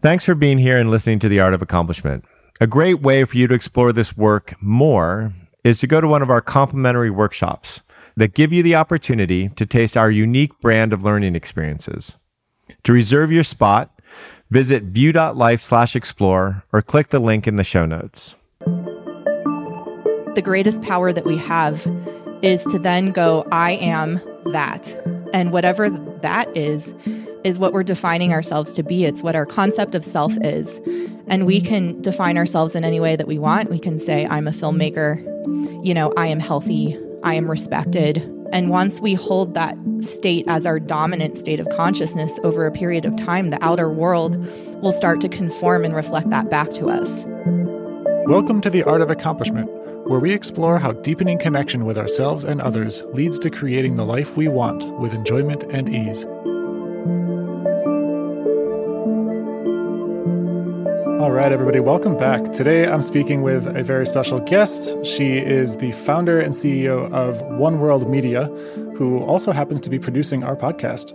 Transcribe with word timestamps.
Thanks 0.00 0.24
for 0.24 0.36
being 0.36 0.58
here 0.58 0.78
and 0.78 0.92
listening 0.92 1.18
to 1.18 1.28
The 1.28 1.40
Art 1.40 1.54
of 1.54 1.60
Accomplishment. 1.60 2.24
A 2.60 2.68
great 2.68 3.02
way 3.02 3.24
for 3.24 3.36
you 3.36 3.48
to 3.48 3.54
explore 3.54 3.92
this 3.92 4.16
work 4.16 4.54
more 4.62 5.34
is 5.64 5.80
to 5.80 5.88
go 5.88 6.00
to 6.00 6.06
one 6.06 6.22
of 6.22 6.30
our 6.30 6.40
complimentary 6.40 7.10
workshops 7.10 7.82
that 8.16 8.32
give 8.32 8.52
you 8.52 8.62
the 8.62 8.76
opportunity 8.76 9.48
to 9.56 9.66
taste 9.66 9.96
our 9.96 10.08
unique 10.08 10.56
brand 10.60 10.92
of 10.92 11.02
learning 11.02 11.34
experiences. 11.34 12.16
To 12.84 12.92
reserve 12.92 13.32
your 13.32 13.42
spot, 13.42 13.90
visit 14.50 14.84
view.life 14.84 15.60
slash 15.60 15.96
explore 15.96 16.62
or 16.72 16.80
click 16.80 17.08
the 17.08 17.18
link 17.18 17.48
in 17.48 17.56
the 17.56 17.64
show 17.64 17.84
notes. 17.84 18.36
The 18.60 20.42
greatest 20.44 20.80
power 20.82 21.12
that 21.12 21.26
we 21.26 21.38
have 21.38 21.84
is 22.42 22.62
to 22.66 22.78
then 22.78 23.10
go, 23.10 23.48
I 23.50 23.72
am 23.72 24.20
that. 24.52 24.94
And 25.34 25.50
whatever 25.50 25.90
that 25.90 26.56
is, 26.56 26.94
is 27.44 27.58
what 27.58 27.72
we're 27.72 27.82
defining 27.82 28.32
ourselves 28.32 28.72
to 28.74 28.82
be. 28.82 29.04
It's 29.04 29.22
what 29.22 29.36
our 29.36 29.46
concept 29.46 29.94
of 29.94 30.04
self 30.04 30.36
is. 30.42 30.80
And 31.26 31.46
we 31.46 31.60
can 31.60 32.00
define 32.02 32.36
ourselves 32.36 32.74
in 32.74 32.84
any 32.84 33.00
way 33.00 33.16
that 33.16 33.26
we 33.26 33.38
want. 33.38 33.70
We 33.70 33.78
can 33.78 33.98
say, 33.98 34.26
I'm 34.26 34.48
a 34.48 34.52
filmmaker, 34.52 35.22
you 35.84 35.94
know, 35.94 36.12
I 36.16 36.26
am 36.26 36.40
healthy, 36.40 36.98
I 37.22 37.34
am 37.34 37.50
respected. 37.50 38.18
And 38.52 38.70
once 38.70 39.00
we 39.00 39.14
hold 39.14 39.54
that 39.54 39.76
state 40.00 40.44
as 40.48 40.64
our 40.64 40.80
dominant 40.80 41.36
state 41.36 41.60
of 41.60 41.68
consciousness 41.70 42.38
over 42.42 42.66
a 42.66 42.72
period 42.72 43.04
of 43.04 43.16
time, 43.16 43.50
the 43.50 43.62
outer 43.62 43.90
world 43.90 44.36
will 44.82 44.92
start 44.92 45.20
to 45.20 45.28
conform 45.28 45.84
and 45.84 45.94
reflect 45.94 46.30
that 46.30 46.50
back 46.50 46.72
to 46.72 46.88
us. 46.88 47.24
Welcome 48.26 48.60
to 48.62 48.70
the 48.70 48.82
Art 48.84 49.02
of 49.02 49.10
Accomplishment, 49.10 49.68
where 50.08 50.20
we 50.20 50.32
explore 50.32 50.78
how 50.78 50.92
deepening 50.92 51.38
connection 51.38 51.84
with 51.84 51.98
ourselves 51.98 52.44
and 52.44 52.60
others 52.60 53.02
leads 53.12 53.38
to 53.40 53.50
creating 53.50 53.96
the 53.96 54.06
life 54.06 54.36
we 54.36 54.48
want 54.48 54.88
with 54.98 55.12
enjoyment 55.12 55.64
and 55.64 55.88
ease. 55.88 56.24
All 61.18 61.32
right, 61.32 61.50
everybody, 61.50 61.80
welcome 61.80 62.16
back. 62.16 62.52
Today 62.52 62.86
I'm 62.86 63.02
speaking 63.02 63.42
with 63.42 63.66
a 63.66 63.82
very 63.82 64.06
special 64.06 64.38
guest. 64.38 65.04
She 65.04 65.38
is 65.38 65.76
the 65.78 65.90
founder 65.90 66.38
and 66.38 66.54
CEO 66.54 67.10
of 67.12 67.40
One 67.58 67.80
World 67.80 68.08
Media, 68.08 68.44
who 68.94 69.18
also 69.24 69.50
happens 69.50 69.80
to 69.80 69.90
be 69.90 69.98
producing 69.98 70.44
our 70.44 70.54
podcast. 70.54 71.10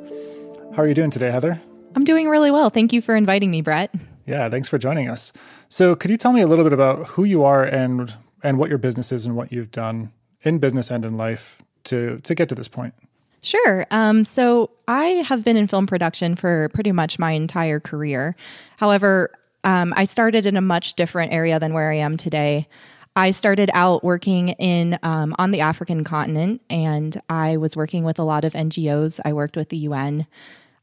How 0.76 0.84
are 0.84 0.88
you 0.90 0.94
doing 0.94 1.10
today, 1.10 1.32
Heather? 1.32 1.62
I'm 1.96 2.04
doing 2.04 2.28
really 2.28 2.52
well. 2.52 2.70
Thank 2.70 2.92
you 2.92 3.02
for 3.02 3.16
inviting 3.16 3.50
me, 3.50 3.62
Brett. 3.62 3.96
Yeah, 4.26 4.50
thanks 4.50 4.68
for 4.68 4.78
joining 4.78 5.08
us. 5.08 5.32
So, 5.70 5.96
could 5.96 6.12
you 6.12 6.18
tell 6.18 6.34
me 6.34 6.42
a 6.42 6.48
little 6.48 6.66
bit 6.66 6.74
about 6.74 7.08
who 7.08 7.24
you 7.24 7.46
are 7.46 7.64
and 7.64 8.14
and 8.44 8.58
what 8.58 8.68
your 8.68 8.80
business 8.80 9.14
is 9.14 9.26
and 9.26 9.38
what 9.38 9.54
you've 9.54 9.72
done 9.72 10.12
in 10.42 10.60
business 10.60 10.92
and 10.92 11.06
in 11.06 11.16
life 11.16 11.62
to 11.86 12.20
to 12.20 12.36
get 12.36 12.50
to 12.50 12.56
this 12.56 12.68
point? 12.68 12.94
Sure. 13.42 13.86
Um, 13.90 14.26
so 14.26 14.70
I 14.86 15.06
have 15.28 15.46
been 15.46 15.56
in 15.56 15.68
film 15.68 15.88
production 15.88 16.36
for 16.36 16.68
pretty 16.74 16.92
much 16.92 17.20
my 17.20 17.32
entire 17.32 17.80
career. 17.80 18.36
However, 18.78 19.32
um, 19.64 19.94
I 19.96 20.06
started 20.06 20.46
in 20.46 20.58
a 20.58 20.62
much 20.62 20.96
different 20.96 21.32
area 21.34 21.60
than 21.60 21.74
where 21.74 21.92
I 21.92 21.98
am 21.98 22.18
today. 22.18 22.68
I 23.16 23.32
started 23.32 23.70
out 23.74 24.04
working 24.04 24.50
in 24.50 24.98
um, 25.04 25.36
on 25.38 25.52
the 25.52 25.62
African 25.62 26.04
continent, 26.04 26.62
and 26.70 27.20
I 27.30 27.58
was 27.58 27.76
working 27.76 28.04
with 28.04 28.18
a 28.18 28.24
lot 28.24 28.44
of 28.44 28.54
NGOs. 28.54 29.20
I 29.24 29.34
worked 29.34 29.56
with 29.56 29.70
the 29.70 29.78
UN. 29.78 30.26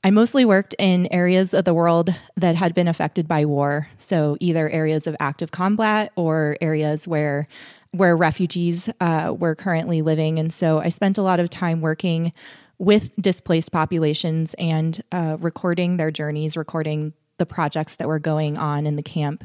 I 0.02 0.10
mostly 0.10 0.44
worked 0.44 0.74
in 0.78 1.12
areas 1.12 1.52
of 1.52 1.64
the 1.64 1.74
world 1.74 2.14
that 2.36 2.54
had 2.54 2.74
been 2.74 2.88
affected 2.88 3.26
by 3.26 3.44
war, 3.44 3.88
so 3.98 4.36
either 4.40 4.70
areas 4.70 5.06
of 5.06 5.16
active 5.18 5.50
combat 5.50 6.12
or 6.16 6.56
areas 6.60 7.06
where 7.08 7.48
where 7.92 8.16
refugees 8.16 8.88
uh, 9.00 9.34
were 9.36 9.56
currently 9.56 10.00
living. 10.00 10.38
And 10.38 10.52
so 10.52 10.78
I 10.78 10.90
spent 10.90 11.18
a 11.18 11.22
lot 11.22 11.40
of 11.40 11.50
time 11.50 11.80
working 11.80 12.32
with 12.78 13.10
displaced 13.20 13.72
populations 13.72 14.54
and 14.54 15.02
uh, 15.10 15.36
recording 15.40 15.96
their 15.96 16.12
journeys, 16.12 16.56
recording 16.56 17.12
the 17.40 17.46
projects 17.46 17.96
that 17.96 18.06
were 18.06 18.20
going 18.20 18.56
on 18.56 18.86
in 18.86 18.94
the 18.94 19.02
camp. 19.02 19.42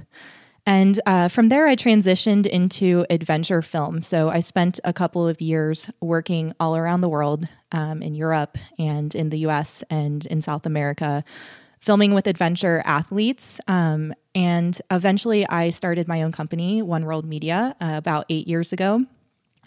And 0.68 1.00
uh, 1.06 1.30
from 1.30 1.50
there, 1.50 1.68
I 1.68 1.76
transitioned 1.76 2.46
into 2.46 3.06
adventure 3.10 3.62
film. 3.62 4.02
So 4.02 4.30
I 4.30 4.42
spent 4.42 4.80
a 4.84 4.92
couple 4.92 5.28
of 5.28 5.40
years 5.40 5.90
working 6.02 6.54
all 6.60 6.76
around 6.76 7.02
the 7.02 7.10
world 7.10 7.48
um, 7.72 8.02
in 8.02 8.16
Europe 8.16 8.58
and 8.78 9.14
in 9.16 9.30
the 9.30 9.40
US 9.40 9.84
and 9.90 10.26
in 10.26 10.42
South 10.42 10.66
America, 10.66 11.24
filming 11.80 12.14
with 12.14 12.28
adventure 12.28 12.82
athletes. 12.84 13.62
Um, 13.68 14.14
and 14.34 14.80
eventually, 14.92 15.48
I 15.48 15.70
started 15.70 16.08
my 16.08 16.24
own 16.24 16.32
company, 16.32 16.82
One 16.82 17.06
World 17.06 17.26
Media, 17.26 17.76
uh, 17.80 17.94
about 17.96 18.26
eight 18.30 18.48
years 18.48 18.74
ago. 18.74 19.06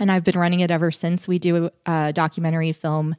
And 0.00 0.12
I've 0.12 0.24
been 0.24 0.38
running 0.38 0.60
it 0.60 0.70
ever 0.70 0.90
since. 0.90 1.26
We 1.26 1.38
do 1.38 1.70
a 1.86 2.12
documentary 2.12 2.72
film 2.72 3.16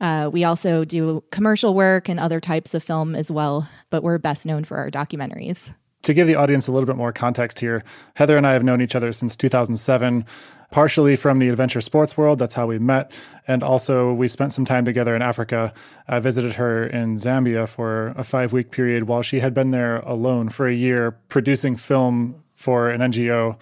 uh, 0.00 0.30
we 0.32 0.44
also 0.44 0.84
do 0.84 1.22
commercial 1.30 1.74
work 1.74 2.08
and 2.08 2.20
other 2.20 2.40
types 2.40 2.74
of 2.74 2.82
film 2.82 3.14
as 3.14 3.30
well, 3.30 3.68
but 3.90 4.02
we're 4.02 4.18
best 4.18 4.46
known 4.46 4.64
for 4.64 4.76
our 4.76 4.90
documentaries. 4.90 5.72
To 6.02 6.14
give 6.14 6.28
the 6.28 6.36
audience 6.36 6.68
a 6.68 6.72
little 6.72 6.86
bit 6.86 6.96
more 6.96 7.12
context 7.12 7.58
here, 7.58 7.82
Heather 8.14 8.36
and 8.36 8.46
I 8.46 8.52
have 8.52 8.62
known 8.62 8.80
each 8.80 8.94
other 8.94 9.12
since 9.12 9.34
2007, 9.34 10.24
partially 10.70 11.16
from 11.16 11.40
the 11.40 11.48
adventure 11.48 11.80
sports 11.80 12.16
world. 12.16 12.38
That's 12.38 12.54
how 12.54 12.68
we 12.68 12.78
met. 12.78 13.10
And 13.48 13.62
also, 13.62 14.12
we 14.12 14.28
spent 14.28 14.52
some 14.52 14.64
time 14.64 14.84
together 14.84 15.16
in 15.16 15.22
Africa. 15.22 15.74
I 16.06 16.20
visited 16.20 16.54
her 16.54 16.86
in 16.86 17.16
Zambia 17.16 17.66
for 17.66 18.08
a 18.16 18.22
five 18.22 18.52
week 18.52 18.70
period 18.70 19.08
while 19.08 19.22
she 19.22 19.40
had 19.40 19.52
been 19.52 19.72
there 19.72 19.98
alone 20.00 20.48
for 20.48 20.68
a 20.68 20.74
year 20.74 21.18
producing 21.28 21.74
film 21.74 22.40
for 22.54 22.88
an 22.88 23.00
NGO 23.00 23.58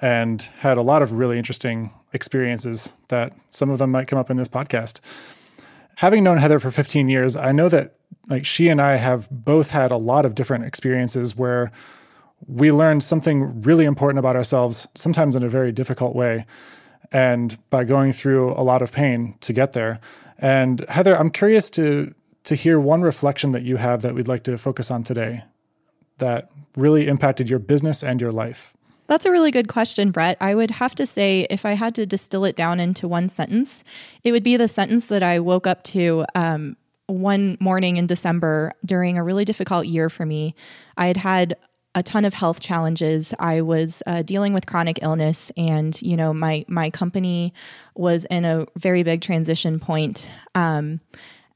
and 0.00 0.42
had 0.58 0.78
a 0.78 0.82
lot 0.82 1.02
of 1.02 1.10
really 1.10 1.36
interesting 1.36 1.90
experiences 2.12 2.92
that 3.08 3.32
some 3.50 3.70
of 3.70 3.78
them 3.78 3.90
might 3.90 4.06
come 4.06 4.20
up 4.20 4.30
in 4.30 4.36
this 4.36 4.48
podcast 4.48 5.00
having 5.98 6.22
known 6.22 6.38
Heather 6.38 6.60
for 6.60 6.70
15 6.70 7.08
years, 7.08 7.36
I 7.36 7.50
know 7.50 7.68
that 7.70 7.96
like 8.28 8.46
she 8.46 8.68
and 8.68 8.80
I 8.80 8.96
have 8.96 9.28
both 9.30 9.70
had 9.70 9.90
a 9.90 9.96
lot 9.96 10.24
of 10.24 10.36
different 10.36 10.64
experiences 10.64 11.36
where 11.36 11.72
we 12.46 12.70
learned 12.70 13.02
something 13.02 13.62
really 13.62 13.84
important 13.84 14.20
about 14.20 14.36
ourselves, 14.36 14.86
sometimes 14.94 15.34
in 15.34 15.42
a 15.42 15.48
very 15.48 15.72
difficult 15.72 16.14
way, 16.14 16.46
and 17.10 17.58
by 17.68 17.82
going 17.82 18.12
through 18.12 18.52
a 18.52 18.62
lot 18.62 18.80
of 18.80 18.92
pain 18.92 19.34
to 19.40 19.52
get 19.52 19.72
there. 19.72 19.98
And 20.38 20.84
Heather, 20.88 21.16
I'm 21.16 21.30
curious 21.30 21.68
to 21.70 22.14
to 22.44 22.54
hear 22.54 22.78
one 22.78 23.02
reflection 23.02 23.50
that 23.52 23.64
you 23.64 23.76
have 23.76 24.02
that 24.02 24.14
we'd 24.14 24.28
like 24.28 24.44
to 24.44 24.56
focus 24.56 24.92
on 24.92 25.02
today 25.02 25.42
that 26.18 26.48
really 26.76 27.08
impacted 27.08 27.50
your 27.50 27.58
business 27.58 28.04
and 28.04 28.20
your 28.20 28.32
life. 28.32 28.72
That's 29.08 29.24
a 29.24 29.30
really 29.30 29.50
good 29.50 29.68
question, 29.68 30.10
Brett. 30.10 30.36
I 30.40 30.54
would 30.54 30.70
have 30.70 30.94
to 30.96 31.06
say, 31.06 31.46
if 31.48 31.64
I 31.64 31.72
had 31.72 31.94
to 31.96 32.06
distill 32.06 32.44
it 32.44 32.56
down 32.56 32.78
into 32.78 33.08
one 33.08 33.28
sentence, 33.28 33.82
it 34.22 34.32
would 34.32 34.44
be 34.44 34.56
the 34.56 34.68
sentence 34.68 35.06
that 35.06 35.22
I 35.22 35.40
woke 35.40 35.66
up 35.66 35.82
to 35.84 36.26
um, 36.34 36.76
one 37.06 37.56
morning 37.58 37.96
in 37.96 38.06
December 38.06 38.72
during 38.84 39.16
a 39.16 39.24
really 39.24 39.46
difficult 39.46 39.86
year 39.86 40.10
for 40.10 40.26
me. 40.26 40.54
I 40.98 41.06
had 41.06 41.16
had 41.16 41.56
a 41.94 42.02
ton 42.02 42.26
of 42.26 42.34
health 42.34 42.60
challenges. 42.60 43.32
I 43.38 43.62
was 43.62 44.02
uh, 44.06 44.22
dealing 44.22 44.52
with 44.52 44.66
chronic 44.66 44.98
illness, 45.02 45.50
and 45.56 46.00
you 46.02 46.16
know, 46.16 46.34
my 46.34 46.66
my 46.68 46.90
company 46.90 47.54
was 47.94 48.26
in 48.26 48.44
a 48.44 48.66
very 48.76 49.02
big 49.02 49.22
transition 49.22 49.80
point. 49.80 50.30
Um, 50.54 51.00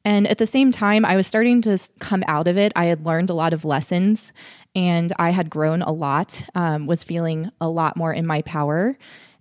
and 0.04 0.26
at 0.26 0.38
the 0.38 0.46
same 0.46 0.72
time, 0.72 1.04
I 1.04 1.16
was 1.16 1.26
starting 1.26 1.62
to 1.62 1.78
come 2.00 2.24
out 2.26 2.48
of 2.48 2.58
it. 2.58 2.72
I 2.74 2.86
had 2.86 3.06
learned 3.06 3.30
a 3.30 3.34
lot 3.34 3.52
of 3.52 3.64
lessons 3.64 4.32
and 4.74 5.12
I 5.18 5.30
had 5.30 5.50
grown 5.50 5.82
a 5.82 5.92
lot, 5.92 6.44
um, 6.54 6.86
was 6.86 7.04
feeling 7.04 7.50
a 7.60 7.68
lot 7.68 7.96
more 7.96 8.12
in 8.12 8.26
my 8.26 8.42
power. 8.42 8.96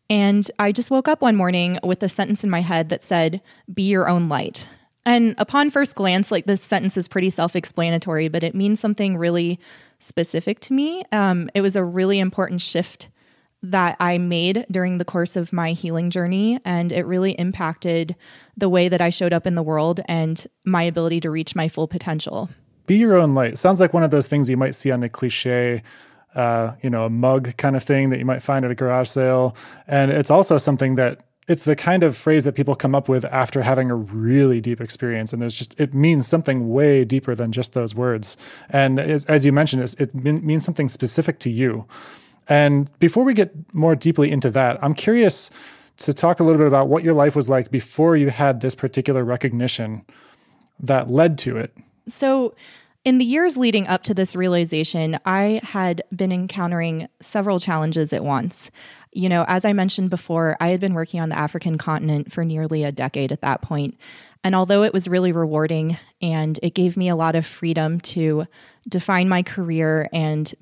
And 0.10 0.50
I 0.60 0.72
just 0.72 0.92
woke 0.92 1.08
up 1.08 1.22
one 1.22 1.36
morning 1.36 1.80
with 1.84 2.04
a 2.04 2.10
sentence 2.10 2.44
in 2.44 2.50
my 2.50 2.62
head 2.62 2.90
that 2.90 3.04
said, 3.04 3.42
Be 3.74 3.84
your 3.84 4.10
own 4.10 4.30
light. 4.30 4.68
And 5.06 5.34
upon 5.38 5.70
first 5.70 5.96
glance, 5.96 6.32
like 6.32 6.46
this 6.46 6.62
sentence 6.62 6.96
is 6.98 7.08
pretty 7.08 7.30
self 7.30 7.56
explanatory, 7.56 8.28
but 8.28 8.44
it 8.44 8.54
means 8.54 8.80
something 8.80 9.18
really 9.18 9.60
specific 10.00 10.60
to 10.62 10.74
me. 10.74 11.04
Um, 11.12 11.50
it 11.56 11.62
was 11.62 11.76
a 11.76 11.84
really 11.84 12.20
important 12.20 12.62
shift 12.62 13.10
that 13.64 13.96
I 14.00 14.18
made 14.18 14.66
during 14.72 14.98
the 14.98 15.06
course 15.06 15.36
of 15.36 15.54
my 15.54 15.74
healing 15.74 16.10
journey, 16.10 16.60
and 16.66 16.92
it 16.92 17.06
really 17.06 17.34
impacted 17.34 18.16
the 18.58 18.70
way 18.70 18.90
that 18.90 19.02
I 19.02 19.10
showed 19.10 19.34
up 19.34 19.46
in 19.46 19.56
the 19.56 19.64
world 19.64 20.02
and 20.06 20.46
my 20.66 20.84
ability 20.84 21.20
to 21.22 21.30
reach 21.30 21.56
my 21.56 21.68
full 21.68 21.88
potential 21.88 22.50
be 22.92 22.98
your 22.98 23.16
own 23.16 23.34
light. 23.34 23.58
Sounds 23.58 23.80
like 23.80 23.94
one 23.94 24.04
of 24.04 24.12
those 24.12 24.28
things 24.28 24.50
you 24.50 24.58
might 24.58 24.76
see 24.76 24.92
on 24.92 25.02
a 25.02 25.08
cliche, 25.08 25.82
uh, 26.36 26.74
you 26.82 26.90
know, 26.90 27.06
a 27.06 27.10
mug 27.10 27.56
kind 27.56 27.78
of 27.78 27.84
thing 27.84 28.10
that 28.10 28.20
you 28.20 28.26
might 28.26 28.42
find 28.42 28.66
at 28.66 28.72
a 28.72 28.76
garage 28.76 29.08
sale. 29.08 29.56
And 29.88 30.12
it's 30.12 30.30
also 30.30 30.58
something 30.58 30.96
that 30.96 31.22
it's 31.48 31.64
the 31.64 31.76
kind 31.78 32.04
of 32.04 32.18
phrase 32.18 32.44
that 32.44 32.54
people 32.54 32.76
come 32.76 32.94
up 32.94 33.08
with 33.08 33.24
after 33.26 33.62
having 33.62 33.90
a 33.90 33.96
really 33.96 34.60
deep 34.60 34.82
experience. 34.82 35.32
And 35.32 35.42
there's 35.42 35.56
just, 35.56 35.80
it 35.80 35.94
means 35.94 36.28
something 36.28 36.70
way 36.70 37.06
deeper 37.06 37.34
than 37.34 37.54
just 37.54 37.72
those 37.74 37.96
words. 37.96 38.36
And 38.70 39.00
as, 39.00 39.24
as 39.26 39.46
you 39.46 39.54
mentioned, 39.54 39.96
it 39.98 40.14
means 40.14 40.66
something 40.66 40.90
specific 40.90 41.40
to 41.40 41.50
you. 41.50 41.86
And 42.48 42.92
before 43.00 43.24
we 43.24 43.34
get 43.34 43.54
more 43.74 43.96
deeply 43.96 44.32
into 44.32 44.50
that, 44.52 44.84
I'm 44.84 44.94
curious 44.94 45.52
to 45.98 46.14
talk 46.14 46.40
a 46.40 46.44
little 46.44 46.58
bit 46.58 46.68
about 46.68 46.88
what 46.88 47.04
your 47.04 47.14
life 47.14 47.36
was 47.36 47.50
like 47.50 47.72
before 47.72 48.18
you 48.18 48.30
had 48.30 48.62
this 48.62 48.76
particular 48.76 49.24
recognition 49.24 50.04
that 50.80 51.10
led 51.10 51.38
to 51.40 51.58
it. 51.58 51.76
So, 52.08 52.56
in 53.04 53.18
the 53.18 53.26
years 53.26 53.58
leading 53.58 53.88
up 53.88 54.04
to 54.04 54.14
this 54.14 54.36
realization, 54.36 55.18
I 55.26 55.60
had 55.64 56.04
been 56.16 56.32
encountering 56.32 57.08
several 57.20 57.60
challenges 57.60 58.14
at 58.14 58.24
once. 58.24 58.70
You 59.12 59.28
know, 59.28 59.44
as 59.48 59.66
I 59.66 59.74
mentioned 59.74 60.12
before, 60.12 60.56
I 60.60 60.68
had 60.68 60.80
been 60.80 60.94
working 60.94 61.20
on 61.20 61.30
the 61.30 61.38
African 61.38 61.80
continent 61.80 62.32
for 62.32 62.46
nearly 62.46 62.84
a 62.84 62.92
decade 62.92 63.32
at 63.32 63.42
that 63.42 63.64
point. 63.64 63.98
And 64.44 64.56
although 64.56 64.84
it 64.84 64.94
was 64.94 65.08
really 65.08 65.32
rewarding 65.32 65.98
and 66.22 66.60
it 66.62 66.76
gave 66.76 66.96
me 66.96 67.10
a 67.10 67.16
lot 67.16 67.36
of 67.36 67.46
freedom 67.46 68.00
to 68.02 68.46
define 68.88 69.28
my 69.28 69.42
career 69.42 70.08
and 70.14 70.54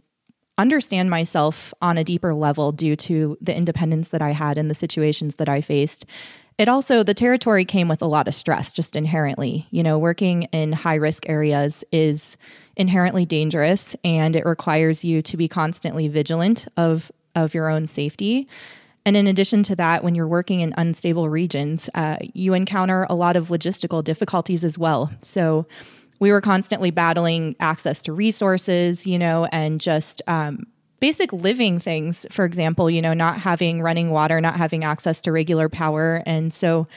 understand 0.59 1.09
myself 1.09 1.73
on 1.81 1.97
a 1.97 2.03
deeper 2.03 2.33
level 2.33 2.71
due 2.71 2.95
to 2.97 3.37
the 3.41 3.55
independence 3.55 4.09
that 4.09 4.21
I 4.21 4.31
had 4.31 4.57
and 4.57 4.69
the 4.69 4.75
situations 4.75 5.35
that 5.35 5.49
I 5.49 5.61
faced. 5.61 6.05
It 6.57 6.67
also, 6.67 7.03
the 7.03 7.13
territory 7.13 7.63
came 7.63 7.87
with 7.87 8.01
a 8.01 8.05
lot 8.05 8.27
of 8.27 8.35
stress 8.35 8.73
just 8.73 8.97
inherently. 8.97 9.65
You 9.71 9.81
know, 9.81 9.97
working 9.97 10.43
in 10.51 10.73
high 10.73 10.95
risk 10.95 11.29
areas 11.29 11.85
is 11.93 12.35
inherently 12.75 13.25
dangerous 13.25 13.95
and 14.03 14.35
it 14.35 14.45
requires 14.45 15.05
you 15.05 15.21
to 15.21 15.37
be 15.37 15.47
constantly 15.47 16.09
vigilant 16.09 16.67
of, 16.75 17.11
of 17.33 17.53
your 17.53 17.69
own 17.69 17.87
safety. 17.87 18.47
And 19.05 19.15
in 19.15 19.25
addition 19.25 19.63
to 19.63 19.75
that, 19.77 20.03
when 20.03 20.13
you're 20.13 20.27
working 20.27 20.59
in 20.59 20.73
unstable 20.77 21.29
regions, 21.29 21.89
uh, 21.95 22.17
you 22.33 22.53
encounter 22.53 23.07
a 23.09 23.15
lot 23.15 23.37
of 23.37 23.47
logistical 23.47 24.03
difficulties 24.03 24.65
as 24.65 24.77
well. 24.77 25.09
So, 25.21 25.65
we 26.19 26.31
were 26.31 26.41
constantly 26.41 26.91
battling 26.91 27.55
access 27.59 28.03
to 28.03 28.13
resources, 28.13 29.07
you 29.07 29.17
know, 29.17 29.45
and 29.45 29.81
just 29.81 30.21
um, 30.27 30.67
basic 30.99 31.31
living 31.31 31.79
things. 31.79 32.25
For 32.29 32.45
example, 32.45 32.89
you 32.89 33.01
know, 33.01 33.13
not 33.13 33.39
having 33.39 33.81
running 33.81 34.11
water, 34.11 34.41
not 34.41 34.57
having 34.57 34.83
access 34.83 35.21
to 35.21 35.31
regular 35.31 35.69
power. 35.69 36.21
And 36.25 36.53
so 36.53 36.87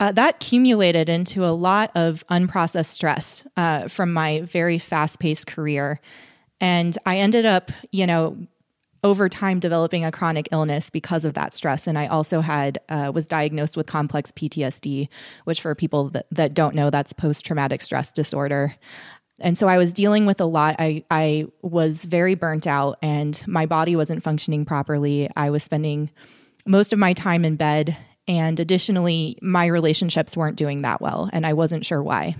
uh, 0.00 0.10
that 0.12 0.36
accumulated 0.36 1.08
into 1.08 1.44
a 1.44 1.50
lot 1.54 1.90
of 1.94 2.24
unprocessed 2.28 2.86
stress 2.86 3.46
uh, 3.56 3.88
from 3.88 4.12
my 4.12 4.40
very 4.42 4.78
fast 4.78 5.20
paced 5.20 5.46
career. 5.46 6.00
And 6.60 6.96
I 7.06 7.18
ended 7.18 7.46
up, 7.46 7.70
you 7.90 8.06
know, 8.06 8.36
over 9.04 9.28
time 9.28 9.58
developing 9.58 10.04
a 10.04 10.12
chronic 10.12 10.48
illness 10.52 10.90
because 10.90 11.24
of 11.24 11.34
that 11.34 11.54
stress. 11.54 11.86
And 11.86 11.98
i 11.98 12.06
also 12.06 12.40
had 12.40 12.78
uh, 12.88 13.10
was 13.14 13.26
diagnosed 13.26 13.76
with 13.76 13.86
complex 13.86 14.30
ptsd 14.32 15.08
which 15.44 15.60
for 15.60 15.74
people 15.74 16.10
that, 16.10 16.26
that 16.30 16.54
don't 16.54 16.74
know 16.74 16.90
that's 16.90 17.12
post-traumatic 17.12 17.80
stress 17.80 18.12
disorder. 18.12 18.74
And 19.40 19.58
so 19.58 19.68
i 19.68 19.78
was 19.78 19.92
dealing 19.92 20.26
with 20.26 20.40
a 20.40 20.44
lot. 20.44 20.76
I, 20.78 21.04
I 21.10 21.46
was 21.62 22.04
very 22.04 22.34
burnt 22.34 22.66
out 22.66 22.98
and 23.02 23.42
my 23.46 23.66
body 23.66 23.96
wasn't 23.96 24.22
functioning 24.22 24.64
properly. 24.64 25.28
I 25.36 25.50
was 25.50 25.62
spending 25.62 26.10
most 26.66 26.92
of 26.92 26.98
my 26.98 27.12
time 27.12 27.44
in 27.44 27.56
bed 27.56 27.96
and 28.28 28.60
additionally 28.60 29.36
my 29.42 29.66
relationships 29.66 30.36
weren't 30.36 30.56
doing 30.56 30.82
that 30.82 31.00
well 31.00 31.28
and 31.32 31.44
i 31.44 31.52
wasn't 31.52 31.84
sure 31.84 32.02
why. 32.02 32.36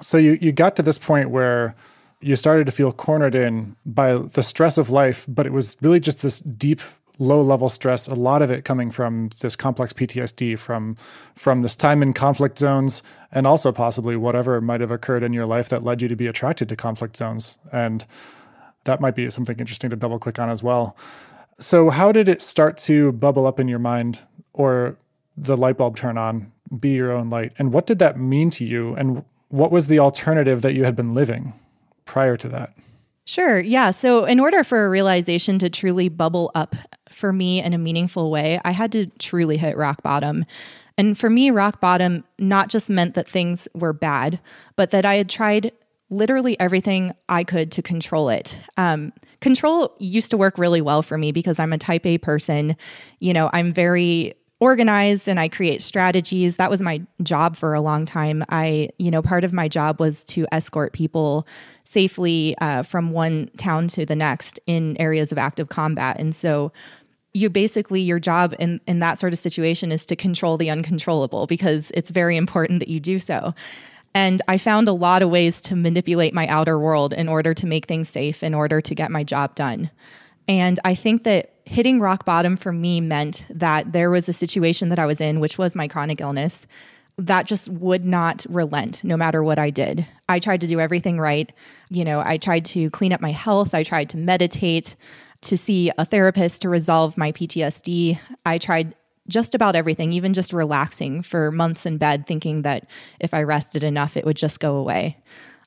So 0.00 0.18
you, 0.18 0.38
you 0.40 0.52
got 0.52 0.76
to 0.76 0.82
this 0.82 0.98
point 0.98 1.30
where 1.30 1.74
you 2.20 2.36
started 2.36 2.66
to 2.66 2.72
feel 2.72 2.92
cornered 2.92 3.34
in 3.34 3.76
by 3.84 4.16
the 4.16 4.42
stress 4.42 4.78
of 4.78 4.90
life, 4.90 5.26
but 5.28 5.46
it 5.46 5.52
was 5.52 5.76
really 5.80 6.00
just 6.00 6.22
this 6.22 6.40
deep 6.40 6.80
low 7.18 7.40
level 7.40 7.68
stress 7.68 8.06
a 8.06 8.14
lot 8.14 8.42
of 8.42 8.50
it 8.50 8.64
coming 8.64 8.90
from 8.90 9.30
this 9.40 9.56
complex 9.56 9.92
PTSD 9.92 10.58
from 10.58 10.96
from 11.34 11.62
this 11.62 11.74
time 11.74 12.02
in 12.02 12.12
conflict 12.12 12.58
zones 12.58 13.02
and 13.32 13.46
also 13.46 13.72
possibly 13.72 14.16
whatever 14.16 14.60
might 14.60 14.80
have 14.80 14.90
occurred 14.90 15.22
in 15.22 15.32
your 15.32 15.46
life 15.46 15.68
that 15.68 15.82
led 15.82 16.02
you 16.02 16.08
to 16.08 16.16
be 16.16 16.26
attracted 16.26 16.68
to 16.68 16.76
conflict 16.76 17.16
zones 17.16 17.58
and 17.72 18.04
that 18.84 19.00
might 19.00 19.14
be 19.14 19.30
something 19.30 19.58
interesting 19.58 19.90
to 19.90 19.96
double 19.96 20.18
click 20.18 20.38
on 20.38 20.48
as 20.48 20.62
well. 20.62 20.96
So 21.58 21.90
how 21.90 22.12
did 22.12 22.28
it 22.28 22.42
start 22.42 22.76
to 22.78 23.12
bubble 23.12 23.46
up 23.46 23.58
in 23.58 23.66
your 23.66 23.78
mind 23.78 24.24
or 24.52 24.96
the 25.36 25.56
light 25.56 25.78
bulb 25.78 25.96
turn 25.96 26.18
on 26.18 26.52
be 26.78 26.90
your 26.90 27.12
own 27.12 27.30
light 27.30 27.52
and 27.58 27.72
what 27.72 27.86
did 27.86 27.98
that 27.98 28.18
mean 28.18 28.50
to 28.50 28.64
you 28.64 28.94
and 28.94 29.24
what 29.48 29.72
was 29.72 29.86
the 29.86 29.98
alternative 29.98 30.60
that 30.62 30.74
you 30.74 30.84
had 30.84 30.96
been 30.96 31.14
living? 31.14 31.54
Prior 32.06 32.36
to 32.38 32.48
that? 32.48 32.74
Sure. 33.26 33.58
Yeah. 33.58 33.90
So, 33.90 34.24
in 34.24 34.38
order 34.38 34.62
for 34.62 34.86
a 34.86 34.88
realization 34.88 35.58
to 35.58 35.68
truly 35.68 36.08
bubble 36.08 36.52
up 36.54 36.76
for 37.10 37.32
me 37.32 37.60
in 37.60 37.74
a 37.74 37.78
meaningful 37.78 38.30
way, 38.30 38.60
I 38.64 38.70
had 38.70 38.92
to 38.92 39.06
truly 39.18 39.56
hit 39.56 39.76
rock 39.76 40.02
bottom. 40.02 40.44
And 40.96 41.18
for 41.18 41.28
me, 41.28 41.50
rock 41.50 41.80
bottom 41.80 42.24
not 42.38 42.68
just 42.68 42.88
meant 42.88 43.14
that 43.14 43.28
things 43.28 43.68
were 43.74 43.92
bad, 43.92 44.40
but 44.76 44.90
that 44.92 45.04
I 45.04 45.16
had 45.16 45.28
tried 45.28 45.72
literally 46.08 46.58
everything 46.60 47.12
I 47.28 47.44
could 47.44 47.72
to 47.72 47.82
control 47.82 48.28
it. 48.28 48.56
Um, 48.76 49.12
control 49.40 49.94
used 49.98 50.30
to 50.30 50.36
work 50.36 50.56
really 50.56 50.80
well 50.80 51.02
for 51.02 51.18
me 51.18 51.32
because 51.32 51.58
I'm 51.58 51.72
a 51.72 51.78
type 51.78 52.06
A 52.06 52.18
person. 52.18 52.76
You 53.18 53.32
know, 53.32 53.50
I'm 53.52 53.72
very 53.72 54.34
organized 54.60 55.28
and 55.28 55.38
I 55.38 55.48
create 55.48 55.82
strategies. 55.82 56.56
That 56.56 56.70
was 56.70 56.80
my 56.80 57.02
job 57.22 57.56
for 57.56 57.74
a 57.74 57.80
long 57.80 58.06
time. 58.06 58.42
I, 58.48 58.88
you 58.98 59.10
know, 59.10 59.20
part 59.20 59.44
of 59.44 59.52
my 59.52 59.68
job 59.68 60.00
was 60.00 60.24
to 60.26 60.46
escort 60.52 60.92
people 60.92 61.46
safely 61.96 62.54
uh, 62.60 62.82
from 62.82 63.10
one 63.10 63.48
town 63.56 63.88
to 63.88 64.04
the 64.04 64.14
next 64.14 64.60
in 64.66 65.00
areas 65.00 65.32
of 65.32 65.38
active 65.38 65.70
combat. 65.70 66.20
And 66.20 66.34
so 66.34 66.70
you 67.32 67.48
basically 67.48 68.02
your 68.02 68.18
job 68.18 68.54
in 68.58 68.82
in 68.86 68.98
that 69.00 69.18
sort 69.18 69.32
of 69.32 69.38
situation 69.38 69.90
is 69.90 70.04
to 70.04 70.14
control 70.14 70.58
the 70.58 70.68
uncontrollable 70.68 71.46
because 71.46 71.90
it's 71.94 72.10
very 72.10 72.36
important 72.36 72.80
that 72.80 72.88
you 72.88 73.00
do 73.00 73.18
so. 73.18 73.54
And 74.14 74.42
I 74.46 74.58
found 74.58 74.88
a 74.88 74.92
lot 74.92 75.22
of 75.22 75.30
ways 75.30 75.58
to 75.62 75.74
manipulate 75.74 76.34
my 76.34 76.46
outer 76.48 76.78
world 76.78 77.14
in 77.14 77.30
order 77.30 77.54
to 77.54 77.66
make 77.66 77.86
things 77.86 78.10
safe, 78.10 78.42
in 78.42 78.52
order 78.52 78.82
to 78.82 78.94
get 78.94 79.10
my 79.10 79.24
job 79.24 79.54
done. 79.54 79.90
And 80.48 80.78
I 80.84 80.94
think 80.94 81.24
that 81.24 81.54
hitting 81.64 81.98
rock 81.98 82.26
bottom 82.26 82.58
for 82.58 82.72
me 82.72 83.00
meant 83.00 83.46
that 83.48 83.92
there 83.92 84.10
was 84.10 84.28
a 84.28 84.34
situation 84.34 84.90
that 84.90 84.98
I 84.98 85.06
was 85.06 85.20
in, 85.22 85.40
which 85.40 85.56
was 85.56 85.74
my 85.74 85.88
chronic 85.88 86.20
illness, 86.20 86.66
that 87.18 87.46
just 87.46 87.70
would 87.70 88.04
not 88.04 88.44
relent 88.48 89.02
no 89.02 89.16
matter 89.16 89.42
what 89.42 89.58
I 89.58 89.70
did. 89.70 90.06
I 90.28 90.38
tried 90.38 90.60
to 90.60 90.66
do 90.66 90.78
everything 90.78 91.18
right. 91.18 91.50
You 91.88 92.04
know, 92.04 92.20
I 92.24 92.36
tried 92.36 92.64
to 92.66 92.90
clean 92.90 93.12
up 93.12 93.20
my 93.20 93.32
health, 93.32 93.74
I 93.74 93.82
tried 93.82 94.08
to 94.10 94.16
meditate, 94.16 94.96
to 95.42 95.56
see 95.56 95.90
a 95.98 96.04
therapist 96.04 96.62
to 96.62 96.68
resolve 96.68 97.16
my 97.16 97.32
PTSD. 97.32 98.18
I 98.44 98.58
tried 98.58 98.94
just 99.28 99.54
about 99.54 99.76
everything, 99.76 100.12
even 100.12 100.34
just 100.34 100.52
relaxing 100.52 101.22
for 101.22 101.50
months 101.50 101.86
in 101.86 101.98
bed, 101.98 102.26
thinking 102.26 102.62
that 102.62 102.86
if 103.20 103.34
I 103.34 103.42
rested 103.42 103.82
enough, 103.82 104.16
it 104.16 104.24
would 104.24 104.36
just 104.36 104.60
go 104.60 104.76
away. 104.76 105.18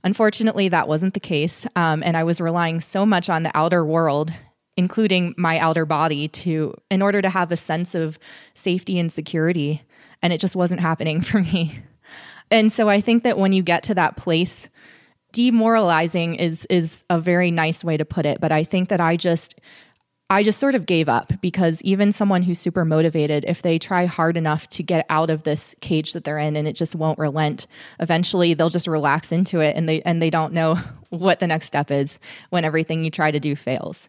Unfortunately, 0.04 0.70
that 0.70 0.88
wasn't 0.88 1.14
the 1.14 1.20
case. 1.20 1.68
Um, 1.76 2.02
and 2.04 2.16
I 2.16 2.24
was 2.24 2.40
relying 2.40 2.80
so 2.80 3.06
much 3.06 3.30
on 3.30 3.44
the 3.44 3.56
outer 3.56 3.86
world 3.86 4.32
including 4.80 5.36
my 5.38 5.60
outer 5.60 5.86
body 5.86 6.30
to 6.30 6.74
in 6.90 7.02
order 7.02 7.22
to 7.22 7.30
have 7.30 7.52
a 7.52 7.58
sense 7.58 7.94
of 7.94 8.18
safety 8.54 8.98
and 8.98 9.12
security 9.12 9.82
and 10.22 10.32
it 10.32 10.40
just 10.40 10.56
wasn't 10.56 10.80
happening 10.80 11.20
for 11.30 11.42
me. 11.42 11.80
And 12.50 12.72
so 12.72 12.88
I 12.88 13.02
think 13.02 13.24
that 13.24 13.38
when 13.38 13.52
you 13.52 13.62
get 13.62 13.84
to 13.84 13.96
that 13.96 14.16
place, 14.16 14.70
demoralizing 15.32 16.36
is 16.36 16.66
is 16.70 17.04
a 17.10 17.20
very 17.20 17.52
nice 17.52 17.84
way 17.84 17.98
to 17.98 18.06
put 18.06 18.26
it, 18.26 18.40
but 18.40 18.52
I 18.52 18.64
think 18.64 18.90
that 18.90 19.02
I 19.02 19.16
just 19.16 19.56
I 20.32 20.44
just 20.44 20.60
sort 20.60 20.76
of 20.76 20.86
gave 20.86 21.10
up 21.10 21.34
because 21.42 21.82
even 21.82 22.12
someone 22.12 22.44
who's 22.44 22.60
super 22.60 22.86
motivated, 22.86 23.46
if 23.48 23.64
they 23.64 23.80
try 23.80 24.06
hard 24.06 24.38
enough 24.38 24.70
to 24.70 24.84
get 24.84 25.08
out 25.10 25.32
of 25.32 25.42
this 25.42 25.76
cage 25.82 26.14
that 26.14 26.24
they're 26.24 26.38
in 26.38 26.56
and 26.56 26.68
it 26.68 26.74
just 26.74 26.96
won't 26.96 27.18
relent, 27.18 27.66
eventually 28.00 28.54
they'll 28.54 28.70
just 28.70 28.86
relax 28.86 29.32
into 29.32 29.60
it 29.60 29.76
and 29.76 29.90
they 29.90 30.02
and 30.04 30.22
they 30.22 30.30
don't 30.30 30.54
know 30.54 30.76
what 31.10 31.40
the 31.40 31.48
next 31.48 31.66
step 31.66 31.90
is 31.90 32.20
when 32.52 32.64
everything 32.64 33.04
you 33.04 33.12
try 33.12 33.32
to 33.32 33.40
do 33.40 33.56
fails. 33.56 34.08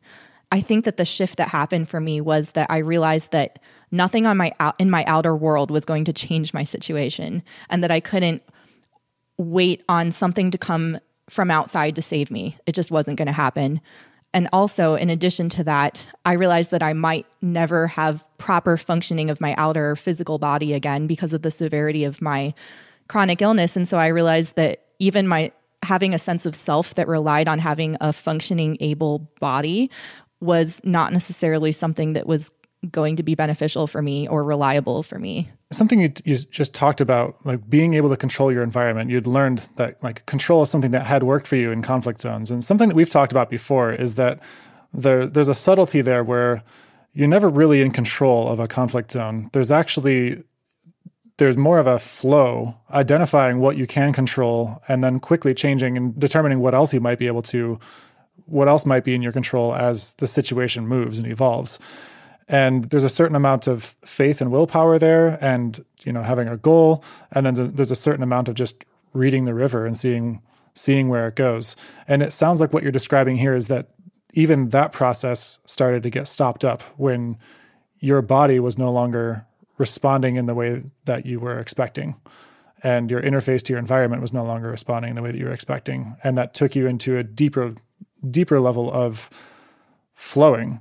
I 0.53 0.61
think 0.61 0.85
that 0.85 0.97
the 0.97 1.05
shift 1.05 1.37
that 1.37 1.49
happened 1.49 1.89
for 1.89 2.01
me 2.01 2.21
was 2.21 2.53
that 2.53 2.67
I 2.71 2.79
realized 2.79 3.31
that 3.31 3.61
nothing 3.91 4.27
on 4.27 4.37
my 4.37 4.53
out, 4.61 4.75
in 4.79 4.91
my 4.91 5.05
outer 5.07 5.35
world 5.35 5.71
was 5.71 5.85
going 5.85 6.05
to 6.05 6.13
change 6.13 6.53
my 6.53 6.65
situation 6.65 7.43
and 7.71 7.83
that 7.83 7.91
I 7.91 8.01
couldn't 8.01 8.43
wait 9.39 9.83
on 9.89 10.13
something 10.13 10.51
to 10.51 10.59
come 10.59 10.99
from 11.31 11.51
outside 11.51 11.95
to 11.97 12.03
save 12.03 12.31
me. 12.31 12.57
It 12.67 12.73
just 12.73 12.91
wasn't 12.91 13.17
going 13.17 13.27
to 13.27 13.33
happen. 13.33 13.81
And 14.33 14.49
also, 14.53 14.95
in 14.95 15.11
addition 15.11 15.49
to 15.51 15.65
that, 15.65 16.07
I 16.25 16.35
realized 16.35 16.71
that 16.71 16.83
I 16.83 16.93
might 16.93 17.27
never 17.43 17.89
have 17.89 18.25
proper 18.39 18.77
functioning 18.77 19.31
of 19.31 19.41
my 19.41 19.55
outer 19.57 19.97
physical 19.97 20.39
body 20.39 20.73
again 20.73 21.07
because 21.07 21.33
of 21.33 21.43
the 21.43 21.51
severity 21.51 22.05
of 22.05 22.23
my 22.23 22.55
chronic 23.09 23.43
illness. 23.43 23.77
And 23.77 23.89
so 23.89 23.99
I 23.99 24.09
realized 24.09 24.57
that 24.57 24.85
even 24.99 25.27
my 25.27 25.53
having 25.83 26.15
a 26.15 26.19
sense 26.19 26.47
of 26.47 26.55
self 26.55 26.95
that 26.95 27.09
relied 27.09 27.49
on 27.49 27.59
having 27.59 27.97
a 28.01 28.13
functioning, 28.13 28.77
able 28.81 29.31
body 29.41 29.91
was 30.41 30.81
not 30.85 31.13
necessarily 31.13 31.73
something 31.73 32.13
that 32.13 32.27
was 32.27 32.51
going 32.91 33.17
to 33.17 33.23
be 33.23 33.35
beneficial 33.35 33.87
for 33.87 34.01
me 34.01 34.27
or 34.27 34.43
reliable 34.43 35.03
for 35.03 35.19
me. 35.19 35.49
Something 35.71 36.01
you, 36.01 36.13
you, 36.25 36.37
just 36.37 36.73
talked 36.73 37.01
about, 37.01 37.37
like 37.45 37.69
being 37.69 37.95
able 37.95 38.09
to 38.09 38.17
control 38.17 38.51
your 38.51 38.63
environment. 38.63 39.11
You'd 39.11 39.27
learned 39.27 39.69
that 39.77 40.03
like 40.03 40.25
control 40.27 40.63
is 40.63 40.71
something 40.71 40.91
that 40.93 41.07
had 41.07 41.23
worked 41.23 41.47
for 41.47 41.57
you 41.57 41.71
in 41.71 41.83
conflict 41.83 42.21
zones, 42.21 42.51
and 42.51 42.65
something 42.65 42.89
that 42.89 42.95
we've 42.95 43.11
talked 43.11 43.33
about 43.33 43.51
before 43.51 43.93
is 43.93 44.15
that 44.15 44.41
there 44.93 45.27
there's 45.27 45.49
a 45.49 45.55
subtlety 45.55 46.01
there 46.01 46.25
where 46.25 46.63
you're 47.13 47.29
never 47.29 47.49
really 47.49 47.83
in 47.83 47.91
control 47.91 48.49
of 48.49 48.59
a 48.59 48.67
conflict 48.67 49.11
zone. 49.13 49.51
There's 49.53 49.71
actually 49.71 50.43
there's 51.37 51.57
more 51.57 51.79
of 51.79 51.87
a 51.87 51.99
flow, 51.99 52.77
identifying 52.91 53.61
what 53.61 53.77
you 53.77 53.87
can 53.87 54.13
control, 54.13 54.83
and 54.89 55.05
then 55.05 55.21
quickly 55.21 55.55
changing 55.55 55.97
and 55.97 56.19
determining 56.19 56.61
what 56.61 56.75
else 56.75 56.93
you 56.93 57.01
might 57.01 57.19
be 57.19 57.27
able 57.27 57.43
to, 57.43 57.79
what 58.45 58.69
else 58.69 58.85
might 58.85 59.05
be 59.05 59.15
in 59.15 59.23
your 59.23 59.33
control 59.33 59.75
as 59.75 60.15
the 60.15 60.27
situation 60.27 60.87
moves 60.87 61.19
and 61.19 61.27
evolves 61.27 61.79
and 62.51 62.91
there's 62.91 63.05
a 63.05 63.09
certain 63.09 63.37
amount 63.37 63.69
of 63.69 63.95
faith 64.05 64.41
and 64.41 64.51
willpower 64.51 64.99
there 64.99 65.39
and 65.41 65.85
you 66.03 66.13
know 66.13 66.23
having 66.23 66.49
a 66.49 66.57
goal. 66.57 67.03
And 67.31 67.47
then 67.47 67.55
there's 67.55 67.93
a 67.93 67.97
certain 67.97 68.25
amount 68.25 68.49
of 68.49 68.57
just 68.57 68.85
reading 69.13 69.45
the 69.45 69.55
river 69.55 69.87
and 69.87 69.97
seeing 69.97 70.43
seeing 70.75 71.09
where 71.09 71.29
it 71.29 71.37
goes. 71.37 71.77
And 72.09 72.23
it 72.23 72.33
sounds 72.33 72.61
like 72.61 72.73
what 72.73 72.83
you're 72.83 72.93
describing 72.93 73.37
here 73.37 73.55
is 73.55 73.69
that 73.69 73.91
even 74.35 74.71
that 74.71 74.93
process 74.93 75.61
started 75.65 76.03
to 76.03 76.11
get 76.11 76.27
stopped 76.27 76.65
up 76.65 76.83
when 76.97 77.39
your 78.01 78.21
body 78.21 78.59
was 78.59 78.77
no 78.77 78.91
longer 78.91 79.47
responding 79.79 80.37
in 80.37 80.47
the 80.47 80.55
way 80.55 80.83
that 81.05 81.27
you 81.27 81.39
were 81.39 81.59
expecting. 81.59 82.17
And 82.83 83.11
your 83.11 83.23
interface 83.23 83.63
to 83.65 83.73
your 83.73 83.79
environment 83.79 84.23
was 84.23 84.33
no 84.33 84.45
longer 84.45 84.71
responding 84.71 85.11
in 85.11 85.17
the 85.17 85.23
way 85.23 85.31
that 85.31 85.39
you 85.39 85.45
were 85.45 85.53
expecting. 85.53 86.17
And 86.25 86.37
that 86.37 86.55
took 86.55 86.75
you 86.75 86.89
into 86.89 87.17
a 87.17 87.23
deeper 87.23 87.75
deeper 88.29 88.59
level 88.59 88.93
of 88.93 89.31
flowing 90.15 90.81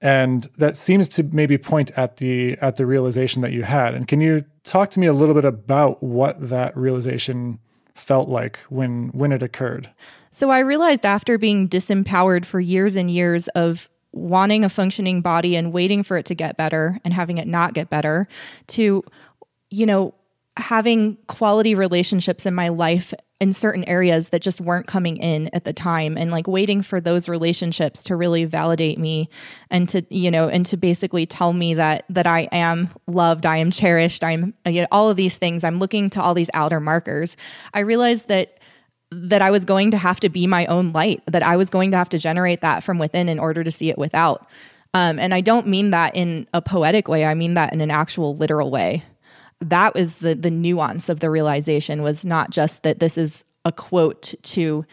and 0.00 0.44
that 0.56 0.76
seems 0.76 1.08
to 1.10 1.22
maybe 1.22 1.58
point 1.58 1.90
at 1.96 2.16
the 2.16 2.56
at 2.58 2.76
the 2.76 2.86
realization 2.86 3.42
that 3.42 3.52
you 3.52 3.62
had. 3.62 3.94
And 3.94 4.08
can 4.08 4.20
you 4.20 4.44
talk 4.62 4.90
to 4.90 5.00
me 5.00 5.06
a 5.06 5.12
little 5.12 5.34
bit 5.34 5.44
about 5.44 6.02
what 6.02 6.48
that 6.48 6.76
realization 6.76 7.58
felt 7.94 8.28
like 8.28 8.58
when 8.68 9.08
when 9.08 9.32
it 9.32 9.42
occurred? 9.42 9.90
So 10.32 10.50
i 10.50 10.60
realized 10.60 11.04
after 11.04 11.38
being 11.38 11.68
disempowered 11.68 12.44
for 12.44 12.60
years 12.60 12.96
and 12.96 13.10
years 13.10 13.48
of 13.48 13.88
wanting 14.12 14.64
a 14.64 14.68
functioning 14.68 15.20
body 15.20 15.54
and 15.54 15.72
waiting 15.72 16.02
for 16.02 16.16
it 16.16 16.26
to 16.26 16.34
get 16.34 16.56
better 16.56 16.98
and 17.04 17.14
having 17.14 17.38
it 17.38 17.46
not 17.46 17.74
get 17.74 17.90
better 17.90 18.26
to 18.68 19.04
you 19.70 19.86
know 19.86 20.14
having 20.56 21.16
quality 21.28 21.74
relationships 21.74 22.44
in 22.44 22.54
my 22.54 22.68
life 22.68 23.14
in 23.40 23.54
certain 23.54 23.84
areas 23.84 24.28
that 24.28 24.42
just 24.42 24.60
weren't 24.60 24.86
coming 24.86 25.16
in 25.16 25.48
at 25.54 25.64
the 25.64 25.72
time. 25.72 26.18
And 26.18 26.30
like 26.30 26.46
waiting 26.46 26.82
for 26.82 27.00
those 27.00 27.28
relationships 27.28 28.02
to 28.04 28.16
really 28.16 28.44
validate 28.44 28.98
me 28.98 29.30
and 29.70 29.88
to 29.88 30.04
you 30.10 30.30
know 30.30 30.48
and 30.48 30.66
to 30.66 30.76
basically 30.76 31.24
tell 31.26 31.52
me 31.54 31.74
that 31.74 32.04
that 32.10 32.26
I 32.26 32.48
am 32.52 32.90
loved 33.06 33.46
I 33.46 33.56
am 33.56 33.70
cherished 33.70 34.22
I'm 34.22 34.54
you 34.66 34.82
know, 34.82 34.88
all 34.92 35.10
of 35.10 35.16
these 35.16 35.38
things. 35.38 35.64
I'm 35.64 35.78
looking 35.78 36.10
to 36.10 36.22
all 36.22 36.34
these 36.34 36.50
outer 36.52 36.80
markers. 36.80 37.36
I 37.72 37.80
realized 37.80 38.28
that 38.28 38.58
that 39.10 39.42
I 39.42 39.50
was 39.50 39.64
going 39.64 39.90
to 39.90 39.98
have 39.98 40.20
to 40.20 40.28
be 40.28 40.46
my 40.46 40.66
own 40.66 40.92
light 40.92 41.22
that 41.26 41.42
I 41.42 41.56
was 41.56 41.70
going 41.70 41.90
to 41.92 41.96
have 41.96 42.10
to 42.10 42.18
generate 42.18 42.60
that 42.60 42.84
from 42.84 42.98
within 42.98 43.28
in 43.28 43.38
order 43.38 43.64
to 43.64 43.70
see 43.70 43.88
it 43.90 43.98
without. 43.98 44.46
Um, 44.92 45.18
and 45.18 45.32
I 45.32 45.40
don't 45.40 45.66
mean 45.66 45.90
that 45.90 46.14
in 46.14 46.46
a 46.52 46.60
poetic 46.60 47.08
way. 47.08 47.24
I 47.24 47.34
mean 47.34 47.54
that 47.54 47.72
in 47.72 47.80
an 47.80 47.90
actual 47.90 48.36
literal 48.36 48.70
way 48.70 49.02
that 49.60 49.94
was 49.94 50.16
the 50.16 50.34
the 50.34 50.50
nuance 50.50 51.08
of 51.08 51.20
the 51.20 51.30
realization 51.30 52.02
was 52.02 52.24
not 52.24 52.50
just 52.50 52.82
that 52.82 52.98
this 52.98 53.18
is 53.18 53.44
a 53.64 53.72
quote 53.72 54.34
to 54.42 54.84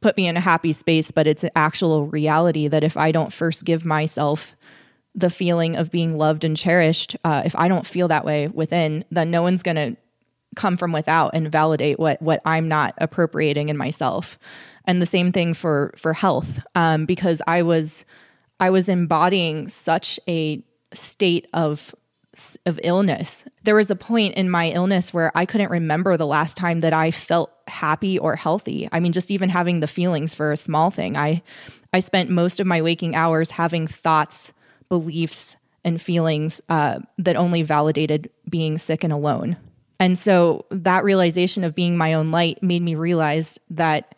put 0.00 0.16
me 0.16 0.26
in 0.26 0.36
a 0.36 0.40
happy 0.40 0.72
space, 0.72 1.10
but 1.10 1.26
it's 1.26 1.44
an 1.44 1.50
actual 1.56 2.06
reality 2.06 2.68
that 2.68 2.84
if 2.84 2.96
I 2.96 3.12
don't 3.12 3.32
first 3.32 3.64
give 3.64 3.84
myself 3.84 4.54
the 5.14 5.30
feeling 5.30 5.76
of 5.76 5.90
being 5.90 6.16
loved 6.16 6.44
and 6.44 6.56
cherished, 6.56 7.16
uh, 7.24 7.42
if 7.44 7.56
I 7.56 7.68
don't 7.68 7.86
feel 7.86 8.08
that 8.08 8.24
way 8.24 8.46
within, 8.48 9.04
then 9.10 9.30
no 9.30 9.42
one's 9.42 9.62
going 9.62 9.76
to 9.76 9.96
come 10.54 10.76
from 10.76 10.92
without 10.92 11.32
and 11.34 11.50
validate 11.50 11.98
what 11.98 12.20
what 12.22 12.40
I'm 12.44 12.68
not 12.68 12.94
appropriating 12.98 13.68
in 13.68 13.76
myself. 13.76 14.38
And 14.84 15.02
the 15.02 15.06
same 15.06 15.32
thing 15.32 15.54
for 15.54 15.92
for 15.96 16.12
health, 16.12 16.60
um, 16.74 17.04
because 17.04 17.42
I 17.46 17.62
was 17.62 18.04
I 18.60 18.70
was 18.70 18.88
embodying 18.88 19.68
such 19.68 20.18
a 20.28 20.62
state 20.92 21.46
of 21.52 21.94
of 22.66 22.78
illness. 22.82 23.44
There 23.64 23.74
was 23.74 23.90
a 23.90 23.96
point 23.96 24.34
in 24.34 24.50
my 24.50 24.70
illness 24.70 25.12
where 25.12 25.30
I 25.34 25.46
couldn't 25.46 25.70
remember 25.70 26.16
the 26.16 26.26
last 26.26 26.56
time 26.56 26.80
that 26.80 26.92
I 26.92 27.10
felt 27.10 27.52
happy 27.66 28.18
or 28.18 28.36
healthy. 28.36 28.88
I 28.92 29.00
mean, 29.00 29.12
just 29.12 29.30
even 29.30 29.48
having 29.48 29.80
the 29.80 29.86
feelings 29.86 30.34
for 30.34 30.52
a 30.52 30.56
small 30.56 30.90
thing. 30.90 31.16
I 31.16 31.42
I 31.92 32.00
spent 32.00 32.30
most 32.30 32.60
of 32.60 32.66
my 32.66 32.82
waking 32.82 33.14
hours 33.14 33.50
having 33.50 33.86
thoughts, 33.86 34.52
beliefs, 34.88 35.56
and 35.84 36.00
feelings 36.00 36.60
uh, 36.68 36.98
that 37.18 37.36
only 37.36 37.62
validated 37.62 38.30
being 38.48 38.78
sick 38.78 39.04
and 39.04 39.12
alone. 39.12 39.56
And 40.00 40.18
so 40.18 40.66
that 40.70 41.02
realization 41.02 41.64
of 41.64 41.74
being 41.74 41.96
my 41.96 42.14
own 42.14 42.30
light 42.30 42.62
made 42.62 42.82
me 42.82 42.94
realize 42.94 43.58
that 43.70 44.14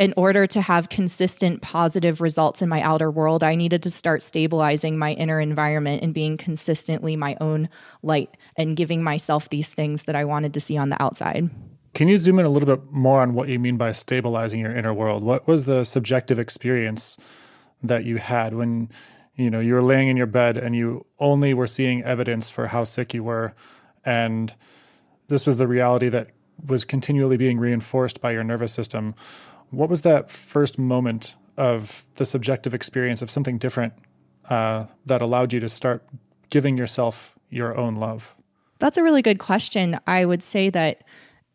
in 0.00 0.14
order 0.16 0.46
to 0.46 0.62
have 0.62 0.88
consistent 0.88 1.60
positive 1.60 2.22
results 2.22 2.62
in 2.62 2.70
my 2.70 2.80
outer 2.80 3.10
world, 3.10 3.44
I 3.44 3.54
needed 3.54 3.82
to 3.82 3.90
start 3.90 4.22
stabilizing 4.22 4.96
my 4.96 5.12
inner 5.12 5.38
environment 5.38 6.02
and 6.02 6.14
being 6.14 6.38
consistently 6.38 7.16
my 7.16 7.36
own 7.38 7.68
light 8.02 8.34
and 8.56 8.78
giving 8.78 9.02
myself 9.02 9.50
these 9.50 9.68
things 9.68 10.04
that 10.04 10.16
I 10.16 10.24
wanted 10.24 10.54
to 10.54 10.60
see 10.60 10.78
on 10.78 10.88
the 10.88 11.00
outside. 11.02 11.50
Can 11.92 12.08
you 12.08 12.16
zoom 12.16 12.38
in 12.38 12.46
a 12.46 12.48
little 12.48 12.66
bit 12.66 12.90
more 12.90 13.20
on 13.20 13.34
what 13.34 13.50
you 13.50 13.58
mean 13.58 13.76
by 13.76 13.92
stabilizing 13.92 14.60
your 14.60 14.74
inner 14.74 14.94
world? 14.94 15.22
What 15.22 15.46
was 15.46 15.66
the 15.66 15.84
subjective 15.84 16.38
experience 16.38 17.18
that 17.82 18.06
you 18.06 18.16
had 18.16 18.54
when 18.54 18.88
you 19.34 19.50
know 19.50 19.60
you 19.60 19.74
were 19.74 19.82
laying 19.82 20.08
in 20.08 20.16
your 20.16 20.26
bed 20.26 20.56
and 20.56 20.74
you 20.74 21.04
only 21.18 21.52
were 21.52 21.66
seeing 21.66 22.02
evidence 22.04 22.48
for 22.48 22.68
how 22.68 22.84
sick 22.84 23.12
you 23.12 23.24
were 23.24 23.54
and 24.04 24.54
this 25.28 25.46
was 25.46 25.58
the 25.58 25.66
reality 25.66 26.08
that 26.08 26.28
was 26.66 26.84
continually 26.84 27.38
being 27.38 27.58
reinforced 27.58 28.20
by 28.20 28.32
your 28.32 28.44
nervous 28.44 28.72
system 28.72 29.14
what 29.70 29.88
was 29.88 30.02
that 30.02 30.30
first 30.30 30.78
moment 30.78 31.36
of 31.56 32.04
the 32.14 32.26
subjective 32.26 32.74
experience 32.74 33.22
of 33.22 33.30
something 33.30 33.58
different 33.58 33.92
uh, 34.48 34.86
that 35.06 35.22
allowed 35.22 35.52
you 35.52 35.60
to 35.60 35.68
start 35.68 36.04
giving 36.50 36.76
yourself 36.76 37.34
your 37.48 37.76
own 37.76 37.96
love? 37.96 38.36
That's 38.78 38.96
a 38.96 39.02
really 39.02 39.22
good 39.22 39.38
question. 39.38 39.98
I 40.06 40.24
would 40.24 40.42
say 40.42 40.70
that 40.70 41.04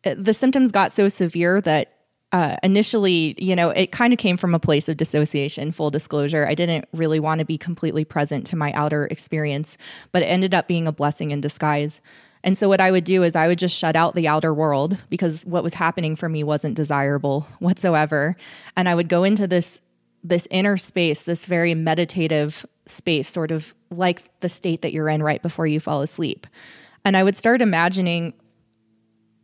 uh, 0.04 0.14
the 0.16 0.34
symptoms 0.34 0.72
got 0.72 0.92
so 0.92 1.08
severe 1.08 1.60
that 1.62 1.92
uh, 2.32 2.56
initially, 2.62 3.34
you 3.38 3.54
know, 3.54 3.70
it 3.70 3.92
kind 3.92 4.12
of 4.12 4.18
came 4.18 4.36
from 4.36 4.54
a 4.54 4.58
place 4.58 4.88
of 4.88 4.96
dissociation, 4.96 5.72
full 5.72 5.90
disclosure. 5.90 6.46
I 6.46 6.54
didn't 6.54 6.86
really 6.92 7.20
want 7.20 7.38
to 7.38 7.44
be 7.44 7.56
completely 7.56 8.04
present 8.04 8.46
to 8.48 8.56
my 8.56 8.72
outer 8.72 9.06
experience, 9.06 9.78
but 10.12 10.22
it 10.22 10.26
ended 10.26 10.52
up 10.52 10.66
being 10.66 10.86
a 10.86 10.92
blessing 10.92 11.30
in 11.30 11.40
disguise. 11.40 12.00
And 12.46 12.56
so 12.56 12.68
what 12.68 12.80
I 12.80 12.92
would 12.92 13.02
do 13.02 13.24
is 13.24 13.34
I 13.34 13.48
would 13.48 13.58
just 13.58 13.76
shut 13.76 13.96
out 13.96 14.14
the 14.14 14.28
outer 14.28 14.54
world 14.54 14.96
because 15.10 15.44
what 15.44 15.64
was 15.64 15.74
happening 15.74 16.14
for 16.14 16.28
me 16.28 16.44
wasn't 16.44 16.76
desirable 16.76 17.40
whatsoever. 17.58 18.36
And 18.76 18.88
I 18.88 18.94
would 18.94 19.08
go 19.08 19.24
into 19.24 19.48
this 19.48 19.80
this 20.22 20.48
inner 20.50 20.76
space, 20.76 21.22
this 21.24 21.46
very 21.46 21.74
meditative 21.74 22.64
space, 22.86 23.28
sort 23.28 23.50
of 23.50 23.74
like 23.90 24.40
the 24.40 24.48
state 24.48 24.82
that 24.82 24.92
you're 24.92 25.08
in 25.08 25.22
right 25.22 25.40
before 25.42 25.66
you 25.66 25.78
fall 25.78 26.02
asleep. 26.02 26.46
And 27.04 27.16
I 27.16 27.22
would 27.22 27.36
start 27.36 27.62
imagining 27.62 28.32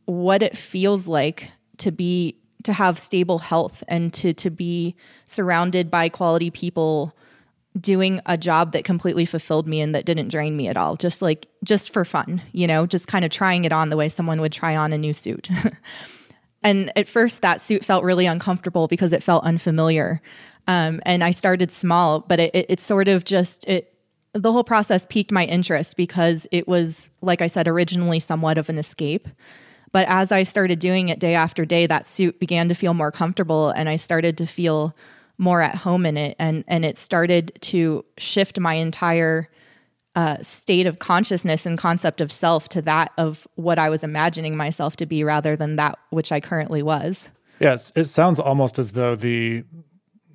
what 0.06 0.42
it 0.42 0.56
feels 0.56 1.06
like 1.06 1.50
to 1.78 1.92
be 1.92 2.36
to 2.64 2.72
have 2.72 2.98
stable 2.98 3.40
health 3.40 3.82
and 3.88 4.12
to 4.14 4.32
to 4.32 4.50
be 4.50 4.94
surrounded 5.26 5.90
by 5.90 6.08
quality 6.08 6.50
people 6.50 7.16
doing 7.80 8.20
a 8.26 8.36
job 8.36 8.72
that 8.72 8.84
completely 8.84 9.24
fulfilled 9.24 9.66
me 9.66 9.80
and 9.80 9.94
that 9.94 10.04
didn't 10.04 10.28
drain 10.28 10.56
me 10.56 10.68
at 10.68 10.76
all. 10.76 10.96
Just 10.96 11.22
like 11.22 11.46
just 11.64 11.92
for 11.92 12.04
fun 12.04 12.42
you 12.52 12.66
know 12.66 12.86
just 12.86 13.08
kind 13.08 13.24
of 13.24 13.30
trying 13.30 13.64
it 13.64 13.72
on 13.72 13.88
the 13.88 13.96
way 13.96 14.08
someone 14.08 14.40
would 14.40 14.52
try 14.52 14.76
on 14.76 14.92
a 14.92 14.98
new 14.98 15.14
suit. 15.14 15.48
And 16.62 16.92
at 16.96 17.08
first 17.08 17.42
that 17.42 17.60
suit 17.60 17.84
felt 17.84 18.04
really 18.04 18.26
uncomfortable 18.26 18.86
because 18.86 19.12
it 19.12 19.22
felt 19.22 19.44
unfamiliar. 19.44 20.22
Um, 20.68 21.00
and 21.04 21.24
i 21.24 21.32
started 21.32 21.72
small 21.72 22.20
but 22.20 22.38
it, 22.38 22.54
it, 22.54 22.66
it 22.68 22.78
sort 22.78 23.08
of 23.08 23.24
just 23.24 23.66
it 23.66 23.94
the 24.32 24.52
whole 24.52 24.62
process 24.62 25.04
piqued 25.10 25.32
my 25.32 25.44
interest 25.44 25.96
because 25.96 26.46
it 26.52 26.68
was 26.68 27.10
like 27.20 27.42
i 27.42 27.48
said 27.48 27.66
originally 27.66 28.20
somewhat 28.20 28.58
of 28.58 28.68
an 28.68 28.78
escape. 28.78 29.26
But 29.90 30.06
as 30.08 30.30
i 30.30 30.44
started 30.44 30.78
doing 30.78 31.08
it 31.08 31.18
day 31.18 31.34
after 31.34 31.64
day 31.64 31.88
that 31.88 32.06
suit 32.06 32.38
began 32.38 32.68
to 32.68 32.76
feel 32.76 32.94
more 32.94 33.10
comfortable 33.10 33.70
and 33.70 33.88
i 33.88 33.96
started 33.96 34.38
to 34.38 34.46
feel 34.46 34.94
more 35.42 35.60
at 35.60 35.74
home 35.74 36.06
in 36.06 36.16
it 36.16 36.36
and 36.38 36.64
and 36.68 36.84
it 36.84 36.96
started 36.96 37.52
to 37.60 38.04
shift 38.16 38.58
my 38.60 38.74
entire 38.74 39.48
uh, 40.14 40.36
state 40.42 40.86
of 40.86 40.98
consciousness 40.98 41.66
and 41.66 41.78
concept 41.78 42.20
of 42.20 42.30
self 42.30 42.68
to 42.68 42.82
that 42.82 43.12
of 43.18 43.48
what 43.56 43.78
I 43.78 43.88
was 43.88 44.04
imagining 44.04 44.56
myself 44.56 44.94
to 44.96 45.06
be 45.06 45.24
rather 45.24 45.56
than 45.56 45.76
that 45.76 45.98
which 46.10 46.30
I 46.30 46.38
currently 46.38 46.82
was. 46.82 47.30
Yes, 47.58 47.92
it 47.96 48.04
sounds 48.04 48.38
almost 48.38 48.78
as 48.78 48.92
though 48.92 49.16
the 49.16 49.64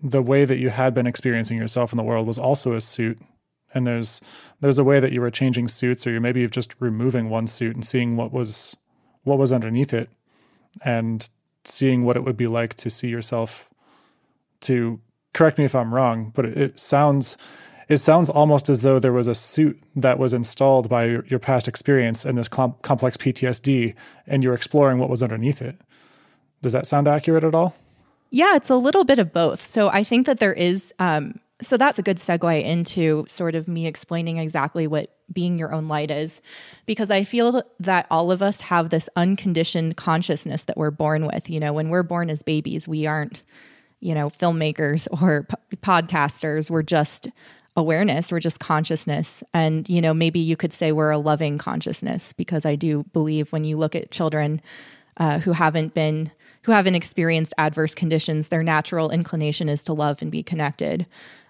the 0.01 0.21
way 0.21 0.45
that 0.45 0.57
you 0.57 0.69
had 0.69 0.93
been 0.93 1.07
experiencing 1.07 1.57
yourself 1.57 1.93
in 1.93 1.97
the 1.97 2.03
world 2.03 2.27
was 2.27 2.37
also 2.37 2.73
a 2.73 2.81
suit 2.81 3.19
and 3.73 3.87
there's 3.87 4.21
there's 4.59 4.79
a 4.79 4.83
way 4.83 4.99
that 4.99 5.11
you 5.11 5.21
were 5.21 5.31
changing 5.31 5.67
suits 5.67 6.05
or 6.05 6.11
you're 6.11 6.21
maybe 6.21 6.47
just 6.47 6.75
removing 6.79 7.29
one 7.29 7.47
suit 7.47 7.75
and 7.75 7.85
seeing 7.85 8.17
what 8.17 8.31
was 8.33 8.75
what 9.23 9.37
was 9.37 9.53
underneath 9.53 9.93
it 9.93 10.09
and 10.83 11.29
seeing 11.63 12.03
what 12.03 12.17
it 12.17 12.23
would 12.23 12.37
be 12.37 12.47
like 12.47 12.73
to 12.75 12.89
see 12.89 13.07
yourself 13.07 13.69
to 14.61 14.99
correct 15.33 15.57
me 15.57 15.65
if 15.65 15.75
I'm 15.75 15.93
wrong, 15.93 16.31
but 16.35 16.45
it, 16.45 16.57
it 16.57 16.79
sounds 16.79 17.37
it 17.87 17.97
sounds 17.97 18.29
almost 18.29 18.69
as 18.69 18.81
though 18.81 18.99
there 18.99 19.13
was 19.13 19.27
a 19.27 19.35
suit 19.35 19.81
that 19.95 20.19
was 20.19 20.33
installed 20.33 20.89
by 20.89 21.05
your, 21.05 21.25
your 21.27 21.39
past 21.39 21.67
experience 21.67 22.25
and 22.25 22.37
this 22.37 22.49
com- 22.49 22.75
complex 22.81 23.15
PTSD, 23.15 23.95
and 24.25 24.43
you're 24.43 24.53
exploring 24.53 24.97
what 24.99 25.09
was 25.09 25.23
underneath 25.23 25.61
it. 25.61 25.79
Does 26.61 26.73
that 26.73 26.85
sound 26.85 27.07
accurate 27.07 27.43
at 27.43 27.55
all? 27.55 27.75
Yeah, 28.29 28.55
it's 28.55 28.69
a 28.69 28.75
little 28.75 29.05
bit 29.05 29.19
of 29.19 29.31
both. 29.31 29.65
So 29.65 29.87
I 29.89 30.03
think 30.03 30.25
that 30.25 30.39
there 30.39 30.53
is. 30.53 30.93
Um, 30.99 31.39
so 31.59 31.75
that's 31.75 31.97
a 31.97 32.03
good 32.03 32.17
segue 32.17 32.63
into 32.63 33.25
sort 33.27 33.55
of 33.55 33.67
me 33.67 33.87
explaining 33.87 34.37
exactly 34.37 34.85
what 34.85 35.15
being 35.33 35.57
your 35.57 35.73
own 35.73 35.87
light 35.87 36.11
is, 36.11 36.39
because 36.85 37.09
I 37.09 37.23
feel 37.23 37.63
that 37.79 38.05
all 38.11 38.31
of 38.31 38.43
us 38.43 38.61
have 38.61 38.89
this 38.89 39.09
unconditioned 39.15 39.97
consciousness 39.97 40.65
that 40.65 40.77
we're 40.77 40.91
born 40.91 41.25
with. 41.25 41.49
You 41.49 41.59
know, 41.59 41.73
when 41.73 41.89
we're 41.89 42.03
born 42.03 42.29
as 42.29 42.43
babies, 42.43 42.87
we 42.87 43.07
aren't 43.07 43.41
you 43.99 44.13
know, 44.13 44.29
filmmakers 44.29 45.07
or 45.21 45.43
p- 45.43 45.77
podcasters. 45.77 46.69
We're 46.69 46.83
just 46.83 47.27
awareness, 47.75 48.31
we're 48.31 48.39
just 48.39 48.59
consciousness. 48.59 49.43
And, 49.53 49.87
you 49.87 50.01
know, 50.01 50.13
maybe 50.13 50.39
you 50.39 50.57
could 50.57 50.73
say 50.73 50.91
we're 50.91 51.11
a 51.11 51.17
loving 51.19 51.59
consciousness 51.59 52.33
because 52.33 52.65
I 52.65 52.75
do 52.75 53.03
believe 53.13 53.51
when 53.51 53.63
you 53.63 53.77
look 53.77 53.95
at 53.95 54.09
children 54.09 54.61
uh, 55.17 55.37
who 55.39 55.51
haven't 55.51 55.93
been, 55.93 56.31
who 56.63 56.71
haven't 56.71 56.95
experienced 56.95 57.53
adverse 57.59 57.93
conditions, 57.93 58.47
their 58.47 58.63
natural 58.63 59.11
inclination 59.11 59.69
is 59.69 59.83
to 59.83 59.93
love 59.93 60.23
and 60.23 60.31
be 60.31 60.41
connected. 60.41 61.05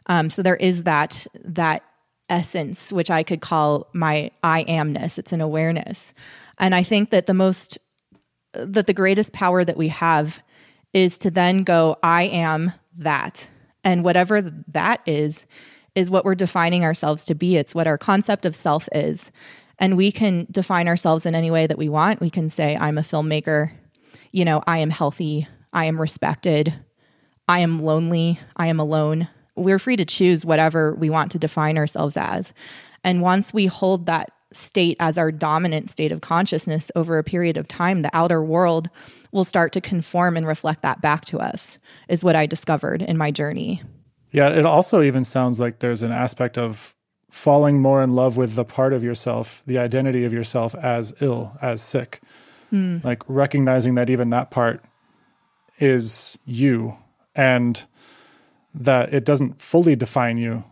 Um, 0.08 0.30
so 0.30 0.42
there 0.42 0.58
is 0.58 0.84
that, 0.84 1.25
that 1.46 1.84
essence, 2.30 2.92
which 2.92 3.10
I 3.10 3.24
could 3.24 3.39
call 3.39 3.88
my 3.94 4.30
I 4.44 4.66
amness. 4.66 5.18
It's 5.18 5.32
an 5.32 5.39
awareness. 5.39 6.13
And 6.60 6.75
I 6.75 6.84
think 6.84 7.10
that 7.12 7.25
the 7.25 7.34
most, 7.34 7.77
that 8.51 8.86
the 8.86 8.94
greatest 8.94 9.32
power 9.32 9.63
that 9.63 9.77
we 9.77 9.88
have 9.88 10.42
is 10.98 11.20
to 11.20 11.30
then 11.30 11.62
go, 11.62 11.96
I 12.01 12.24
am 12.24 12.74
that. 12.98 13.48
And 13.84 14.04
whatever 14.04 14.42
that 14.42 15.00
is, 15.06 15.46
is 15.94 16.10
what 16.10 16.25
we're 16.25 16.34
defining 16.34 16.84
ourselves 16.84 17.24
to 17.25 17.36
be. 17.36 17.56
It's 17.56 17.75
what 17.75 17.86
our 17.86 18.00
concept 18.00 18.46
of 18.46 18.56
self 18.56 18.89
is. 18.92 19.32
And 19.77 19.96
we 19.96 20.12
can 20.12 20.48
define 20.50 20.88
ourselves 20.88 21.27
in 21.27 21.36
any 21.36 21.51
way 21.51 21.68
that 21.68 21.77
we 21.77 21.88
want. 21.88 22.20
We 22.20 22.32
can 22.32 22.50
say, 22.50 22.75
I'm 22.75 22.98
a 22.98 23.04
filmmaker, 23.04 23.72
you 24.32 24.44
know, 24.44 24.63
I 24.66 24.80
am 24.80 24.89
healthy, 24.89 25.48
I 25.72 25.86
am 25.86 26.01
respected, 26.01 26.74
I 27.48 27.60
am 27.60 27.84
lonely, 27.84 28.39
I 28.56 28.66
am 28.66 28.80
alone. 28.80 29.27
We're 29.56 29.80
free 29.80 29.98
to 29.98 30.06
choose 30.06 30.48
whatever 30.48 30.96
we 30.96 31.12
want 31.12 31.32
to 31.34 31.39
define 31.39 31.77
ourselves 31.77 32.18
as. 32.18 32.54
And 33.04 33.22
once 33.22 33.54
we 33.54 33.68
hold 33.68 34.08
that 34.08 34.32
state 34.54 34.98
as 35.00 35.18
our 35.18 35.32
dominant 35.32 35.89
state 35.89 36.12
of 36.12 36.22
consciousness 36.22 36.92
over 36.96 37.18
a 37.18 37.24
period 37.24 37.58
of 37.58 37.68
time, 37.68 38.01
the 38.01 38.16
outer 38.16 38.44
world 38.44 38.89
will 39.32 39.44
start 39.44 39.74
to 39.74 39.82
conform 39.82 40.38
and 40.38 40.48
reflect 40.48 40.82
that 40.82 41.01
back 41.01 41.25
to 41.25 41.39
us, 41.39 41.77
is 42.08 42.24
what 42.24 42.36
I 42.36 42.46
discovered 42.46 43.01
in 43.01 43.18
my 43.18 43.32
journey. 43.32 43.82
Yeah, 44.32 44.50
it 44.50 44.66
also 44.66 45.01
even 45.01 45.24
sounds 45.24 45.60
like 45.60 45.80
there's 45.80 46.01
an 46.01 46.12
aspect 46.12 46.58
of 46.58 46.96
falling 47.30 47.82
more 47.82 48.01
in 48.01 48.16
love 48.16 48.38
with 48.38 48.56
the 48.56 48.66
part 48.66 48.94
of 48.94 49.04
yourself, 49.04 49.63
the 49.66 49.77
identity 49.77 50.24
of 50.24 50.34
yourself 50.34 50.74
as 50.75 51.13
ill, 51.20 51.58
as 51.62 51.82
sick. 51.82 52.22
Mm. 52.72 53.04
Like 53.04 53.22
recognizing 53.27 53.96
that 53.96 54.10
even 54.10 54.30
that 54.32 54.51
part 54.51 54.84
is 55.80 56.38
you 56.46 56.98
and 57.36 57.86
that 58.74 59.13
it 59.13 59.25
doesn't 59.25 59.62
fully 59.62 59.96
define 59.96 60.38
you. 60.38 60.63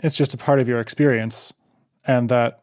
It's 0.00 0.16
just 0.16 0.34
a 0.34 0.38
part 0.38 0.60
of 0.60 0.68
your 0.68 0.80
experience 0.80 1.52
and 2.06 2.28
that 2.28 2.59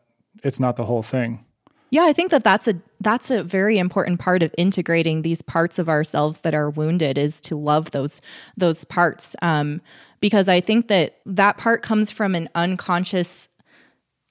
it's 0.47 0.59
not 0.59 0.77
the 0.77 0.85
whole 0.85 1.03
thing. 1.03 1.43
Yeah, 1.89 2.03
I 2.03 2.13
think 2.13 2.31
that 2.31 2.43
that's 2.43 2.67
a 2.67 2.73
that's 2.99 3.29
a 3.29 3.43
very 3.43 3.77
important 3.77 4.19
part 4.19 4.43
of 4.43 4.53
integrating 4.57 5.21
these 5.21 5.41
parts 5.41 5.79
of 5.79 5.87
ourselves 5.87 6.41
that 6.41 6.53
are 6.53 6.69
wounded 6.69 7.17
is 7.17 7.39
to 7.41 7.57
love 7.57 7.91
those 7.91 8.19
those 8.57 8.83
parts. 8.85 9.35
Um, 9.41 9.81
because 10.19 10.49
I 10.49 10.59
think 10.59 10.87
that 10.87 11.19
that 11.25 11.57
part 11.57 11.83
comes 11.83 12.09
from 12.11 12.35
an 12.35 12.49
unconscious 12.55 13.49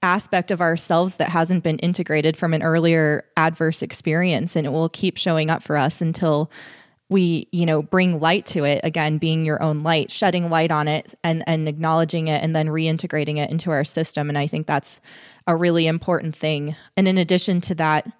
aspect 0.02 0.50
of 0.50 0.60
ourselves 0.60 1.16
that 1.16 1.28
hasn't 1.28 1.62
been 1.62 1.78
integrated 1.78 2.36
from 2.36 2.52
an 2.52 2.62
earlier 2.62 3.24
adverse 3.36 3.82
experience 3.82 4.54
and 4.54 4.66
it 4.66 4.70
will 4.70 4.90
keep 4.90 5.16
showing 5.16 5.48
up 5.48 5.62
for 5.62 5.76
us 5.76 6.00
until 6.00 6.50
we 7.08 7.48
you 7.50 7.64
know 7.64 7.82
bring 7.82 8.20
light 8.20 8.44
to 8.46 8.64
it 8.64 8.80
again 8.84 9.16
being 9.16 9.44
your 9.44 9.62
own 9.62 9.82
light 9.82 10.10
shedding 10.10 10.50
light 10.50 10.70
on 10.70 10.86
it 10.86 11.14
and 11.24 11.42
and 11.46 11.68
acknowledging 11.68 12.28
it 12.28 12.42
and 12.42 12.54
then 12.54 12.66
reintegrating 12.66 13.38
it 13.38 13.50
into 13.50 13.70
our 13.70 13.84
system 13.84 14.28
and 14.28 14.36
i 14.36 14.46
think 14.46 14.66
that's 14.66 15.00
a 15.46 15.56
really 15.56 15.86
important 15.86 16.34
thing. 16.34 16.76
And 16.96 17.06
in 17.06 17.18
addition 17.18 17.60
to 17.62 17.74
that 17.76 18.12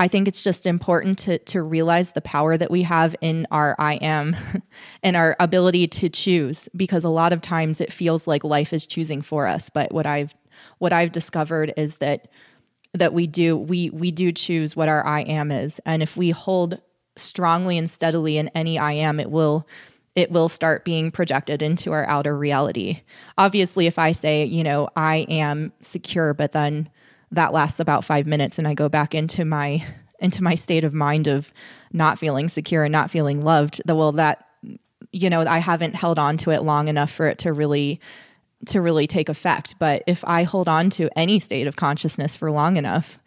I 0.00 0.06
think 0.06 0.28
it's 0.28 0.42
just 0.42 0.66
important 0.66 1.18
to 1.20 1.38
to 1.38 1.62
realize 1.62 2.12
the 2.12 2.20
power 2.20 2.56
that 2.56 2.70
we 2.70 2.82
have 2.82 3.16
in 3.20 3.46
our 3.50 3.74
I 3.78 3.94
am 3.94 4.36
and 5.02 5.16
our 5.16 5.36
ability 5.40 5.88
to 5.88 6.08
choose 6.08 6.68
because 6.76 7.02
a 7.02 7.08
lot 7.08 7.32
of 7.32 7.40
times 7.40 7.80
it 7.80 7.92
feels 7.92 8.26
like 8.26 8.44
life 8.44 8.72
is 8.72 8.86
choosing 8.86 9.22
for 9.22 9.46
us. 9.46 9.70
But 9.70 9.92
what 9.92 10.06
I've 10.06 10.34
what 10.78 10.92
I've 10.92 11.12
discovered 11.12 11.72
is 11.76 11.96
that 11.96 12.28
that 12.94 13.12
we 13.12 13.26
do 13.26 13.56
we 13.56 13.90
we 13.90 14.12
do 14.12 14.30
choose 14.30 14.76
what 14.76 14.88
our 14.88 15.04
I 15.04 15.22
am 15.22 15.50
is. 15.50 15.80
And 15.84 16.00
if 16.02 16.16
we 16.16 16.30
hold 16.30 16.80
strongly 17.16 17.76
and 17.76 17.90
steadily 17.90 18.38
in 18.38 18.48
any 18.54 18.78
I 18.78 18.92
am 18.92 19.18
it 19.18 19.30
will 19.32 19.66
it 20.18 20.32
will 20.32 20.48
start 20.48 20.84
being 20.84 21.12
projected 21.12 21.62
into 21.62 21.92
our 21.92 22.04
outer 22.06 22.36
reality. 22.36 23.00
Obviously 23.38 23.86
if 23.86 23.98
I 23.98 24.10
say, 24.10 24.44
you 24.44 24.64
know, 24.64 24.88
I 24.96 25.26
am 25.28 25.72
secure 25.80 26.34
but 26.34 26.52
then 26.52 26.90
that 27.30 27.52
lasts 27.52 27.78
about 27.78 28.04
five 28.04 28.26
minutes 28.26 28.58
and 28.58 28.66
I 28.66 28.74
go 28.74 28.88
back 28.88 29.14
into 29.14 29.44
my 29.44 29.84
into 30.18 30.42
my 30.42 30.56
state 30.56 30.82
of 30.82 30.92
mind 30.92 31.28
of 31.28 31.52
not 31.92 32.18
feeling 32.18 32.48
secure 32.48 32.82
and 32.82 32.90
not 32.90 33.10
feeling 33.10 33.44
loved, 33.44 33.80
the 33.86 33.94
well 33.94 34.12
that 34.12 34.44
you 35.12 35.30
know, 35.30 35.40
I 35.40 35.58
haven't 35.58 35.94
held 35.94 36.18
on 36.18 36.36
to 36.38 36.50
it 36.50 36.62
long 36.62 36.88
enough 36.88 37.10
for 37.10 37.26
it 37.28 37.38
to 37.38 37.52
really 37.52 38.00
to 38.66 38.80
really 38.80 39.06
take 39.06 39.28
effect. 39.28 39.76
But 39.78 40.02
if 40.08 40.24
I 40.24 40.42
hold 40.42 40.68
on 40.68 40.90
to 40.90 41.08
any 41.16 41.38
state 41.38 41.68
of 41.68 41.76
consciousness 41.76 42.36
for 42.36 42.50
long 42.50 42.76
enough, 42.76 43.20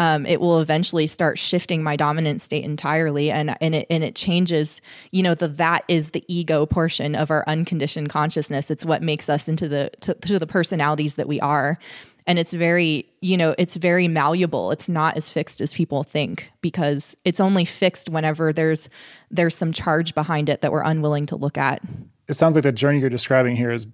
um, 0.00 0.26
it 0.26 0.40
will 0.40 0.60
eventually 0.60 1.06
start 1.06 1.38
shifting 1.38 1.82
my 1.82 1.96
dominant 1.96 2.42
state 2.42 2.64
entirely, 2.64 3.30
and 3.30 3.56
and 3.60 3.74
it 3.74 3.86
and 3.88 4.02
it 4.02 4.14
changes. 4.14 4.80
You 5.10 5.22
know, 5.22 5.34
the 5.34 5.48
that 5.48 5.84
is 5.88 6.10
the 6.10 6.24
ego 6.28 6.66
portion 6.66 7.14
of 7.14 7.30
our 7.30 7.44
unconditioned 7.46 8.08
consciousness. 8.08 8.70
It's 8.70 8.84
what 8.84 9.02
makes 9.02 9.28
us 9.28 9.48
into 9.48 9.68
the 9.68 9.90
to, 10.00 10.14
to 10.14 10.38
the 10.38 10.46
personalities 10.46 11.14
that 11.16 11.28
we 11.28 11.40
are, 11.40 11.78
and 12.26 12.38
it's 12.38 12.52
very 12.52 13.06
you 13.20 13.36
know 13.36 13.54
it's 13.58 13.76
very 13.76 14.08
malleable 14.08 14.70
it's 14.70 14.88
not 14.88 15.16
as 15.16 15.30
fixed 15.30 15.60
as 15.60 15.74
people 15.74 16.02
think 16.02 16.50
because 16.60 17.16
it's 17.24 17.40
only 17.40 17.64
fixed 17.64 18.08
whenever 18.08 18.52
there's 18.52 18.88
there's 19.30 19.54
some 19.54 19.72
charge 19.72 20.14
behind 20.14 20.48
it 20.48 20.60
that 20.60 20.72
we're 20.72 20.82
unwilling 20.82 21.26
to 21.26 21.36
look 21.36 21.58
at 21.58 21.82
it 22.28 22.34
sounds 22.34 22.54
like 22.54 22.64
the 22.64 22.72
journey 22.72 23.00
you're 23.00 23.10
describing 23.10 23.56
here 23.56 23.70
is 23.70 23.86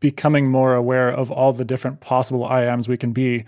becoming 0.00 0.50
more 0.50 0.74
aware 0.74 1.08
of 1.08 1.30
all 1.30 1.52
the 1.52 1.64
different 1.64 2.00
possible 2.00 2.44
iams 2.44 2.88
we 2.88 2.96
can 2.96 3.12
be 3.12 3.44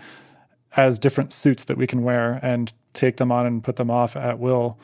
as 0.75 0.99
different 0.99 1.33
suits 1.33 1.63
that 1.65 1.77
we 1.77 1.87
can 1.87 2.03
wear 2.03 2.39
and 2.41 2.73
take 2.93 3.17
them 3.17 3.31
on 3.31 3.45
and 3.45 3.63
put 3.63 3.75
them 3.75 3.89
off 3.89 4.15
at 4.15 4.39
will 4.39 4.79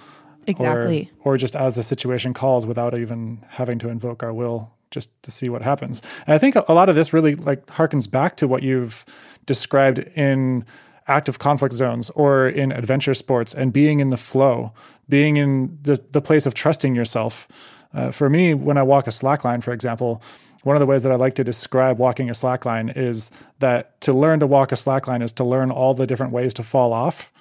exactly 0.46 1.12
or, 1.24 1.34
or 1.34 1.38
just 1.38 1.56
as 1.56 1.76
the 1.76 1.84
situation 1.84 2.34
calls 2.34 2.66
without 2.66 2.98
even 2.98 3.44
having 3.50 3.80
to 3.80 3.90
invoke 3.90 4.24
our 4.24 4.34
will 4.34 4.74
just 4.92 5.12
to 5.24 5.32
see 5.32 5.50
what 5.50 5.62
happens. 5.62 6.02
And 6.26 6.34
I 6.34 6.38
think 6.38 6.56
a 6.56 6.74
lot 6.74 6.90
of 6.90 6.96
this 6.96 7.12
really 7.12 7.36
like 7.36 7.66
harkens 7.68 8.10
back 8.10 8.38
to 8.38 8.48
what 8.48 8.64
you've 8.64 9.06
described 9.46 10.00
in 10.16 10.66
active 11.08 11.40
conflict 11.40 11.74
zones 11.74 12.10
or 12.12 12.48
in 12.48 12.72
adventure 12.72 13.14
sports 13.14 13.54
and 13.54 13.72
being 13.72 14.00
in 14.00 14.10
the 14.10 14.18
flow, 14.18 14.74
being 15.08 15.38
in 15.38 15.78
the, 15.82 16.04
the 16.12 16.22
place 16.22 16.46
of 16.46 16.54
trusting 16.54 16.96
yourself. 16.96 17.48
Uh, 17.94 18.12
for 18.12 18.30
me, 18.30 18.54
when 18.54 18.78
I 18.78 18.84
walk 18.84 19.08
a 19.08 19.12
slackline, 19.12 19.64
for 19.64 19.72
example, 19.72 20.22
one 20.68 20.76
of 20.76 20.82
the 20.82 20.86
ways 20.86 21.04
that 21.04 21.14
I 21.14 21.16
like 21.16 21.36
to 21.36 21.46
describe 21.46 21.98
walking 21.98 22.30
a 22.30 22.34
slackline 22.34 22.92
is 22.94 23.32
that 23.60 24.02
to 24.02 24.12
learn 24.12 24.42
to 24.42 24.48
walk 24.48 24.74
a 24.74 24.76
slackline 24.76 25.24
is 25.24 25.32
to 25.34 25.46
learn 25.46 25.72
all 25.72 25.94
the 25.94 26.06
different 26.06 26.34
ways 26.34 26.54
to 26.56 26.64
fall 26.64 26.92
off 26.92 27.32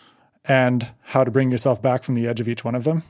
and 0.45 0.93
how 1.03 1.25
to 1.25 1.31
bring 1.33 1.51
yourself 1.51 1.83
back 1.83 2.05
from 2.05 2.15
the 2.15 2.29
edge 2.29 2.41
of 2.41 2.49
each 2.49 2.65
one 2.65 2.77
of 2.77 2.85
them. 2.85 3.03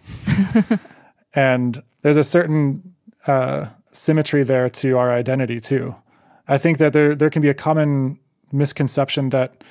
and 1.34 1.82
there's 2.00 2.16
a 2.16 2.24
certain 2.24 2.94
uh, 3.26 3.66
symmetry 3.92 4.42
there 4.42 4.70
to 4.70 4.96
our 4.96 5.12
identity 5.12 5.60
too. 5.60 5.94
I 6.48 6.56
think 6.56 6.78
that 6.78 6.94
there 6.94 7.14
there 7.14 7.28
can 7.28 7.42
be 7.42 7.50
a 7.50 7.54
common 7.54 8.18
misconception 8.50 9.28
that 9.30 9.62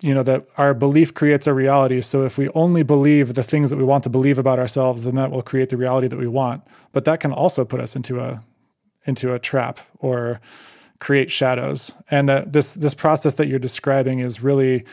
you 0.00 0.14
know 0.14 0.22
that 0.22 0.46
our 0.56 0.72
belief 0.72 1.12
creates 1.12 1.46
a 1.46 1.52
reality 1.52 2.00
so 2.00 2.24
if 2.24 2.38
we 2.38 2.48
only 2.50 2.82
believe 2.82 3.34
the 3.34 3.42
things 3.42 3.68
that 3.70 3.76
we 3.76 3.84
want 3.84 4.04
to 4.04 4.10
believe 4.10 4.38
about 4.38 4.58
ourselves 4.58 5.04
then 5.04 5.16
that 5.16 5.30
will 5.30 5.42
create 5.42 5.68
the 5.68 5.76
reality 5.76 6.06
that 6.06 6.18
we 6.18 6.26
want 6.26 6.62
but 6.92 7.04
that 7.04 7.20
can 7.20 7.32
also 7.32 7.64
put 7.64 7.80
us 7.80 7.96
into 7.96 8.20
a 8.20 8.42
into 9.04 9.34
a 9.34 9.38
trap 9.38 9.78
or 9.98 10.40
create 10.98 11.30
shadows 11.30 11.92
and 12.10 12.28
that 12.28 12.52
this 12.52 12.74
this 12.74 12.94
process 12.94 13.34
that 13.34 13.46
you're 13.46 13.58
describing 13.58 14.20
is 14.20 14.42
really 14.42 14.84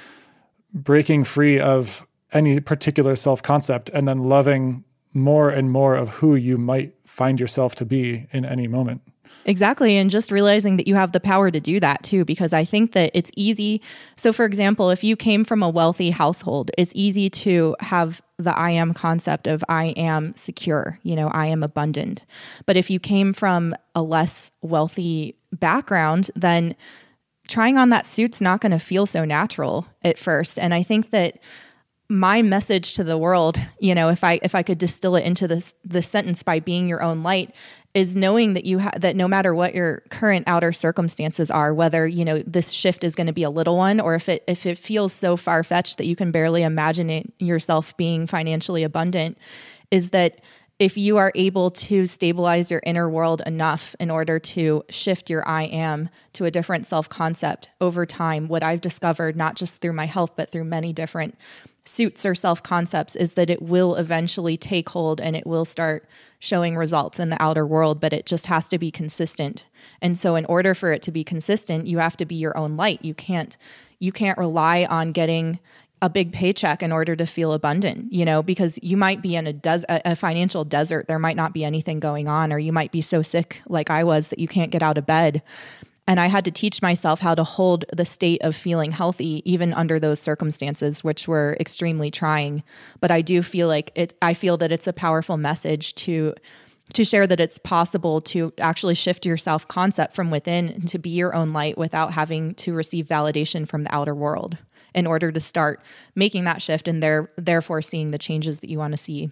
breaking 0.73 1.23
free 1.23 1.59
of 1.59 2.05
any 2.33 2.59
particular 2.59 3.15
self 3.15 3.41
concept 3.41 3.89
and 3.89 4.07
then 4.07 4.17
loving 4.17 4.83
more 5.13 5.49
and 5.49 5.71
more 5.71 5.95
of 5.95 6.09
who 6.15 6.35
you 6.35 6.57
might 6.57 6.93
find 7.05 7.39
yourself 7.39 7.75
to 7.75 7.85
be 7.85 8.27
in 8.31 8.45
any 8.45 8.67
moment. 8.67 9.01
Exactly. 9.45 9.97
And 9.97 10.09
just 10.09 10.31
realizing 10.31 10.77
that 10.77 10.87
you 10.87 10.95
have 10.95 11.11
the 11.11 11.19
power 11.19 11.49
to 11.49 11.59
do 11.59 11.79
that 11.79 12.03
too, 12.03 12.25
because 12.25 12.53
I 12.53 12.63
think 12.63 12.93
that 12.93 13.11
it's 13.13 13.31
easy. 13.35 13.81
So, 14.15 14.31
for 14.31 14.45
example, 14.45 14.89
if 14.89 15.03
you 15.03 15.15
came 15.15 15.43
from 15.43 15.63
a 15.63 15.69
wealthy 15.69 16.11
household, 16.11 16.71
it's 16.77 16.91
easy 16.95 17.29
to 17.29 17.75
have 17.79 18.21
the 18.37 18.57
I 18.57 18.71
am 18.71 18.93
concept 18.93 19.47
of 19.47 19.63
I 19.69 19.87
am 19.97 20.35
secure, 20.35 20.99
you 21.03 21.15
know, 21.15 21.27
I 21.29 21.47
am 21.47 21.63
abundant. 21.63 22.25
But 22.65 22.77
if 22.77 22.89
you 22.89 22.99
came 22.99 23.33
from 23.33 23.75
a 23.95 24.01
less 24.01 24.51
wealthy 24.61 25.35
background, 25.51 26.31
then 26.35 26.75
trying 27.47 27.77
on 27.77 27.89
that 27.89 28.05
suit's 28.05 28.41
not 28.41 28.61
going 28.61 28.71
to 28.71 28.79
feel 28.79 29.05
so 29.05 29.25
natural 29.25 29.87
at 30.03 30.17
first. 30.17 30.57
And 30.57 30.73
I 30.73 30.83
think 30.83 31.11
that 31.11 31.39
my 32.11 32.41
message 32.41 32.95
to 32.95 33.05
the 33.05 33.17
world, 33.17 33.57
you 33.79 33.95
know, 33.95 34.09
if 34.09 34.23
I 34.23 34.39
if 34.43 34.53
I 34.53 34.63
could 34.63 34.77
distill 34.77 35.15
it 35.15 35.23
into 35.23 35.47
this 35.47 35.75
this 35.85 36.09
sentence 36.09 36.43
by 36.43 36.59
being 36.59 36.89
your 36.89 37.01
own 37.01 37.23
light, 37.23 37.55
is 37.93 38.15
knowing 38.15 38.53
that 38.53 38.65
you 38.65 38.79
ha- 38.79 38.91
that 38.97 39.15
no 39.15 39.27
matter 39.27 39.53
what 39.53 39.75
your 39.75 40.03
current 40.09 40.47
outer 40.47 40.71
circumstances 40.71 41.51
are, 41.51 41.73
whether 41.73 42.07
you 42.07 42.23
know 42.23 42.41
this 42.45 42.71
shift 42.71 43.03
is 43.03 43.15
going 43.15 43.27
to 43.27 43.33
be 43.33 43.43
a 43.43 43.49
little 43.49 43.77
one, 43.77 43.99
or 43.99 44.15
if 44.15 44.29
it 44.29 44.43
if 44.47 44.65
it 44.65 44.77
feels 44.77 45.13
so 45.13 45.35
far 45.35 45.63
fetched 45.63 45.97
that 45.97 46.05
you 46.05 46.15
can 46.15 46.31
barely 46.31 46.63
imagine 46.63 47.09
it, 47.09 47.31
yourself 47.39 47.95
being 47.97 48.25
financially 48.27 48.83
abundant, 48.83 49.37
is 49.89 50.11
that 50.11 50.39
if 50.81 50.97
you 50.97 51.17
are 51.17 51.31
able 51.35 51.69
to 51.69 52.07
stabilize 52.07 52.71
your 52.71 52.81
inner 52.83 53.07
world 53.07 53.43
enough 53.45 53.95
in 53.99 54.09
order 54.09 54.39
to 54.39 54.83
shift 54.89 55.29
your 55.29 55.47
I 55.47 55.63
am 55.65 56.09
to 56.33 56.45
a 56.45 56.51
different 56.51 56.87
self 56.87 57.07
concept 57.07 57.69
over 57.79 58.05
time, 58.05 58.47
what 58.47 58.63
I've 58.63 58.81
discovered, 58.81 59.35
not 59.35 59.55
just 59.55 59.79
through 59.79 59.93
my 59.93 60.07
health, 60.07 60.31
but 60.35 60.51
through 60.51 60.63
many 60.63 60.91
different 60.91 61.37
suits 61.85 62.25
or 62.25 62.35
self 62.35 62.61
concepts 62.61 63.15
is 63.15 63.33
that 63.33 63.49
it 63.49 63.61
will 63.61 63.95
eventually 63.95 64.57
take 64.57 64.89
hold 64.89 65.19
and 65.19 65.35
it 65.35 65.47
will 65.47 65.65
start 65.65 66.07
showing 66.39 66.75
results 66.75 67.19
in 67.19 67.29
the 67.29 67.41
outer 67.41 67.65
world, 67.65 67.99
but 67.99 68.13
it 68.13 68.25
just 68.25 68.47
has 68.47 68.67
to 68.67 68.77
be 68.77 68.91
consistent. 68.91 69.65
And 70.01 70.17
so 70.17 70.35
in 70.35 70.45
order 70.45 70.73
for 70.73 70.91
it 70.91 71.01
to 71.03 71.11
be 71.11 71.23
consistent, 71.23 71.87
you 71.87 71.99
have 71.99 72.17
to 72.17 72.25
be 72.25 72.35
your 72.35 72.57
own 72.57 72.77
light. 72.77 73.03
You 73.03 73.13
can't 73.13 73.55
you 73.99 74.11
can't 74.11 74.37
rely 74.37 74.85
on 74.89 75.11
getting 75.11 75.59
a 76.01 76.09
big 76.09 76.33
paycheck 76.33 76.81
in 76.81 76.91
order 76.91 77.15
to 77.15 77.27
feel 77.27 77.53
abundant, 77.53 78.11
you 78.11 78.25
know, 78.25 78.41
because 78.41 78.79
you 78.81 78.97
might 78.97 79.21
be 79.21 79.35
in 79.35 79.45
a, 79.45 79.53
des- 79.53 79.85
a 79.87 80.15
financial 80.15 80.65
desert. 80.65 81.07
There 81.07 81.19
might 81.19 81.35
not 81.35 81.53
be 81.53 81.63
anything 81.63 81.99
going 81.99 82.27
on, 82.27 82.51
or 82.51 82.57
you 82.57 82.73
might 82.73 82.91
be 82.91 83.01
so 83.01 83.21
sick 83.21 83.61
like 83.67 83.91
I 83.91 84.03
was 84.03 84.29
that 84.29 84.39
you 84.39 84.47
can't 84.47 84.71
get 84.71 84.81
out 84.81 84.97
of 84.97 85.05
bed. 85.05 85.43
And 86.07 86.19
I 86.19 86.27
had 86.27 86.45
to 86.45 86.51
teach 86.51 86.81
myself 86.81 87.19
how 87.19 87.35
to 87.35 87.43
hold 87.43 87.85
the 87.93 88.05
state 88.05 88.41
of 88.41 88.55
feeling 88.55 88.91
healthy, 88.91 89.41
even 89.49 89.73
under 89.73 89.99
those 89.99 90.19
circumstances, 90.19 91.03
which 91.03 91.27
were 91.27 91.55
extremely 91.59 92.09
trying. 92.09 92.63
But 92.99 93.11
I 93.11 93.21
do 93.21 93.43
feel 93.43 93.67
like 93.67 93.91
it, 93.95 94.17
I 94.21 94.33
feel 94.33 94.57
that 94.57 94.71
it's 94.71 94.87
a 94.87 94.93
powerful 94.93 95.37
message 95.37 95.95
to 95.95 96.33
to 96.93 97.05
share 97.05 97.25
that 97.25 97.39
it's 97.39 97.57
possible 97.57 98.19
to 98.19 98.51
actually 98.57 98.95
shift 98.95 99.25
your 99.25 99.37
self 99.37 99.67
concept 99.67 100.13
from 100.13 100.29
within 100.29 100.81
to 100.87 100.99
be 100.99 101.09
your 101.09 101.33
own 101.33 101.53
light 101.53 101.77
without 101.77 102.13
having 102.13 102.53
to 102.55 102.73
receive 102.73 103.05
validation 103.05 103.67
from 103.67 103.83
the 103.83 103.95
outer 103.95 104.13
world 104.13 104.57
in 104.93 105.07
order 105.07 105.31
to 105.31 105.39
start 105.39 105.81
making 106.15 106.43
that 106.43 106.61
shift 106.61 106.87
and 106.87 107.01
there 107.01 107.31
therefore 107.37 107.81
seeing 107.81 108.11
the 108.11 108.17
changes 108.17 108.59
that 108.59 108.69
you 108.69 108.77
want 108.77 108.91
to 108.91 108.97
see. 108.97 109.29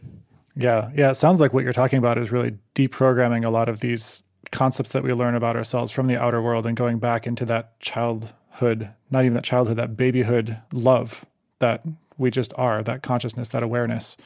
Yeah, 0.55 0.89
yeah. 0.95 1.11
It 1.11 1.15
sounds 1.15 1.39
like 1.39 1.53
what 1.53 1.63
you're 1.63 1.73
talking 1.73 1.99
about 1.99 2.17
is 2.17 2.31
really 2.31 2.57
deprogramming 2.75 3.45
a 3.45 3.49
lot 3.49 3.69
of 3.69 3.79
these 3.79 4.23
concepts 4.51 4.91
that 4.91 5.03
we 5.03 5.13
learn 5.13 5.35
about 5.35 5.55
ourselves 5.55 5.91
from 5.91 6.07
the 6.07 6.17
outer 6.17 6.41
world 6.41 6.65
and 6.65 6.75
going 6.75 6.99
back 6.99 7.27
into 7.27 7.45
that 7.45 7.79
childhood, 7.79 8.89
not 9.11 9.23
even 9.23 9.33
that 9.35 9.43
childhood, 9.43 9.77
that 9.77 9.95
babyhood 9.95 10.59
love 10.73 11.25
that 11.59 11.83
we 12.17 12.31
just 12.31 12.53
are, 12.57 12.83
that 12.83 13.03
consciousness, 13.03 13.49
that 13.49 13.63
awareness. 13.63 14.17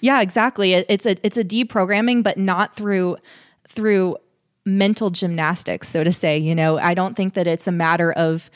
Yeah, 0.00 0.20
exactly. 0.20 0.74
It's 0.74 1.06
a 1.06 1.16
it's 1.24 1.36
a 1.36 1.44
deprogramming, 1.44 2.22
but 2.22 2.36
not 2.36 2.76
through 2.76 3.16
through 3.68 4.16
mental 4.64 5.10
gymnastics, 5.10 5.88
so 5.88 6.04
to 6.04 6.12
say. 6.12 6.36
You 6.36 6.54
know, 6.54 6.78
I 6.78 6.94
don't 6.94 7.14
think 7.14 7.34
that 7.34 7.46
it's 7.46 7.66
a 7.66 7.72
matter 7.72 8.12
of 8.12 8.50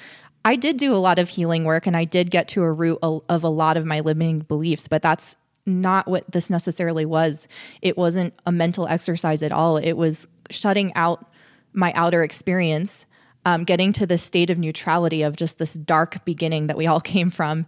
I 0.45 0.57
did 0.57 0.77
do 0.77 0.95
a 0.95 0.99
lot 0.99 1.19
of 1.19 1.29
healing 1.29 1.65
work 1.65 1.87
and 1.87 1.97
I 1.97 2.05
did 2.05 2.31
get 2.31 2.49
to 2.49 2.63
a 2.63 2.73
root 2.73 2.99
of 3.03 3.45
a 3.45 3.49
lot 3.49 3.77
of 3.77 3.85
my 3.85 4.01
limiting 4.01 4.41
beliefs, 4.41 4.89
but 4.89 5.03
that's 5.03 5.37
not 5.67 6.09
what 6.09 6.31
this 6.31 6.51
necessarily 6.51 7.05
was. 7.05 7.47
It 7.83 7.97
wasn't 7.97 8.35
a 8.47 8.53
mental 8.53 8.89
exercise 8.89 9.43
at 9.43 9.53
all. 9.53 9.77
It 9.77 9.93
was 9.93 10.27
shutting 10.51 10.93
out 10.95 11.27
my 11.73 11.93
outer 11.95 12.23
experience, 12.23 13.07
um, 13.47 13.65
getting 13.65 13.93
to 13.95 14.07
the 14.07 14.19
state 14.19 14.51
of 14.51 14.59
neutrality 14.59 15.23
of 15.23 15.37
just 15.37 15.59
this 15.59 15.75
dark 15.75 16.25
beginning 16.25 16.67
that 16.67 16.77
we 16.77 16.87
all 16.87 17.01
came 17.15 17.31
from, 17.31 17.67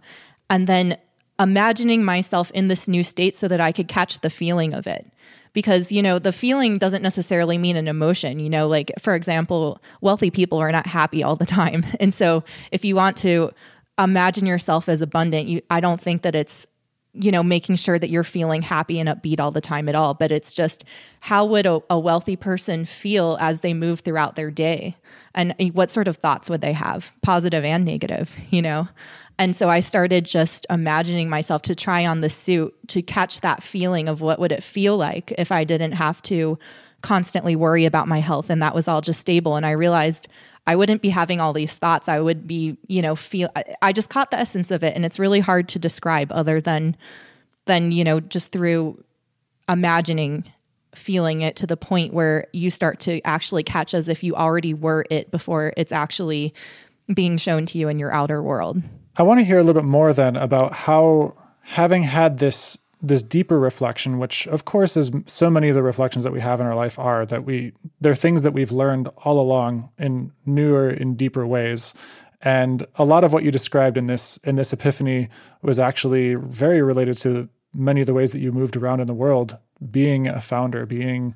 and 0.49 0.67
then 0.67 0.97
imagining 1.39 2.03
myself 2.03 2.51
in 2.51 2.67
this 2.67 2.87
new 2.87 3.03
state 3.03 3.35
so 3.35 3.47
that 3.47 3.59
I 3.59 3.71
could 3.71 3.87
catch 3.87 4.19
the 4.19 4.29
feeling 4.29 4.73
of 4.73 4.87
it. 4.87 5.05
Because 5.51 5.91
you 5.91 6.01
know 6.01 6.17
the 6.17 6.31
feeling 6.31 6.79
doesn't 6.79 7.03
necessarily 7.03 7.59
mean 7.59 7.75
an 7.75 7.87
emotion 7.87 8.39
you 8.39 8.49
know 8.49 8.67
like 8.67 8.91
for 8.99 9.13
example 9.13 9.79
wealthy 10.01 10.31
people 10.31 10.57
are 10.57 10.71
not 10.71 10.87
happy 10.87 11.21
all 11.21 11.35
the 11.35 11.45
time. 11.61 11.85
And 11.99 12.11
so 12.13 12.43
if 12.71 12.83
you 12.83 12.95
want 12.95 13.17
to 13.17 13.51
imagine 13.99 14.47
yourself 14.47 14.89
as 14.89 15.01
abundant 15.01 15.47
you 15.47 15.61
i 15.69 15.79
don't 15.79 16.01
think 16.01 16.23
that 16.23 16.33
it's 16.33 16.65
you 17.13 17.31
know 17.31 17.43
making 17.43 17.75
sure 17.75 17.99
that 17.99 18.09
you're 18.09 18.23
feeling 18.23 18.61
happy 18.61 18.99
and 18.99 19.07
upbeat 19.07 19.39
all 19.39 19.51
the 19.51 19.61
time 19.61 19.87
at 19.87 19.95
all 19.95 20.13
but 20.13 20.31
it's 20.31 20.53
just 20.53 20.83
how 21.19 21.45
would 21.45 21.65
a, 21.65 21.81
a 21.89 21.97
wealthy 21.97 22.35
person 22.35 22.85
feel 22.85 23.37
as 23.39 23.61
they 23.61 23.73
move 23.73 24.01
throughout 24.01 24.35
their 24.35 24.51
day? 24.51 24.95
And 25.33 25.55
eh, 25.59 25.69
what 25.69 25.89
sort 25.89 26.07
of 26.07 26.17
thoughts 26.17 26.49
would 26.49 26.61
they 26.61 26.73
have 26.73 27.11
positive 27.21 27.63
and 27.63 27.85
negative 27.85 28.31
you 28.49 28.61
know? 28.61 28.87
And 29.39 29.55
so 29.55 29.69
I 29.69 29.79
started 29.79 30.25
just 30.25 30.65
imagining 30.69 31.29
myself 31.29 31.63
to 31.63 31.75
try 31.75 32.05
on 32.05 32.21
the 32.21 32.29
suit 32.29 32.73
to 32.89 33.01
catch 33.01 33.41
that 33.41 33.63
feeling 33.63 34.07
of 34.07 34.21
what 34.21 34.39
would 34.39 34.51
it 34.51 34.63
feel 34.63 34.97
like 34.97 35.33
if 35.37 35.51
I 35.51 35.63
didn't 35.63 35.93
have 35.93 36.21
to 36.23 36.59
constantly 37.01 37.55
worry 37.55 37.85
about 37.85 38.07
my 38.07 38.19
health 38.19 38.49
and 38.49 38.61
that 38.61 38.75
was 38.75 38.87
all 38.87 39.01
just 39.01 39.19
stable. 39.19 39.55
And 39.55 39.65
I 39.65 39.71
realized 39.71 40.27
I 40.65 40.75
wouldn't 40.75 41.01
be 41.01 41.09
having 41.09 41.41
all 41.41 41.53
these 41.53 41.73
thoughts. 41.73 42.07
I 42.07 42.19
would 42.19 42.47
be, 42.47 42.77
you 42.87 43.01
know, 43.01 43.15
feel 43.15 43.49
I, 43.81 43.91
just 43.91 44.09
caught 44.09 44.31
the 44.31 44.39
essence 44.39 44.71
of 44.71 44.83
it 44.83 44.95
and 44.95 45.05
it's 45.05 45.19
really 45.19 45.41
hard 45.41 45.67
to 45.69 45.79
describe 45.79 46.31
other 46.31 46.61
than 46.61 46.95
than, 47.65 47.91
you 47.91 48.03
know, 48.03 48.19
just 48.19 48.51
through 48.51 49.03
imagining 49.67 50.45
feeling 50.95 51.41
it 51.41 51.55
to 51.57 51.67
the 51.67 51.77
point 51.77 52.13
where 52.13 52.47
you 52.53 52.69
start 52.69 52.99
to 52.99 53.19
actually 53.25 53.63
catch 53.63 53.93
as 53.93 54.07
if 54.07 54.23
you 54.23 54.35
already 54.35 54.73
were 54.73 55.05
it 55.09 55.31
before 55.31 55.73
it's 55.75 55.91
actually 55.91 56.53
being 57.13 57.37
shown 57.37 57.65
to 57.65 57.77
you 57.77 57.89
in 57.89 57.99
your 57.99 58.13
outer 58.13 58.41
world. 58.41 58.81
I 59.17 59.23
want 59.23 59.39
to 59.39 59.43
hear 59.43 59.59
a 59.59 59.63
little 59.63 59.81
bit 59.81 59.87
more 59.87 60.13
then 60.13 60.35
about 60.35 60.73
how 60.73 61.35
having 61.61 62.03
had 62.03 62.37
this 62.37 62.77
this 63.03 63.21
deeper 63.21 63.59
reflection, 63.59 64.17
which 64.17 64.47
of 64.47 64.63
course 64.63 64.95
is 64.95 65.11
so 65.25 65.49
many 65.49 65.67
of 65.67 65.75
the 65.75 65.83
reflections 65.83 66.23
that 66.23 66.31
we 66.31 66.39
have 66.39 66.61
in 66.61 66.65
our 66.65 66.73
life 66.73 66.97
are 66.97 67.25
that 67.25 67.43
we 67.43 67.73
they're 67.99 68.15
things 68.15 68.43
that 68.43 68.53
we've 68.53 68.71
learned 68.71 69.09
all 69.17 69.39
along 69.39 69.89
in 69.99 70.31
newer 70.45 70.89
in 70.89 71.15
deeper 71.15 71.45
ways. 71.45 71.93
And 72.41 72.85
a 72.95 73.05
lot 73.05 73.23
of 73.23 73.33
what 73.33 73.43
you 73.43 73.51
described 73.51 73.97
in 73.97 74.05
this 74.07 74.37
in 74.45 74.55
this 74.55 74.71
epiphany 74.71 75.27
was 75.61 75.79
actually 75.79 76.35
very 76.35 76.81
related 76.81 77.17
to 77.17 77.49
many 77.73 78.01
of 78.01 78.07
the 78.07 78.13
ways 78.13 78.31
that 78.31 78.39
you 78.39 78.53
moved 78.53 78.77
around 78.77 79.01
in 79.01 79.07
the 79.07 79.13
world, 79.13 79.57
being 79.91 80.27
a 80.27 80.39
founder, 80.39 80.85
being 80.85 81.35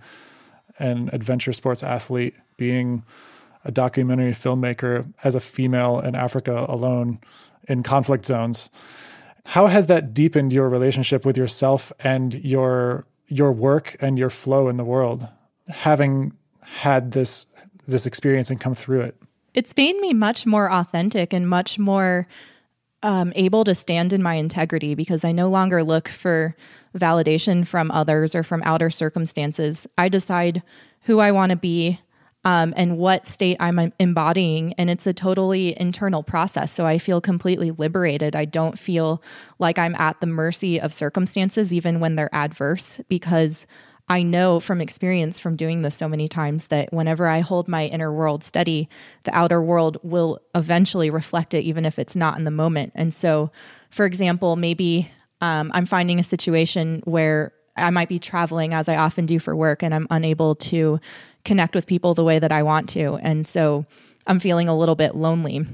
an 0.79 1.09
adventure 1.11 1.51
sports 1.51 1.83
athlete, 1.83 2.35
being 2.55 3.03
a 3.65 3.71
documentary 3.71 4.31
filmmaker 4.31 5.11
as 5.23 5.35
a 5.35 5.41
female 5.41 5.99
in 5.99 6.15
Africa 6.15 6.65
alone 6.69 7.19
in 7.67 7.83
conflict 7.83 8.25
zones. 8.25 8.69
How 9.47 9.67
has 9.67 9.85
that 9.85 10.13
deepened 10.13 10.51
your 10.51 10.67
relationship 10.67 11.25
with 11.25 11.37
yourself 11.37 11.93
and 12.01 12.33
your 12.33 13.07
your 13.27 13.51
work 13.53 13.95
and 14.01 14.19
your 14.19 14.29
flow 14.29 14.67
in 14.67 14.75
the 14.75 14.83
world, 14.83 15.27
having 15.69 16.33
had 16.61 17.13
this 17.13 17.45
this 17.87 18.05
experience 18.05 18.49
and 18.49 18.59
come 18.59 18.75
through 18.75 19.01
it? 19.01 19.15
It's 19.53 19.75
made 19.77 19.97
me 20.01 20.13
much 20.13 20.45
more 20.45 20.69
authentic 20.69 21.31
and 21.31 21.49
much 21.49 21.79
more 21.79 22.27
um, 23.03 23.31
able 23.37 23.63
to 23.63 23.73
stand 23.73 24.11
in 24.11 24.21
my 24.21 24.33
integrity 24.33 24.95
because 24.95 25.23
I 25.23 25.31
no 25.31 25.49
longer 25.49 25.81
look 25.81 26.09
for 26.09 26.53
validation 26.93 27.65
from 27.65 27.89
others 27.91 28.35
or 28.35 28.43
from 28.43 28.61
outer 28.65 28.89
circumstances. 28.89 29.87
I 29.97 30.09
decide 30.09 30.61
who 31.03 31.19
I 31.19 31.31
want 31.31 31.51
to 31.51 31.55
be 31.55 32.01
um, 32.47 32.73
and 32.77 32.97
what 32.97 33.27
state 33.27 33.57
I'm 33.59 33.91
embodying. 33.99 34.71
And 34.77 34.89
it's 34.89 35.05
a 35.05 35.11
totally 35.11 35.77
internal 35.77 36.23
process. 36.23 36.71
So 36.71 36.85
I 36.85 36.97
feel 36.97 37.19
completely 37.19 37.71
liberated. 37.71 38.37
I 38.37 38.45
don't 38.45 38.79
feel 38.79 39.21
like 39.59 39.77
I'm 39.77 39.95
at 39.95 40.21
the 40.21 40.27
mercy 40.27 40.79
of 40.79 40.93
circumstances, 40.93 41.73
even 41.73 41.99
when 41.99 42.15
they're 42.15 42.33
adverse, 42.33 43.01
because 43.09 43.67
I 44.07 44.23
know 44.23 44.61
from 44.61 44.79
experience 44.79 45.39
from 45.39 45.57
doing 45.57 45.81
this 45.81 45.95
so 45.95 46.07
many 46.07 46.29
times 46.29 46.67
that 46.67 46.93
whenever 46.93 47.27
I 47.27 47.41
hold 47.41 47.67
my 47.67 47.87
inner 47.87 48.13
world 48.13 48.45
steady, 48.45 48.87
the 49.23 49.35
outer 49.35 49.61
world 49.61 49.97
will 50.01 50.39
eventually 50.55 51.09
reflect 51.09 51.53
it, 51.53 51.65
even 51.65 51.83
if 51.83 51.99
it's 51.99 52.15
not 52.15 52.37
in 52.37 52.45
the 52.45 52.51
moment. 52.51 52.93
And 52.95 53.13
so, 53.13 53.51
for 53.89 54.05
example, 54.05 54.55
maybe 54.55 55.11
um, 55.41 55.69
I'm 55.73 55.85
finding 55.85 56.17
a 56.17 56.23
situation 56.23 57.01
where 57.03 57.51
I 57.75 57.89
might 57.89 58.07
be 58.07 58.19
traveling 58.19 58.73
as 58.73 58.87
I 58.87 58.95
often 58.95 59.25
do 59.25 59.37
for 59.37 59.53
work 59.53 59.83
and 59.83 59.93
I'm 59.93 60.07
unable 60.09 60.55
to 60.55 61.01
connect 61.47 61.73
with 61.73 61.87
people 61.87 62.13
the 62.13 62.23
way 62.23 62.37
that 62.37 62.51
I 62.51 62.61
want 62.61 62.89
to. 62.89 63.15
And 63.15 63.47
so 63.47 63.85
I'm 64.27 64.39
feeling 64.39 64.67
a 64.67 64.77
little 64.77 64.95
bit 64.95 65.15
lonely. 65.15 65.65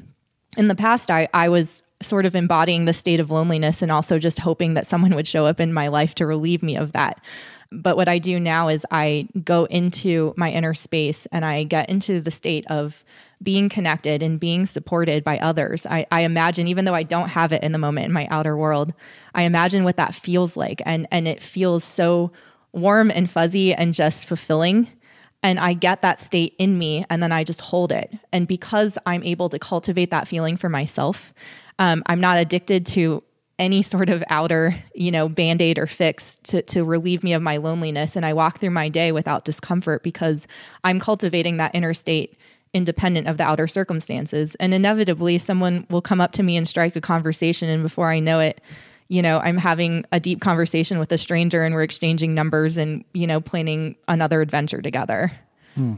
In 0.55 0.67
the 0.67 0.75
past, 0.75 1.09
I, 1.09 1.27
I 1.33 1.49
was 1.49 1.81
sort 2.01 2.25
of 2.25 2.35
embodying 2.35 2.85
the 2.85 2.93
state 2.93 3.19
of 3.19 3.31
loneliness 3.31 3.81
and 3.81 3.91
also 3.91 4.19
just 4.19 4.39
hoping 4.39 4.75
that 4.75 4.85
someone 4.85 5.15
would 5.15 5.27
show 5.27 5.45
up 5.45 5.59
in 5.59 5.73
my 5.73 5.87
life 5.87 6.13
to 6.15 6.25
relieve 6.25 6.61
me 6.61 6.75
of 6.77 6.91
that. 6.91 7.19
But 7.71 7.97
what 7.97 8.07
I 8.07 8.19
do 8.19 8.39
now 8.39 8.67
is 8.67 8.85
I 8.91 9.27
go 9.43 9.65
into 9.65 10.33
my 10.37 10.51
inner 10.51 10.75
space 10.75 11.25
and 11.31 11.43
I 11.43 11.63
get 11.63 11.89
into 11.89 12.21
the 12.21 12.29
state 12.29 12.67
of 12.67 13.03
being 13.41 13.67
connected 13.67 14.21
and 14.21 14.39
being 14.39 14.67
supported 14.67 15.23
by 15.23 15.39
others. 15.39 15.87
I, 15.87 16.05
I, 16.11 16.21
imagine, 16.21 16.67
even 16.67 16.85
though 16.85 16.93
I 16.93 17.03
don't 17.03 17.29
have 17.29 17.51
it 17.51 17.63
in 17.63 17.71
the 17.71 17.79
moment 17.79 18.05
in 18.05 18.13
my 18.13 18.27
outer 18.29 18.55
world, 18.55 18.93
I 19.33 19.43
imagine 19.43 19.83
what 19.83 19.97
that 19.97 20.13
feels 20.13 20.55
like. 20.55 20.83
And, 20.85 21.07
and 21.09 21.27
it 21.27 21.41
feels 21.41 21.83
so 21.83 22.31
warm 22.73 23.09
and 23.09 23.29
fuzzy 23.29 23.73
and 23.73 23.93
just 23.93 24.27
fulfilling 24.27 24.87
and 25.43 25.59
I 25.59 25.73
get 25.73 26.01
that 26.01 26.21
state 26.21 26.55
in 26.57 26.77
me 26.77 27.05
and 27.09 27.21
then 27.21 27.31
I 27.31 27.43
just 27.43 27.61
hold 27.61 27.91
it. 27.91 28.11
And 28.31 28.47
because 28.47 28.97
I'm 29.05 29.23
able 29.23 29.49
to 29.49 29.59
cultivate 29.59 30.09
that 30.09 30.27
feeling 30.27 30.57
for 30.57 30.69
myself, 30.69 31.33
um, 31.77 32.01
I'm 32.07 32.21
not 32.21 32.37
addicted 32.37 32.85
to 32.87 33.21
any 33.59 33.81
sort 33.81 34.09
of 34.09 34.23
outer, 34.29 34.75
you 34.95 35.11
know, 35.11 35.29
band-aid 35.29 35.77
or 35.77 35.85
fix 35.85 36.39
to, 36.43 36.61
to 36.63 36.83
relieve 36.83 37.23
me 37.23 37.33
of 37.33 37.41
my 37.41 37.57
loneliness. 37.57 38.15
And 38.15 38.25
I 38.25 38.33
walk 38.33 38.59
through 38.59 38.71
my 38.71 38.89
day 38.89 39.11
without 39.11 39.45
discomfort 39.45 40.01
because 40.01 40.47
I'm 40.83 40.99
cultivating 40.99 41.57
that 41.57 41.75
inner 41.75 41.93
state 41.93 42.35
independent 42.73 43.27
of 43.27 43.37
the 43.37 43.43
outer 43.43 43.67
circumstances. 43.67 44.55
And 44.55 44.73
inevitably 44.73 45.37
someone 45.37 45.85
will 45.89 46.01
come 46.01 46.19
up 46.19 46.31
to 46.33 46.43
me 46.43 46.57
and 46.57 46.67
strike 46.67 46.95
a 46.95 47.01
conversation. 47.01 47.69
And 47.69 47.83
before 47.83 48.09
I 48.09 48.19
know 48.19 48.39
it, 48.39 48.61
you 49.13 49.21
know, 49.21 49.37
I'm 49.37 49.57
having 49.57 50.05
a 50.11 50.19
deep 50.19 50.41
conversation 50.41 50.97
with 50.97 51.11
a 51.11 51.19
stranger 51.19 51.63
and 51.63 51.75
we're 51.75 51.83
exchanging 51.83 52.33
numbers 52.33 52.77
and, 52.77 53.05
you 53.13 53.27
know, 53.27 53.39
planning 53.39 53.95
another 54.07 54.41
adventure 54.41 54.81
together. 54.81 55.31
Hmm. 55.75 55.97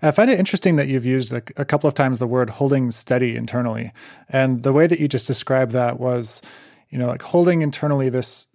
I 0.00 0.12
find 0.12 0.30
it 0.30 0.38
interesting 0.38 0.76
that 0.76 0.88
you've 0.88 1.04
used 1.04 1.30
a, 1.30 1.42
a, 1.58 1.66
couple 1.66 1.88
of 1.88 1.94
times 1.94 2.20
the 2.20 2.26
word 2.26 2.48
holding 2.48 2.90
steady 2.90 3.36
internally. 3.36 3.92
And 4.30 4.62
the 4.62 4.72
way 4.72 4.86
that 4.86 4.98
you 4.98 5.08
just 5.08 5.26
described 5.26 5.72
that 5.72 6.00
was, 6.00 6.40
you 6.88 6.96
know, 6.96 7.06
like 7.06 7.20
holding 7.20 7.60
internally 7.60 8.08
this, 8.08 8.46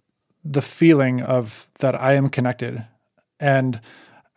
the 0.44 0.62
feeling 0.62 1.22
of 1.22 1.68
that 1.78 1.94
I 1.94 2.14
am 2.14 2.30
connected. 2.30 2.84
And 3.38 3.80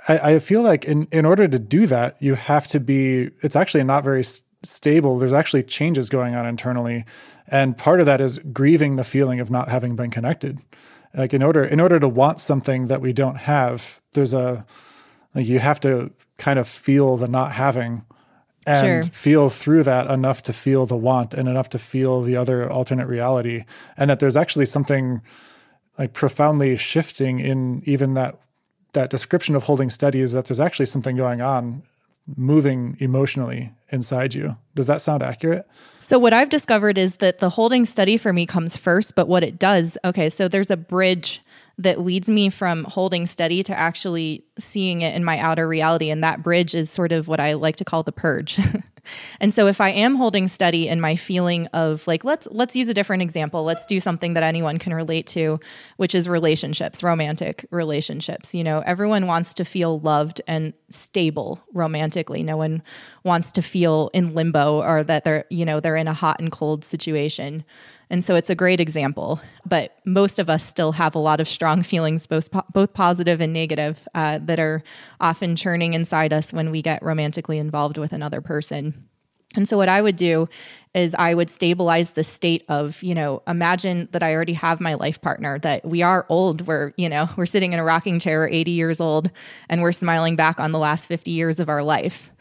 I, 0.08 0.36
I 0.36 0.40
feel 0.40 0.62
like 0.62 0.86
in, 0.86 1.08
in 1.12 1.26
order 1.26 1.48
to 1.48 1.58
do 1.58 1.88
that, 1.88 2.22
you 2.22 2.36
have 2.36 2.68
to 2.68 2.80
be, 2.80 3.32
it's 3.42 3.56
actually 3.56 3.86
not 3.86 4.04
very 4.04 4.24
stable, 4.62 5.18
there's 5.18 5.34
actually 5.34 5.64
changes 5.64 6.10
going 6.10 6.36
on 6.36 6.46
internally. 6.46 7.06
And 7.48 7.78
part 7.78 8.00
of 8.00 8.06
that 8.06 8.22
is 8.22 8.40
grieving 8.40 8.96
the 8.96 9.04
feeling 9.04 9.40
of 9.40 9.52
not 9.52 9.70
having 9.70 9.96
been 9.96 10.12
connected. 10.12 10.62
Like 11.14 11.34
in 11.34 11.44
order 11.44 11.64
in 11.64 11.80
order 11.80 12.00
to 12.00 12.08
want 12.08 12.40
something 12.40 12.88
that 12.88 13.02
we 13.02 13.14
don't 13.14 13.38
have, 13.38 14.02
there's 14.14 14.34
a 14.34 14.66
like 15.36 15.48
you 15.48 15.60
have 15.60 15.80
to 15.82 16.12
kind 16.38 16.60
of 16.60 16.68
feel 16.68 17.18
the 17.18 17.28
not 17.28 17.52
having 17.54 18.06
and 18.66 19.06
Sure. 19.06 19.14
feel 19.14 19.50
through 19.50 19.84
that 19.84 20.10
enough 20.10 20.42
to 20.44 20.54
feel 20.54 20.86
the 20.86 20.96
want 20.96 21.34
and 21.34 21.50
enough 21.50 21.70
to 21.70 21.80
feel 21.80 22.22
the 22.22 22.38
other 22.38 22.70
alternate 22.72 23.08
reality. 23.08 23.66
And 23.98 24.10
that 24.10 24.20
there's 24.20 24.38
actually 24.38 24.66
something 24.66 25.22
like 26.00 26.14
profoundly 26.14 26.78
shifting 26.78 27.40
in 27.40 27.84
even 27.86 28.14
that 28.14 28.40
that 28.94 29.10
description 29.10 29.56
of 29.56 29.64
holding 29.64 29.90
steady 29.90 30.20
is 30.20 30.34
that 30.34 30.46
there's 30.46 30.60
actually 30.60 30.86
something 30.86 31.16
going 31.16 31.42
on 31.42 31.84
moving 32.28 32.98
emotionally 33.00 33.74
inside 33.90 34.34
you. 34.34 34.58
Does 34.76 34.88
that 34.88 35.02
sound 35.02 35.24
accurate? 35.24 35.68
So 36.00 36.18
what 36.18 36.34
I've 36.34 36.50
discovered 36.50 36.98
is 36.98 37.18
that 37.18 37.40
the 37.40 37.50
holding 37.50 37.86
steady 37.86 38.18
for 38.18 38.34
me 38.34 38.46
comes 38.46 38.78
first, 38.78 39.16
but 39.16 39.28
what 39.28 39.44
it 39.44 39.60
does, 39.60 39.98
okay, 40.04 40.30
so 40.30 40.48
there's 40.48 40.72
a 40.72 40.78
bridge 40.78 41.42
that 41.78 42.00
leads 42.00 42.30
me 42.30 42.50
from 42.50 42.84
holding 42.86 43.26
steady 43.26 43.64
to 43.64 43.78
actually 43.78 44.44
seeing 44.60 45.02
it 45.02 45.16
in 45.16 45.24
my 45.24 45.40
outer 45.40 45.68
reality 45.68 46.10
and 46.10 46.24
that 46.24 46.44
bridge 46.44 46.76
is 46.76 46.90
sort 46.90 47.12
of 47.12 47.28
what 47.28 47.40
I 47.40 47.54
like 47.54 47.78
to 47.78 47.86
call 47.86 48.04
the 48.04 48.12
purge. 48.12 48.60
and 49.40 49.54
so 49.54 49.68
if 49.68 49.82
I 49.82 49.90
am 49.90 50.16
holding 50.16 50.48
steady 50.48 50.88
in 50.88 51.02
my 51.02 51.16
feeling 51.16 51.68
of 51.68 52.06
like 52.08 52.24
let's 52.24 52.48
let's 52.52 52.76
use 52.76 52.88
a 52.88 52.94
different 52.94 53.24
example. 53.24 53.64
Let's 53.64 53.86
do 53.86 54.00
something 54.00 54.34
that 54.34 54.44
anyone 54.44 54.80
can 54.80 54.94
relate 54.94 55.28
to, 55.28 55.60
which 55.98 56.16
is 56.16 56.30
relationships, 56.30 57.04
romantic 57.04 57.66
relationships. 57.72 58.54
You 58.54 58.64
know, 58.64 58.80
everyone 58.86 59.28
wants 59.28 59.54
to 59.56 59.66
feel 59.66 60.00
loved 60.00 60.42
and 60.48 60.74
stable 60.90 61.62
romantically. 61.74 62.44
No 62.44 62.58
one 62.58 62.82
wants 63.24 63.52
to 63.54 63.62
feel 63.62 64.10
in 64.14 64.34
limbo 64.34 64.82
or 64.82 65.04
that 65.04 65.24
they're, 65.24 65.46
you 65.50 65.66
know, 65.66 65.80
they're 65.80 65.96
in 65.96 66.08
a 66.08 66.14
hot 66.14 66.40
and 66.40 66.52
cold 66.52 66.86
situation. 66.86 67.64
And 68.10 68.24
so 68.24 68.36
it's 68.36 68.50
a 68.50 68.56
great 68.56 68.80
example. 68.80 69.42
But 69.66 69.98
most 70.06 70.40
of 70.40 70.50
us 70.50 70.64
still 70.64 70.92
have 70.94 71.16
a 71.16 71.20
lot 71.20 71.40
of 71.40 71.48
strong 71.48 71.84
feelings, 71.84 72.28
both 72.28 72.52
po- 72.52 72.66
both 72.74 72.94
positive 72.94 73.42
and 73.42 73.54
negative, 73.54 74.08
uh, 74.14 74.40
that 74.44 74.60
are 74.60 74.84
often 75.20 75.56
churning 75.56 75.94
inside 75.94 76.34
us 76.34 76.54
when 76.54 76.72
we 76.72 76.82
get 76.82 77.02
romantically 77.02 77.58
involved 77.58 77.98
with 77.98 78.14
another 78.14 78.42
person. 78.42 79.08
And 79.56 79.70
so 79.70 79.78
what 79.78 79.90
I 79.90 80.02
would 80.02 80.16
do 80.16 80.50
is 80.96 81.16
I 81.16 81.34
would 81.34 81.50
stabilize 81.50 82.12
the 82.12 82.24
state 82.24 82.64
of, 82.70 83.02
you 83.04 83.14
know, 83.14 83.42
imagine 83.48 84.10
that 84.12 84.24
I 84.24 84.34
already 84.34 84.54
have 84.54 84.82
my 84.82 84.96
life 84.96 85.22
partner, 85.22 85.60
that 85.60 85.86
we 85.86 86.02
are 86.02 86.26
old, 86.30 86.66
we're, 86.66 86.94
you 86.98 87.10
know, 87.10 87.30
we're 87.38 87.46
sitting 87.46 87.74
in 87.74 87.80
a 87.80 87.84
rocking 87.84 88.20
chair, 88.20 88.48
80 88.48 88.72
years 88.72 89.00
old, 89.00 89.32
and 89.70 89.82
we're 89.82 89.92
smiling 89.92 90.36
back 90.36 90.60
on 90.60 90.72
the 90.72 90.80
last 90.80 91.08
50 91.08 91.32
years 91.32 91.60
of 91.60 91.70
our 91.70 91.84
life. 91.84 92.32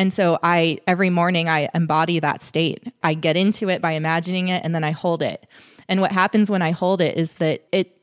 And 0.00 0.14
so 0.14 0.38
I 0.42 0.78
every 0.86 1.10
morning 1.10 1.50
I 1.50 1.68
embody 1.74 2.20
that 2.20 2.40
state. 2.40 2.90
I 3.02 3.12
get 3.12 3.36
into 3.36 3.68
it 3.68 3.82
by 3.82 3.92
imagining 3.92 4.48
it 4.48 4.64
and 4.64 4.74
then 4.74 4.82
I 4.82 4.92
hold 4.92 5.20
it. 5.20 5.46
And 5.90 6.00
what 6.00 6.10
happens 6.10 6.50
when 6.50 6.62
I 6.62 6.70
hold 6.70 7.02
it 7.02 7.18
is 7.18 7.32
that 7.32 7.66
it 7.70 7.98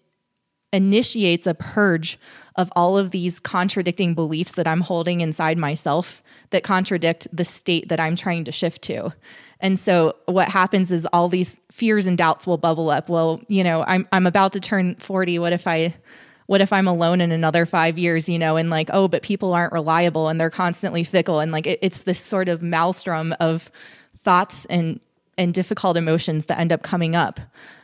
initiates 0.72 1.48
a 1.48 1.56
purge 1.56 2.20
of 2.56 2.72
all 2.76 3.00
of 3.00 3.10
these 3.10 3.40
contradicting 3.40 4.14
beliefs 4.14 4.52
that 4.52 4.68
I'm 4.68 4.82
holding 4.82 5.22
inside 5.22 5.58
myself 5.58 6.22
that 6.52 6.64
contradict 6.64 7.28
the 7.34 7.44
state 7.44 7.90
that 7.90 8.00
I'm 8.00 8.16
trying 8.16 8.44
to 8.44 8.52
shift 8.52 8.84
to. 8.84 9.12
And 9.60 9.80
so 9.80 10.18
what 10.28 10.50
happens 10.50 10.92
is 10.92 11.08
all 11.12 11.30
these 11.30 11.60
fears 11.72 12.06
and 12.06 12.16
doubts 12.16 12.46
will 12.46 12.60
bubble 12.60 12.92
up. 12.92 13.10
Well, 13.10 13.42
you 13.48 13.64
know, 13.64 13.84
I'm 13.88 14.08
I'm 14.12 14.28
about 14.28 14.54
to 14.54 14.60
turn 14.60 14.98
40. 15.00 15.40
What 15.40 15.52
if 15.52 15.66
I 15.66 15.96
what 16.48 16.62
if 16.62 16.74
I'm 16.74 16.88
alone 16.88 17.22
in 17.22 17.32
another 17.32 17.66
five 17.66 17.98
years, 17.98 18.28
you 18.28 18.40
know, 18.40 18.56
and 18.56 18.70
like, 18.70 18.90
oh, 18.92 19.08
but 19.08 19.22
people 19.22 19.54
aren't 19.54 19.74
reliable 19.74 20.30
and 20.30 20.40
they're 20.40 20.50
constantly 20.50 21.04
fickle. 21.04 21.40
And 21.40 21.52
like, 21.52 21.68
it, 21.68 21.80
it's 21.82 22.00
this 22.00 22.20
sort 22.20 22.50
of 22.50 22.62
maelstrom 22.62 23.36
of 23.40 23.70
thoughts 24.18 24.66
and, 24.66 25.00
and 25.38 25.54
difficult 25.54 25.98
emotions 25.98 26.48
that 26.48 26.60
end 26.60 26.72
up 26.72 26.84
coming 26.84 27.16
up. 27.16 27.40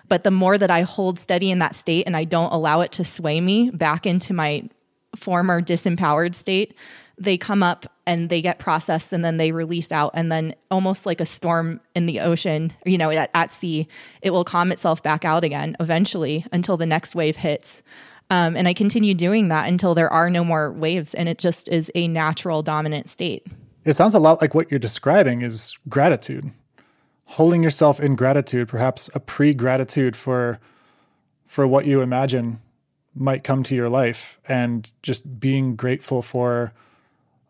But 0.07 0.23
the 0.23 0.31
more 0.31 0.57
that 0.57 0.71
I 0.71 0.81
hold 0.81 1.19
steady 1.19 1.51
in 1.51 1.59
that 1.59 1.75
state 1.75 2.05
and 2.07 2.15
I 2.15 2.23
don't 2.23 2.51
allow 2.51 2.81
it 2.81 2.91
to 2.93 3.05
sway 3.05 3.41
me 3.41 3.69
back 3.69 4.05
into 4.05 4.33
my 4.33 4.69
former 5.15 5.61
disempowered 5.61 6.33
state, 6.33 6.75
they 7.17 7.37
come 7.37 7.63
up 7.63 7.85
and 8.05 8.29
they 8.29 8.41
get 8.41 8.59
processed 8.59 9.13
and 9.13 9.23
then 9.23 9.37
they 9.37 9.51
release 9.51 9.91
out. 9.91 10.11
And 10.13 10.31
then, 10.31 10.55
almost 10.71 11.05
like 11.05 11.21
a 11.21 11.25
storm 11.25 11.79
in 11.95 12.05
the 12.05 12.19
ocean, 12.19 12.73
you 12.85 12.97
know, 12.97 13.11
at, 13.11 13.29
at 13.33 13.53
sea, 13.53 13.87
it 14.21 14.31
will 14.31 14.43
calm 14.43 14.71
itself 14.71 15.03
back 15.03 15.23
out 15.23 15.43
again 15.43 15.75
eventually 15.79 16.45
until 16.51 16.75
the 16.75 16.85
next 16.85 17.13
wave 17.15 17.35
hits. 17.35 17.83
Um, 18.33 18.57
and 18.57 18.67
I 18.67 18.73
continue 18.73 19.13
doing 19.13 19.49
that 19.49 19.69
until 19.69 19.93
there 19.93 20.11
are 20.11 20.27
no 20.27 20.43
more 20.43 20.71
waves 20.71 21.13
and 21.13 21.29
it 21.29 21.37
just 21.37 21.67
is 21.67 21.91
a 21.93 22.07
natural 22.07 22.63
dominant 22.63 23.07
state. 23.07 23.45
It 23.85 23.93
sounds 23.93 24.15
a 24.15 24.19
lot 24.19 24.41
like 24.41 24.55
what 24.55 24.71
you're 24.71 24.79
describing 24.79 25.43
is 25.43 25.77
gratitude. 25.87 26.49
Holding 27.25 27.61
yourself 27.61 27.99
in 27.99 28.15
gratitude, 28.15 28.67
perhaps 28.67 29.07
a 29.13 29.19
pre-gratitude 29.19 30.15
for 30.15 30.59
for 31.45 31.67
what 31.67 31.85
you 31.85 32.01
imagine 32.01 32.59
might 33.13 33.43
come 33.43 33.61
to 33.61 33.75
your 33.75 33.89
life 33.89 34.39
and 34.47 34.91
just 35.03 35.39
being 35.39 35.75
grateful 35.75 36.23
for 36.23 36.73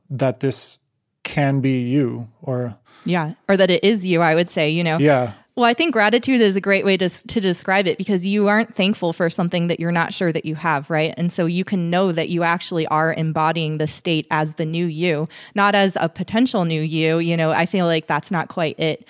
that 0.09 0.41
this 0.41 0.79
can 1.23 1.61
be 1.61 1.79
you 1.83 2.27
or 2.41 2.75
Yeah. 3.05 3.35
Or 3.47 3.55
that 3.55 3.71
it 3.71 3.85
is 3.85 4.05
you, 4.05 4.21
I 4.21 4.35
would 4.35 4.49
say, 4.49 4.69
you 4.69 4.83
know. 4.83 4.97
yeah 4.97 5.31
Well, 5.55 5.65
I 5.65 5.75
think 5.75 5.93
gratitude 5.93 6.41
is 6.41 6.55
a 6.55 6.61
great 6.61 6.83
way 6.83 6.97
to, 6.97 7.09
to 7.09 7.39
describe 7.39 7.85
it 7.85 7.99
because 7.99 8.25
you 8.25 8.47
aren't 8.47 8.75
thankful 8.75 9.13
for 9.13 9.29
something 9.29 9.67
that 9.67 9.79
you're 9.79 9.91
not 9.91 10.11
sure 10.11 10.31
that 10.31 10.45
you 10.45 10.55
have, 10.55 10.89
right? 10.89 11.13
And 11.15 11.31
so 11.31 11.45
you 11.45 11.63
can 11.63 11.91
know 11.91 12.11
that 12.11 12.29
you 12.29 12.41
actually 12.41 12.87
are 12.87 13.13
embodying 13.13 13.77
the 13.77 13.85
state 13.85 14.25
as 14.31 14.55
the 14.55 14.65
new 14.65 14.87
you, 14.87 15.29
not 15.53 15.75
as 15.75 15.95
a 15.99 16.09
potential 16.09 16.65
new 16.65 16.81
you. 16.81 17.19
You 17.19 17.37
know, 17.37 17.51
I 17.51 17.67
feel 17.67 17.85
like 17.85 18.07
that's 18.07 18.31
not 18.31 18.47
quite 18.47 18.79
it. 18.79 19.07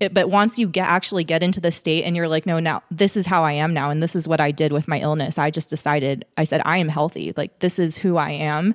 It, 0.00 0.14
but 0.14 0.30
once 0.30 0.58
you 0.58 0.66
get 0.66 0.88
actually 0.88 1.24
get 1.24 1.42
into 1.42 1.60
the 1.60 1.70
state 1.70 2.04
and 2.04 2.16
you're 2.16 2.26
like 2.26 2.44
no 2.44 2.58
now 2.58 2.82
this 2.90 3.16
is 3.16 3.24
how 3.24 3.44
i 3.44 3.52
am 3.52 3.72
now 3.72 3.88
and 3.88 4.02
this 4.02 4.16
is 4.16 4.26
what 4.26 4.40
i 4.40 4.50
did 4.50 4.72
with 4.72 4.88
my 4.88 4.98
illness 4.98 5.38
i 5.38 5.48
just 5.48 5.70
decided 5.70 6.24
i 6.36 6.42
said 6.42 6.60
i 6.64 6.78
am 6.78 6.88
healthy 6.88 7.32
like 7.36 7.56
this 7.60 7.78
is 7.78 7.96
who 7.98 8.16
i 8.16 8.30
am 8.30 8.74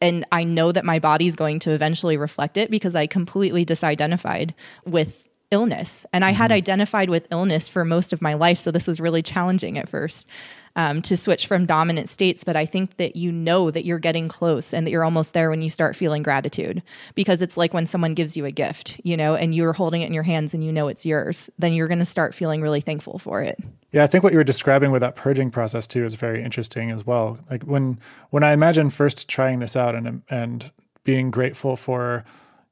and 0.00 0.24
i 0.30 0.44
know 0.44 0.70
that 0.70 0.84
my 0.84 1.00
body's 1.00 1.34
going 1.34 1.58
to 1.58 1.72
eventually 1.72 2.16
reflect 2.16 2.56
it 2.56 2.70
because 2.70 2.94
i 2.94 3.08
completely 3.08 3.66
disidentified 3.66 4.52
with 4.84 5.27
illness. 5.50 6.04
And 6.12 6.24
I 6.24 6.30
had 6.30 6.52
identified 6.52 7.10
with 7.10 7.26
illness 7.30 7.68
for 7.68 7.84
most 7.84 8.12
of 8.12 8.20
my 8.20 8.34
life. 8.34 8.58
So 8.58 8.70
this 8.70 8.86
was 8.86 9.00
really 9.00 9.22
challenging 9.22 9.78
at 9.78 9.88
first 9.88 10.28
um, 10.76 11.02
to 11.02 11.16
switch 11.16 11.46
from 11.46 11.66
dominant 11.66 12.10
states. 12.10 12.44
But 12.44 12.54
I 12.54 12.66
think 12.66 12.98
that 12.98 13.16
you 13.16 13.32
know 13.32 13.70
that 13.70 13.84
you're 13.84 13.98
getting 13.98 14.28
close 14.28 14.72
and 14.74 14.86
that 14.86 14.90
you're 14.90 15.04
almost 15.04 15.34
there 15.34 15.50
when 15.50 15.62
you 15.62 15.70
start 15.70 15.96
feeling 15.96 16.22
gratitude 16.22 16.82
because 17.14 17.42
it's 17.42 17.56
like 17.56 17.74
when 17.74 17.86
someone 17.86 18.14
gives 18.14 18.36
you 18.36 18.44
a 18.44 18.50
gift, 18.50 19.00
you 19.04 19.16
know, 19.16 19.34
and 19.34 19.54
you're 19.54 19.72
holding 19.72 20.02
it 20.02 20.06
in 20.06 20.12
your 20.12 20.22
hands 20.22 20.54
and 20.54 20.62
you 20.62 20.72
know 20.72 20.88
it's 20.88 21.06
yours, 21.06 21.50
then 21.58 21.72
you're 21.72 21.88
going 21.88 21.98
to 21.98 22.04
start 22.04 22.34
feeling 22.34 22.60
really 22.60 22.80
thankful 22.80 23.18
for 23.18 23.42
it. 23.42 23.58
Yeah, 23.90 24.04
I 24.04 24.06
think 24.06 24.22
what 24.22 24.32
you 24.32 24.38
were 24.38 24.44
describing 24.44 24.90
with 24.90 25.00
that 25.00 25.16
purging 25.16 25.50
process 25.50 25.86
too 25.86 26.04
is 26.04 26.14
very 26.14 26.42
interesting 26.42 26.90
as 26.90 27.06
well. 27.06 27.38
Like 27.50 27.64
when 27.64 27.98
when 28.30 28.44
I 28.44 28.52
imagine 28.52 28.90
first 28.90 29.28
trying 29.28 29.60
this 29.60 29.76
out 29.76 29.94
and 29.94 30.22
and 30.28 30.70
being 31.04 31.30
grateful 31.30 31.74
for 31.74 32.24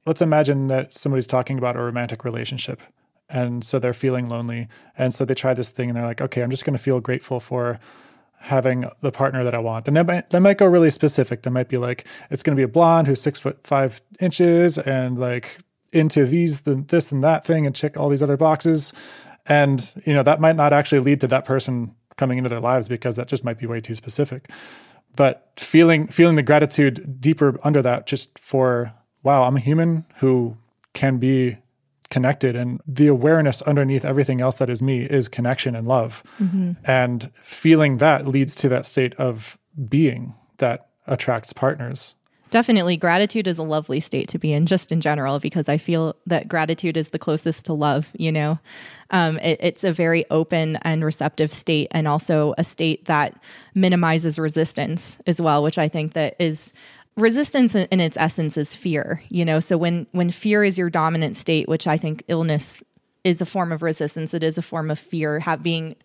let's 0.06 0.22
imagine 0.22 0.68
that 0.68 0.94
somebody's 0.94 1.26
talking 1.26 1.58
about 1.58 1.76
a 1.76 1.80
romantic 1.80 2.24
relationship 2.24 2.80
and 3.28 3.64
so 3.64 3.78
they're 3.78 3.92
feeling 3.92 4.28
lonely 4.28 4.68
and 4.96 5.12
so 5.12 5.24
they 5.24 5.34
try 5.34 5.52
this 5.52 5.68
thing 5.68 5.90
and 5.90 5.96
they're 5.96 6.06
like, 6.06 6.20
"Okay, 6.20 6.42
I'm 6.42 6.50
just 6.50 6.64
going 6.64 6.76
to 6.76 6.82
feel 6.82 7.00
grateful 7.00 7.40
for 7.40 7.80
having 8.38 8.88
the 9.00 9.10
partner 9.10 9.42
that 9.42 9.54
I 9.54 9.58
want." 9.58 9.88
And 9.88 9.96
that 9.96 10.06
might 10.06 10.30
that 10.30 10.40
might 10.40 10.58
go 10.58 10.66
really 10.66 10.90
specific. 10.90 11.42
That 11.42 11.50
might 11.50 11.68
be 11.68 11.78
like 11.78 12.06
it's 12.30 12.42
going 12.42 12.56
to 12.56 12.60
be 12.60 12.64
a 12.64 12.68
blonde 12.68 13.08
who's 13.08 13.20
6 13.20 13.40
foot 13.40 13.66
5 13.66 14.00
inches 14.20 14.78
and 14.78 15.18
like 15.18 15.58
into 15.92 16.24
these 16.24 16.62
the, 16.62 16.76
this 16.76 17.10
and 17.10 17.22
that 17.24 17.44
thing 17.44 17.66
and 17.66 17.74
check 17.74 17.96
all 17.96 18.08
these 18.08 18.22
other 18.22 18.36
boxes 18.36 18.92
and 19.46 19.94
you 20.04 20.12
know 20.12 20.22
that 20.22 20.40
might 20.40 20.56
not 20.56 20.72
actually 20.72 21.00
lead 21.00 21.20
to 21.20 21.28
that 21.28 21.44
person 21.44 21.94
coming 22.16 22.38
into 22.38 22.50
their 22.50 22.60
lives 22.60 22.88
because 22.88 23.16
that 23.16 23.28
just 23.28 23.44
might 23.44 23.58
be 23.58 23.66
way 23.66 23.80
too 23.80 23.94
specific 23.94 24.50
but 25.14 25.52
feeling 25.56 26.06
feeling 26.06 26.36
the 26.36 26.42
gratitude 26.42 27.20
deeper 27.20 27.58
under 27.62 27.80
that 27.80 28.06
just 28.06 28.38
for 28.38 28.92
wow 29.26 29.44
i'm 29.44 29.56
a 29.56 29.60
human 29.60 30.04
who 30.16 30.56
can 30.94 31.18
be 31.18 31.58
connected 32.10 32.56
and 32.56 32.80
the 32.86 33.06
awareness 33.06 33.62
underneath 33.62 34.04
everything 34.04 34.40
else 34.40 34.56
that 34.56 34.70
is 34.70 34.80
me 34.80 35.02
is 35.02 35.28
connection 35.28 35.74
and 35.74 35.86
love. 35.86 36.22
And 36.84 37.30
feeling 37.42 37.98
that 37.98 38.26
leads 38.26 38.54
to 38.56 38.68
that 38.68 38.86
state 38.86 39.14
of 39.14 39.58
being 39.88 40.34
that 40.58 40.88
attracts 41.06 41.52
partners. 41.52 42.14
Definitely, 42.50 42.96
gratitude 42.96 43.48
is 43.48 43.58
a 43.58 43.64
lovely 43.64 43.98
state 43.98 44.28
to 44.28 44.38
be 44.38 44.52
in, 44.52 44.66
just 44.66 44.92
in 44.92 45.00
general, 45.00 45.40
because 45.40 45.68
I 45.68 45.78
feel 45.78 46.14
that 46.26 46.46
gratitude 46.46 46.96
is 46.96 47.08
the 47.08 47.18
closest 47.18 47.66
to 47.66 47.72
love. 47.72 48.12
You 48.16 48.30
know, 48.30 48.58
um, 49.10 49.38
it, 49.40 49.58
it's 49.60 49.82
a 49.82 49.92
very 49.92 50.24
open 50.30 50.76
and 50.82 51.04
receptive 51.04 51.52
state, 51.52 51.88
and 51.90 52.06
also 52.06 52.54
a 52.56 52.62
state 52.62 53.06
that 53.06 53.36
minimizes 53.74 54.38
resistance 54.38 55.18
as 55.26 55.40
well, 55.40 55.60
which 55.62 55.76
I 55.76 55.88
think 55.88 56.12
that 56.12 56.36
is 56.38 56.72
resistance 57.16 57.74
in, 57.74 58.00
its 58.00 58.16
essence 58.16 58.56
is 58.56 58.74
fear. 58.74 59.22
You 59.28 59.44
know, 59.44 59.60
so 59.60 59.76
when 59.76 60.06
when 60.12 60.30
fear 60.30 60.64
is 60.64 60.78
your 60.78 60.90
dominant 60.90 61.36
state, 61.36 61.68
which 61.68 61.86
I 61.86 61.96
think 61.96 62.22
illness 62.28 62.82
is 63.24 63.40
a 63.40 63.46
form 63.46 63.72
of 63.72 63.82
resistance, 63.82 64.34
it 64.34 64.42
is 64.42 64.58
a 64.58 64.62
form 64.62 64.90
of 64.90 64.98
fear. 64.98 65.40
Have 65.40 65.62
being 65.62 65.96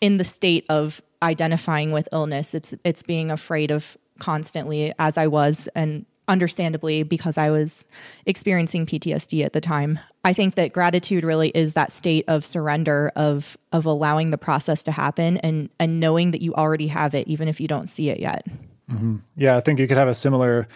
in 0.00 0.18
the 0.18 0.24
state 0.24 0.64
of 0.68 1.02
identifying 1.22 1.92
with 1.92 2.08
illness, 2.12 2.54
it's 2.54 2.74
it's 2.84 3.02
being 3.02 3.30
afraid 3.30 3.70
of 3.70 3.96
constantly 4.18 4.92
as 4.98 5.18
I 5.18 5.26
was 5.26 5.68
and 5.74 6.06
understandably 6.28 7.02
because 7.02 7.38
I 7.38 7.50
was 7.50 7.84
experiencing 8.24 8.86
PTSD 8.86 9.44
at 9.44 9.52
the 9.52 9.60
time. 9.60 9.98
I 10.24 10.32
think 10.32 10.56
that 10.56 10.72
gratitude 10.72 11.24
really 11.24 11.50
is 11.50 11.74
that 11.74 11.92
state 11.92 12.24
of 12.26 12.44
surrender 12.44 13.12
of 13.16 13.56
of 13.72 13.86
allowing 13.86 14.30
the 14.30 14.38
process 14.38 14.82
to 14.84 14.92
happen 14.92 15.38
and 15.38 15.70
and 15.78 16.00
knowing 16.00 16.32
that 16.32 16.42
you 16.42 16.52
already 16.54 16.88
have 16.88 17.14
it 17.14 17.28
even 17.28 17.48
if 17.48 17.60
you 17.60 17.68
don't 17.68 17.88
see 17.88 18.10
it 18.10 18.20
yet. 18.20 18.46
Mm-hmm. 18.90 19.16
Yeah, 19.36 19.56
I 19.56 19.60
think 19.60 19.80
you 19.80 19.88
could 19.88 19.96
have 19.96 20.08
a 20.08 20.14
similar 20.14 20.68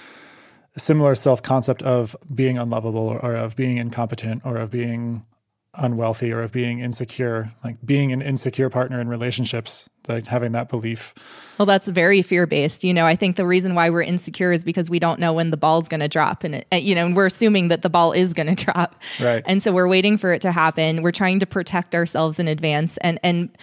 similar 0.76 1.14
self 1.14 1.42
concept 1.42 1.82
of 1.82 2.16
being 2.32 2.58
unlovable 2.58 3.06
or, 3.06 3.18
or 3.24 3.34
of 3.34 3.56
being 3.56 3.76
incompetent 3.76 4.42
or 4.44 4.56
of 4.56 4.70
being 4.70 5.26
unwealthy 5.74 6.32
or 6.32 6.40
of 6.40 6.52
being 6.52 6.80
insecure, 6.80 7.52
like 7.62 7.76
being 7.84 8.12
an 8.12 8.20
insecure 8.20 8.68
partner 8.68 9.00
in 9.00 9.08
relationships, 9.08 9.88
like 10.08 10.26
having 10.26 10.52
that 10.52 10.68
belief. 10.68 11.14
Well, 11.58 11.66
that's 11.66 11.86
very 11.86 12.22
fear 12.22 12.46
based. 12.46 12.82
You 12.82 12.92
know, 12.92 13.06
I 13.06 13.14
think 13.14 13.36
the 13.36 13.46
reason 13.46 13.74
why 13.74 13.88
we're 13.90 14.02
insecure 14.02 14.50
is 14.50 14.64
because 14.64 14.90
we 14.90 14.98
don't 14.98 15.20
know 15.20 15.32
when 15.32 15.50
the 15.50 15.56
ball's 15.56 15.88
going 15.88 16.00
to 16.00 16.08
drop, 16.08 16.42
and 16.42 16.56
it, 16.56 16.66
you 16.82 16.94
know, 16.94 17.06
and 17.06 17.16
we're 17.16 17.26
assuming 17.26 17.68
that 17.68 17.82
the 17.82 17.90
ball 17.90 18.12
is 18.12 18.34
going 18.34 18.54
to 18.54 18.64
drop, 18.64 19.00
right? 19.20 19.42
And 19.46 19.62
so 19.62 19.72
we're 19.72 19.88
waiting 19.88 20.18
for 20.18 20.32
it 20.32 20.42
to 20.42 20.52
happen. 20.52 21.02
We're 21.02 21.12
trying 21.12 21.38
to 21.38 21.46
protect 21.46 21.94
ourselves 21.94 22.38
in 22.38 22.48
advance, 22.48 22.96
and 22.98 23.20
and 23.22 23.56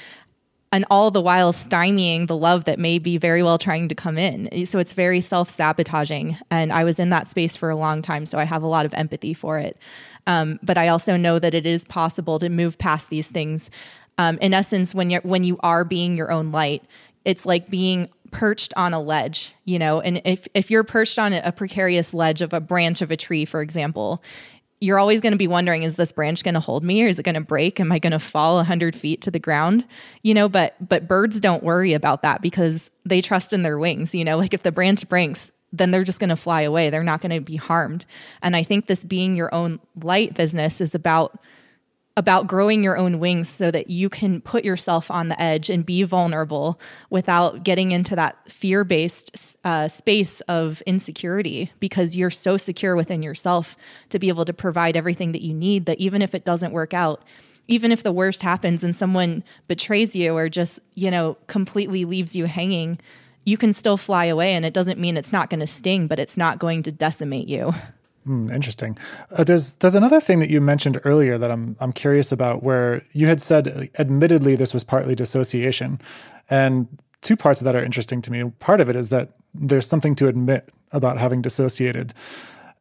and 0.72 0.86
all 0.90 1.12
the 1.12 1.22
while 1.22 1.54
stymieing 1.54 2.28
the 2.28 2.36
love 2.36 2.66
that 2.66 2.78
may 2.80 3.00
be 3.00 3.18
very 3.18 3.42
well 3.42 3.58
trying 3.58 3.88
to 3.88 3.96
come 3.96 4.18
in. 4.18 4.66
So 4.66 4.80
it's 4.80 4.94
very 4.94 5.22
self 5.22 5.50
sabotaging. 5.50 6.38
And 6.52 6.74
I 6.74 6.84
was 6.84 7.00
in 7.00 7.10
that 7.12 7.28
space 7.28 7.56
for 7.56 7.70
a 7.70 7.76
long 7.76 8.02
time. 8.02 8.26
So 8.26 8.38
I 8.38 8.44
have 8.44 8.64
a 8.64 8.68
lot 8.68 8.86
of 8.86 8.94
empathy 8.94 9.34
for 9.34 9.58
it. 9.60 9.78
Um, 10.26 10.60
but 10.62 10.78
I 10.78 10.90
also 10.90 11.16
know 11.16 11.40
that 11.40 11.54
it 11.54 11.66
is 11.66 11.86
possible 11.86 12.38
to 12.40 12.50
move 12.50 12.78
past 12.78 13.10
these 13.10 13.30
things. 13.30 13.70
Um, 14.18 14.38
in 14.42 14.54
essence, 14.54 14.94
when 14.94 15.10
you're 15.10 15.22
when 15.22 15.44
you 15.44 15.58
are 15.62 15.86
being 15.86 16.18
your 16.18 16.32
own 16.32 16.52
light, 16.52 16.84
it's 17.24 17.46
like 17.46 17.70
being 17.70 18.10
perched 18.32 18.74
on 18.76 18.94
a 18.94 19.02
ledge, 19.02 19.54
you 19.64 19.80
know. 19.80 20.02
And 20.02 20.22
if 20.26 20.48
if 20.54 20.70
you're 20.70 20.84
perched 20.84 21.18
on 21.18 21.34
a 21.34 21.52
precarious 21.52 22.14
ledge 22.14 22.42
of 22.42 22.52
a 22.52 22.60
branch 22.60 23.02
of 23.02 23.10
a 23.10 23.18
tree, 23.18 23.46
for 23.46 23.62
example, 23.62 24.22
you're 24.80 25.00
always 25.00 25.22
going 25.22 25.32
to 25.32 25.38
be 25.38 25.48
wondering 25.48 25.84
is 25.84 25.96
this 25.96 26.12
branch 26.12 26.44
going 26.44 26.54
to 26.54 26.60
hold 26.60 26.84
me? 26.84 27.04
Or 27.04 27.08
is 27.08 27.18
it 27.18 27.24
going 27.24 27.36
to 27.36 27.42
break? 27.42 27.80
Am 27.80 27.92
i 27.92 28.00
going 28.00 28.12
to 28.12 28.20
fall 28.20 28.56
100 28.56 28.96
feet 28.96 29.22
to 29.22 29.32
the 29.32 29.40
ground? 29.40 29.86
You 30.24 30.34
know 30.34 30.50
but 30.50 30.76
but 30.86 31.08
birds 31.08 31.40
don't 31.40 31.64
worry 31.64 31.94
about 31.94 32.22
that 32.22 32.42
because 32.42 32.92
they 33.06 33.22
trust 33.22 33.54
in 33.54 33.64
their 33.64 33.78
wings 33.78 34.14
you 34.14 34.24
know? 34.24 34.38
Like 34.38 34.54
if 34.54 34.64
the 34.64 34.72
branch 34.72 35.08
breaks 35.10 35.52
then 35.74 35.92
they're 35.92 36.06
just 36.06 36.22
going 36.22 36.30
to 36.30 36.38
fly 36.38 36.62
away. 36.62 36.90
They're 36.90 37.04
not 37.04 37.22
going 37.22 37.36
to 37.36 37.42
be 37.42 37.58
harmed. 37.58 38.06
And 38.42 38.56
i 38.56 38.64
think 38.64 38.88
this 38.88 39.04
being 39.04 39.36
your 39.36 39.54
own 39.54 39.80
light 40.02 40.34
business 40.34 40.80
is 40.82 40.96
about 40.96 41.40
about 42.18 42.48
growing 42.48 42.84
your 42.84 42.98
own 42.98 43.20
wings 43.20 43.48
so 43.48 43.70
that 43.70 43.92
you 43.92 44.10
can 44.10 44.42
put 44.42 44.66
yourself 44.66 45.12
on 45.12 45.30
the 45.30 45.40
edge 45.40 45.70
and 45.70 45.86
be 45.86 46.02
vulnerable 46.02 46.80
without 47.12 47.64
getting 47.64 47.92
into 47.92 48.16
that 48.16 48.52
fear 48.52 48.84
based 48.84 49.56
uh, 49.64 49.88
space 49.88 50.42
of 50.42 50.82
insecurity 50.82 51.72
because 51.80 52.18
you're 52.18 52.32
so 52.32 52.58
secure 52.58 52.96
within 52.96 53.22
yourself 53.22 53.78
to 54.10 54.18
be 54.18 54.30
able 54.30 54.46
to 54.46 54.54
provide 54.54 54.98
everything 54.98 55.32
that 55.32 55.44
you 55.44 55.54
need 55.54 55.86
that 55.86 56.00
even 56.00 56.24
if 56.24 56.34
it 56.34 56.44
doesn't 56.44 56.74
work 56.74 56.92
out, 56.92 57.24
even 57.68 57.92
if 57.92 58.02
the 58.02 58.12
worst 58.12 58.42
happens 58.42 58.84
and 58.84 58.96
someone 58.96 59.44
betrays 59.68 60.16
you 60.16 60.36
or 60.36 60.50
just, 60.50 60.80
you 60.96 61.12
know, 61.12 61.38
completely 61.46 62.04
leaves 62.04 62.36
you 62.36 62.46
hanging, 62.46 62.98
you 63.46 63.58
can 63.58 63.74
still 63.74 63.98
fly 63.98 64.26
away. 64.26 64.54
And 64.54 64.66
it 64.66 64.74
doesn't 64.74 65.00
mean 65.00 65.18
it's 65.18 65.32
not 65.32 65.52
going 65.52 65.60
to 65.60 65.68
sting, 65.68 66.08
but 66.08 66.18
it's 66.18 66.36
not 66.36 66.58
going 66.58 66.82
to 66.84 66.92
decimate 66.92 67.48
you. 67.48 67.76
Mm, 68.28 68.54
interesting. 68.54 68.98
Uh, 69.32 69.44
there's 69.44 69.76
there's 69.76 69.96
another 69.96 70.20
thing 70.20 70.40
that 70.40 70.50
you 70.50 70.60
mentioned 70.60 71.00
earlier 71.06 71.38
that 71.38 71.50
I'm 71.50 71.78
I'm 71.80 71.94
curious 71.94 72.32
about, 72.32 72.62
where 72.62 73.02
you 73.14 73.28
had 73.28 73.42
said, 73.42 73.90
admittedly, 73.98 74.56
this 74.56 74.74
was 74.74 74.84
partly 74.84 75.16
dissociation, 75.16 76.02
and 76.50 76.88
two 77.22 77.38
parts 77.38 77.62
of 77.62 77.66
that 77.66 77.76
are 77.76 77.84
interesting 77.84 78.22
to 78.24 78.32
me. 78.32 78.44
Part 78.60 78.82
of 78.82 78.90
it 78.90 78.96
is 78.96 79.10
that 79.10 79.30
there's 79.54 79.88
something 79.88 80.14
to 80.16 80.28
admit 80.28 80.70
about 80.92 81.18
having 81.18 81.42
dissociated, 81.42 82.14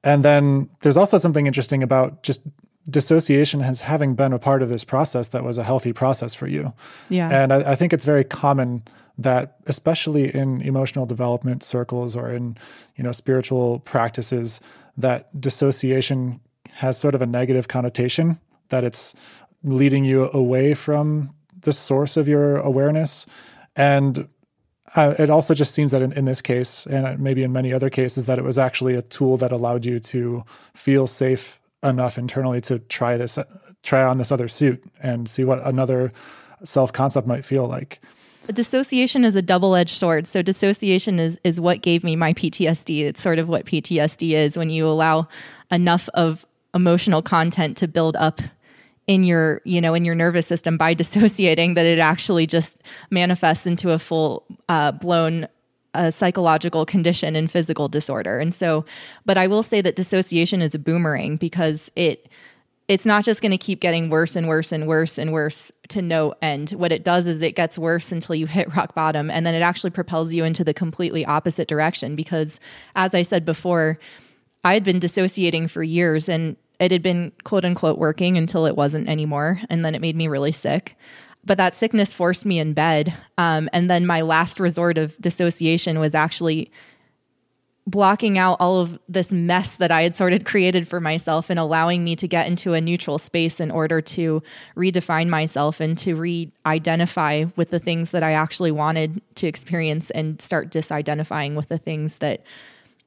and 0.02 0.24
then 0.24 0.68
there's 0.80 0.96
also 0.96 1.16
something 1.16 1.46
interesting 1.46 1.82
about 1.82 2.24
just 2.24 2.42
dissociation 2.90 3.62
as 3.62 3.82
having 3.82 4.14
been 4.14 4.32
a 4.32 4.38
part 4.38 4.62
of 4.62 4.68
this 4.68 4.84
process 4.84 5.28
that 5.28 5.44
was 5.44 5.58
a 5.58 5.64
healthy 5.64 5.92
process 5.92 6.34
for 6.34 6.48
you. 6.48 6.72
Yeah, 7.08 7.28
and 7.30 7.52
I, 7.52 7.72
I 7.72 7.74
think 7.76 7.92
it's 7.92 8.04
very 8.04 8.24
common 8.24 8.82
that 9.18 9.56
especially 9.66 10.34
in 10.34 10.60
emotional 10.60 11.06
development 11.06 11.62
circles 11.62 12.16
or 12.16 12.30
in 12.30 12.56
you 12.96 13.04
know 13.04 13.12
spiritual 13.12 13.78
practices 13.80 14.60
that 14.96 15.40
dissociation 15.40 16.40
has 16.72 16.98
sort 16.98 17.14
of 17.14 17.22
a 17.22 17.26
negative 17.26 17.68
connotation, 17.68 18.38
that 18.68 18.84
it's 18.84 19.14
leading 19.62 20.04
you 20.04 20.30
away 20.30 20.74
from 20.74 21.34
the 21.60 21.72
source 21.72 22.16
of 22.16 22.28
your 22.28 22.58
awareness. 22.58 23.26
And 23.74 24.28
uh, 24.94 25.14
it 25.18 25.30
also 25.30 25.54
just 25.54 25.74
seems 25.74 25.90
that 25.90 26.02
in, 26.02 26.12
in 26.12 26.24
this 26.24 26.40
case, 26.40 26.86
and 26.86 27.18
maybe 27.18 27.42
in 27.42 27.52
many 27.52 27.72
other 27.72 27.90
cases, 27.90 28.26
that 28.26 28.38
it 28.38 28.44
was 28.44 28.58
actually 28.58 28.94
a 28.94 29.02
tool 29.02 29.36
that 29.36 29.52
allowed 29.52 29.84
you 29.84 30.00
to 30.00 30.44
feel 30.74 31.06
safe 31.06 31.60
enough 31.82 32.16
internally 32.18 32.60
to 32.62 32.78
try 32.78 33.16
this, 33.16 33.38
try 33.82 34.02
on 34.02 34.18
this 34.18 34.32
other 34.32 34.48
suit 34.48 34.82
and 35.02 35.28
see 35.28 35.44
what 35.44 35.64
another 35.66 36.12
self 36.64 36.92
concept 36.92 37.26
might 37.26 37.44
feel 37.44 37.66
like. 37.66 38.00
Dissociation 38.46 39.24
is 39.24 39.34
a 39.34 39.42
double-edged 39.42 39.96
sword. 39.96 40.26
So 40.26 40.42
dissociation 40.42 41.18
is 41.18 41.38
is 41.44 41.60
what 41.60 41.82
gave 41.82 42.04
me 42.04 42.16
my 42.16 42.32
PTSD. 42.32 43.04
It's 43.04 43.20
sort 43.20 43.38
of 43.38 43.48
what 43.48 43.66
PTSD 43.66 44.32
is 44.32 44.56
when 44.56 44.70
you 44.70 44.86
allow 44.86 45.28
enough 45.70 46.08
of 46.14 46.46
emotional 46.74 47.22
content 47.22 47.76
to 47.78 47.88
build 47.88 48.16
up 48.16 48.40
in 49.06 49.24
your 49.24 49.60
you 49.64 49.80
know 49.80 49.94
in 49.94 50.04
your 50.04 50.14
nervous 50.14 50.46
system 50.46 50.76
by 50.76 50.94
dissociating 51.02 51.74
that 51.74 51.86
it 51.86 51.98
actually 51.98 52.46
just 52.46 52.78
manifests 53.10 53.66
into 53.66 53.90
a 53.90 53.98
full 53.98 54.44
uh, 54.68 54.92
blown 54.92 55.48
uh, 55.94 56.10
psychological 56.10 56.84
condition 56.84 57.34
and 57.34 57.50
physical 57.50 57.88
disorder 57.88 58.38
and 58.38 58.54
so 58.54 58.84
but 59.24 59.38
i 59.38 59.46
will 59.46 59.62
say 59.62 59.80
that 59.80 59.96
dissociation 59.96 60.60
is 60.60 60.74
a 60.74 60.78
boomerang 60.78 61.36
because 61.36 61.90
it 61.96 62.28
it's 62.88 63.04
not 63.04 63.24
just 63.24 63.42
going 63.42 63.52
to 63.52 63.58
keep 63.58 63.80
getting 63.80 64.10
worse 64.10 64.36
and 64.36 64.46
worse 64.46 64.70
and 64.70 64.86
worse 64.86 65.18
and 65.18 65.32
worse 65.32 65.72
to 65.88 66.00
no 66.00 66.34
end. 66.40 66.70
What 66.70 66.92
it 66.92 67.04
does 67.04 67.26
is 67.26 67.42
it 67.42 67.56
gets 67.56 67.78
worse 67.78 68.12
until 68.12 68.34
you 68.34 68.46
hit 68.46 68.74
rock 68.76 68.94
bottom 68.94 69.30
and 69.30 69.44
then 69.44 69.54
it 69.54 69.62
actually 69.62 69.90
propels 69.90 70.32
you 70.32 70.44
into 70.44 70.62
the 70.62 70.74
completely 70.74 71.24
opposite 71.24 71.68
direction 71.68 72.14
because 72.14 72.60
as 72.94 73.14
I 73.14 73.22
said 73.22 73.44
before, 73.44 73.98
I 74.62 74.74
had 74.74 74.84
been 74.84 75.00
dissociating 75.00 75.68
for 75.68 75.82
years 75.82 76.28
and 76.28 76.56
it 76.78 76.92
had 76.92 77.02
been 77.02 77.32
quote 77.44 77.64
unquote 77.64 77.98
working 77.98 78.38
until 78.38 78.66
it 78.66 78.76
wasn't 78.76 79.08
anymore 79.08 79.60
and 79.68 79.84
then 79.84 79.94
it 79.94 80.00
made 80.00 80.16
me 80.16 80.28
really 80.28 80.52
sick. 80.52 80.96
But 81.44 81.58
that 81.58 81.74
sickness 81.74 82.12
forced 82.12 82.44
me 82.44 82.58
in 82.58 82.72
bed. 82.72 83.14
Um, 83.38 83.68
and 83.72 83.88
then 83.88 84.04
my 84.04 84.20
last 84.22 84.58
resort 84.58 84.98
of 84.98 85.16
dissociation 85.18 86.00
was 86.00 86.14
actually 86.14 86.72
blocking 87.86 88.36
out 88.36 88.56
all 88.58 88.80
of 88.80 88.98
this 89.08 89.32
mess 89.32 89.76
that 89.76 89.92
I 89.92 90.02
had 90.02 90.14
sort 90.14 90.32
of 90.32 90.44
created 90.44 90.88
for 90.88 91.00
myself 91.00 91.50
and 91.50 91.58
allowing 91.58 92.02
me 92.02 92.16
to 92.16 92.26
get 92.26 92.46
into 92.46 92.74
a 92.74 92.80
neutral 92.80 93.18
space 93.18 93.60
in 93.60 93.70
order 93.70 94.00
to 94.00 94.42
redefine 94.76 95.28
myself 95.28 95.80
and 95.80 95.96
to 95.98 96.16
re 96.16 96.50
identify 96.64 97.44
with 97.54 97.70
the 97.70 97.78
things 97.78 98.10
that 98.10 98.22
I 98.22 98.32
actually 98.32 98.72
wanted 98.72 99.22
to 99.36 99.46
experience 99.46 100.10
and 100.10 100.40
start 100.40 100.70
disidentifying 100.70 101.54
with 101.54 101.68
the 101.68 101.78
things 101.78 102.16
that 102.16 102.42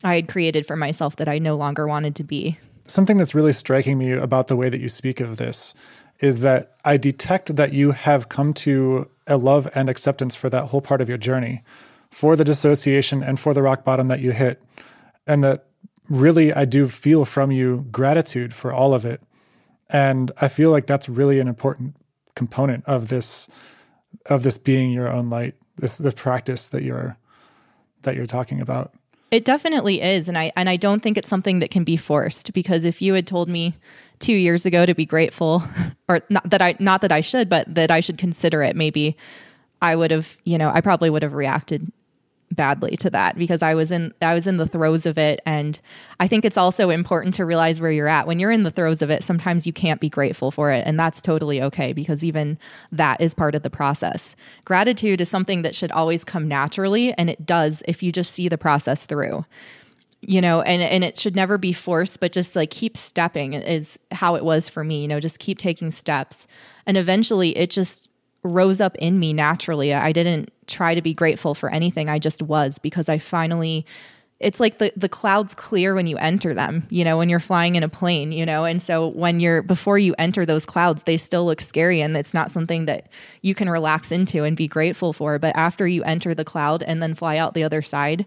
I 0.03 0.15
had 0.15 0.29
created 0.29 0.65
for 0.65 0.77
myself 0.77 1.17
that 1.17 1.27
I 1.27 1.39
no 1.39 1.55
longer 1.57 1.85
wanted 1.87 2.15
to 2.15 2.23
be. 2.23 2.57
Something 2.87 3.17
that's 3.17 3.35
really 3.35 3.53
striking 3.53 3.97
me 3.97 4.13
about 4.13 4.47
the 4.47 4.55
way 4.55 4.69
that 4.69 4.79
you 4.79 4.89
speak 4.89 5.19
of 5.19 5.37
this 5.37 5.73
is 6.19 6.39
that 6.39 6.75
I 6.83 6.97
detect 6.97 7.55
that 7.55 7.73
you 7.73 7.91
have 7.91 8.29
come 8.29 8.53
to 8.53 9.09
a 9.27 9.37
love 9.37 9.69
and 9.75 9.89
acceptance 9.89 10.35
for 10.35 10.49
that 10.49 10.65
whole 10.65 10.81
part 10.81 11.01
of 11.01 11.09
your 11.09 11.17
journey 11.17 11.63
for 12.09 12.35
the 12.35 12.43
dissociation 12.43 13.23
and 13.23 13.39
for 13.39 13.53
the 13.53 13.61
rock 13.61 13.83
bottom 13.83 14.07
that 14.07 14.19
you 14.19 14.31
hit. 14.31 14.61
And 15.27 15.43
that 15.43 15.65
really, 16.09 16.51
I 16.53 16.65
do 16.65 16.87
feel 16.87 17.25
from 17.25 17.51
you 17.51 17.85
gratitude 17.91 18.53
for 18.53 18.73
all 18.73 18.93
of 18.93 19.05
it. 19.05 19.21
And 19.89 20.31
I 20.39 20.47
feel 20.47 20.71
like 20.71 20.87
that's 20.87 21.09
really 21.09 21.39
an 21.39 21.47
important 21.47 21.95
component 22.35 22.85
of 22.85 23.09
this 23.09 23.49
of 24.25 24.43
this 24.43 24.57
being 24.57 24.91
your 24.91 25.11
own 25.11 25.29
light, 25.29 25.55
this 25.77 25.97
the 25.97 26.11
practice 26.11 26.67
that 26.67 26.83
you're 26.83 27.17
that 28.03 28.15
you're 28.15 28.27
talking 28.27 28.61
about. 28.61 28.93
It 29.31 29.45
definitely 29.45 30.01
is, 30.01 30.27
and 30.27 30.37
I 30.37 30.51
and 30.55 30.69
I 30.69 30.75
don't 30.75 31.01
think 31.01 31.17
it's 31.17 31.29
something 31.29 31.59
that 31.59 31.69
can 31.69 31.83
be 31.83 31.97
forced 31.97 32.53
because 32.53 32.83
if 32.83 33.01
you 33.01 33.13
had 33.13 33.27
told 33.27 33.49
me 33.49 33.75
two 34.19 34.33
years 34.33 34.65
ago 34.65 34.85
to 34.85 34.95
be 34.95 35.05
grateful, 35.05 35.63
or 36.07 36.21
not 36.29 36.49
that 36.49 36.61
I 36.61 36.75
not 36.79 37.01
that 37.01 37.11
I 37.11 37.21
should, 37.21 37.49
but 37.49 37.73
that 37.73 37.91
I 37.91 37.99
should 37.99 38.17
consider 38.17 38.63
it, 38.63 38.75
maybe 38.75 39.15
I 39.81 39.95
would 39.95 40.11
have, 40.11 40.37
you 40.45 40.57
know, 40.57 40.71
I 40.73 40.81
probably 40.81 41.09
would 41.09 41.23
have 41.23 41.33
reacted 41.33 41.91
badly 42.51 42.97
to 42.97 43.09
that 43.09 43.37
because 43.37 43.61
I 43.61 43.75
was 43.75 43.91
in 43.91 44.13
I 44.21 44.33
was 44.33 44.47
in 44.47 44.57
the 44.57 44.67
throes 44.67 45.05
of 45.05 45.17
it 45.17 45.39
and 45.45 45.79
I 46.19 46.27
think 46.27 46.45
it's 46.45 46.57
also 46.57 46.89
important 46.89 47.33
to 47.35 47.45
realize 47.45 47.79
where 47.79 47.91
you're 47.91 48.07
at. 48.07 48.27
When 48.27 48.39
you're 48.39 48.51
in 48.51 48.63
the 48.63 48.71
throes 48.71 49.01
of 49.01 49.09
it, 49.09 49.23
sometimes 49.23 49.67
you 49.67 49.73
can't 49.73 50.01
be 50.01 50.09
grateful 50.09 50.51
for 50.51 50.71
it 50.71 50.83
and 50.85 50.99
that's 50.99 51.21
totally 51.21 51.61
okay 51.61 51.93
because 51.93 52.23
even 52.23 52.57
that 52.91 53.21
is 53.21 53.33
part 53.33 53.55
of 53.55 53.63
the 53.63 53.69
process. 53.69 54.35
Gratitude 54.65 55.21
is 55.21 55.29
something 55.29 55.61
that 55.61 55.75
should 55.75 55.91
always 55.91 56.23
come 56.23 56.47
naturally 56.47 57.13
and 57.13 57.29
it 57.29 57.45
does 57.45 57.83
if 57.87 58.01
you 58.01 58.11
just 58.11 58.33
see 58.33 58.47
the 58.47 58.57
process 58.57 59.05
through. 59.05 59.45
You 60.21 60.41
know, 60.41 60.61
and 60.61 60.81
and 60.81 61.03
it 61.05 61.17
should 61.17 61.35
never 61.35 61.57
be 61.57 61.71
forced, 61.71 62.19
but 62.19 62.33
just 62.33 62.53
like 62.53 62.71
keep 62.71 62.97
stepping 62.97 63.53
is 63.53 63.97
how 64.11 64.35
it 64.35 64.43
was 64.43 64.67
for 64.67 64.83
me, 64.83 65.01
you 65.01 65.07
know, 65.07 65.21
just 65.21 65.39
keep 65.39 65.57
taking 65.57 65.91
steps. 65.91 66.45
And 66.85 66.97
eventually 66.97 67.55
it 67.55 67.69
just 67.69 68.08
rose 68.43 68.79
up 68.81 68.95
in 68.97 69.19
me 69.19 69.33
naturally. 69.33 69.93
I 69.93 70.11
didn't 70.11 70.51
try 70.67 70.95
to 70.95 71.01
be 71.01 71.13
grateful 71.13 71.55
for 71.55 71.69
anything. 71.69 72.09
I 72.09 72.19
just 72.19 72.41
was 72.41 72.79
because 72.79 73.09
I 73.09 73.17
finally 73.17 73.85
it's 74.39 74.59
like 74.59 74.77
the 74.77 74.91
the 74.95 75.09
clouds 75.09 75.53
clear 75.53 75.93
when 75.93 76.07
you 76.07 76.17
enter 76.17 76.53
them 76.53 76.87
you 76.89 77.03
know 77.03 77.17
when 77.17 77.29
you're 77.29 77.39
flying 77.39 77.75
in 77.75 77.83
a 77.83 77.89
plane 77.89 78.31
you 78.31 78.45
know 78.45 78.63
and 78.63 78.81
so 78.81 79.07
when 79.09 79.39
you're 79.39 79.61
before 79.61 79.97
you 79.97 80.15
enter 80.17 80.45
those 80.45 80.65
clouds 80.65 81.03
they 81.03 81.17
still 81.17 81.45
look 81.45 81.61
scary 81.61 82.01
and 82.01 82.15
it's 82.15 82.33
not 82.33 82.51
something 82.51 82.85
that 82.85 83.07
you 83.41 83.53
can 83.53 83.69
relax 83.69 84.11
into 84.11 84.43
and 84.43 84.55
be 84.55 84.67
grateful 84.67 85.13
for 85.13 85.37
but 85.39 85.55
after 85.55 85.87
you 85.87 86.03
enter 86.03 86.33
the 86.33 86.45
cloud 86.45 86.83
and 86.83 87.03
then 87.03 87.13
fly 87.13 87.37
out 87.37 87.53
the 87.53 87.63
other 87.63 87.81
side 87.81 88.25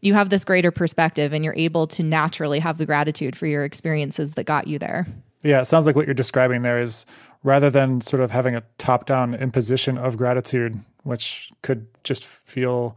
you 0.00 0.14
have 0.14 0.30
this 0.30 0.44
greater 0.44 0.72
perspective 0.72 1.32
and 1.32 1.44
you're 1.44 1.54
able 1.56 1.86
to 1.86 2.02
naturally 2.02 2.58
have 2.58 2.78
the 2.78 2.86
gratitude 2.86 3.36
for 3.36 3.46
your 3.46 3.64
experiences 3.64 4.32
that 4.32 4.44
got 4.44 4.66
you 4.66 4.78
there 4.78 5.06
yeah 5.42 5.60
it 5.60 5.66
sounds 5.66 5.86
like 5.86 5.94
what 5.94 6.06
you're 6.06 6.14
describing 6.14 6.62
there 6.62 6.80
is 6.80 7.06
rather 7.42 7.70
than 7.70 8.00
sort 8.00 8.22
of 8.22 8.30
having 8.30 8.54
a 8.54 8.62
top 8.78 9.06
down 9.06 9.34
imposition 9.34 9.98
of 9.98 10.16
gratitude 10.16 10.80
which 11.02 11.50
could 11.62 11.86
just 12.04 12.24
feel 12.24 12.96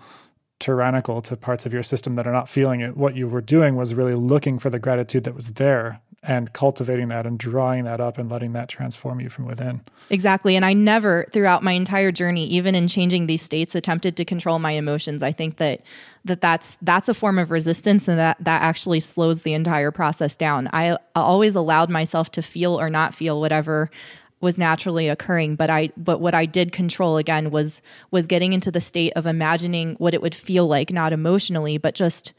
tyrannical 0.60 1.22
to 1.22 1.36
parts 1.36 1.66
of 1.66 1.74
your 1.74 1.84
system 1.84 2.16
that 2.16 2.26
are 2.26 2.32
not 2.32 2.48
feeling 2.48 2.82
it. 2.82 2.96
What 2.96 3.16
you 3.16 3.28
were 3.28 3.42
doing 3.42 3.76
was 3.76 3.94
really 3.94 4.16
looking 4.16 4.58
for 4.58 4.70
the 4.70 4.80
gratitude 4.80 5.24
that 5.26 5.36
was 5.36 5.54
there 5.54 6.02
and 6.24 6.52
cultivating 6.54 7.10
that 7.10 7.28
and 7.28 7.38
drawing 7.38 7.84
that 7.84 8.02
up 8.02 8.18
and 8.18 8.32
letting 8.32 8.54
that 8.54 8.68
transform 8.68 9.20
you 9.20 9.30
from 9.30 9.46
within. 9.46 9.82
Exactly. 10.10 10.56
And 10.56 10.66
I 10.66 10.74
never 10.74 11.28
throughout 11.32 11.62
my 11.62 11.74
entire 11.74 12.12
journey 12.12 12.48
even 12.48 12.74
in 12.74 12.88
changing 12.88 13.28
these 13.28 13.44
states 13.44 13.76
attempted 13.76 14.18
to 14.18 14.26
control 14.26 14.58
my 14.58 14.72
emotions. 14.72 15.22
I 15.22 15.32
think 15.32 15.58
that 15.58 15.82
that 16.24 16.42
that's 16.42 16.78
that's 16.82 17.10
a 17.10 17.14
form 17.14 17.38
of 17.38 17.52
resistance 17.52 18.08
and 18.08 18.18
that 18.18 18.38
that 18.40 18.64
actually 18.64 19.02
slows 19.02 19.44
the 19.44 19.54
entire 19.54 19.92
process 19.92 20.36
down. 20.36 20.68
I 20.74 20.98
always 21.16 21.54
allowed 21.54 21.92
myself 21.92 22.32
to 22.32 22.42
feel 22.42 22.80
or 22.80 22.90
not 22.90 23.14
feel 23.14 23.40
whatever 23.40 23.92
was 24.46 24.58
naturally 24.58 25.10
occurring 25.10 25.56
but 25.56 25.70
i 25.70 25.90
but 25.98 26.22
what 26.22 26.36
i 26.36 26.46
did 26.46 26.72
control 26.72 27.18
again 27.18 27.50
was 27.50 27.82
was 28.12 28.28
getting 28.28 28.54
into 28.54 28.72
the 28.72 28.80
state 28.80 29.12
of 29.16 29.26
imagining 29.26 29.96
what 29.96 30.14
it 30.14 30.22
would 30.22 30.36
feel 30.36 30.68
like 30.68 30.92
not 30.92 31.12
emotionally 31.12 31.78
but 31.78 31.96
just 31.96 32.32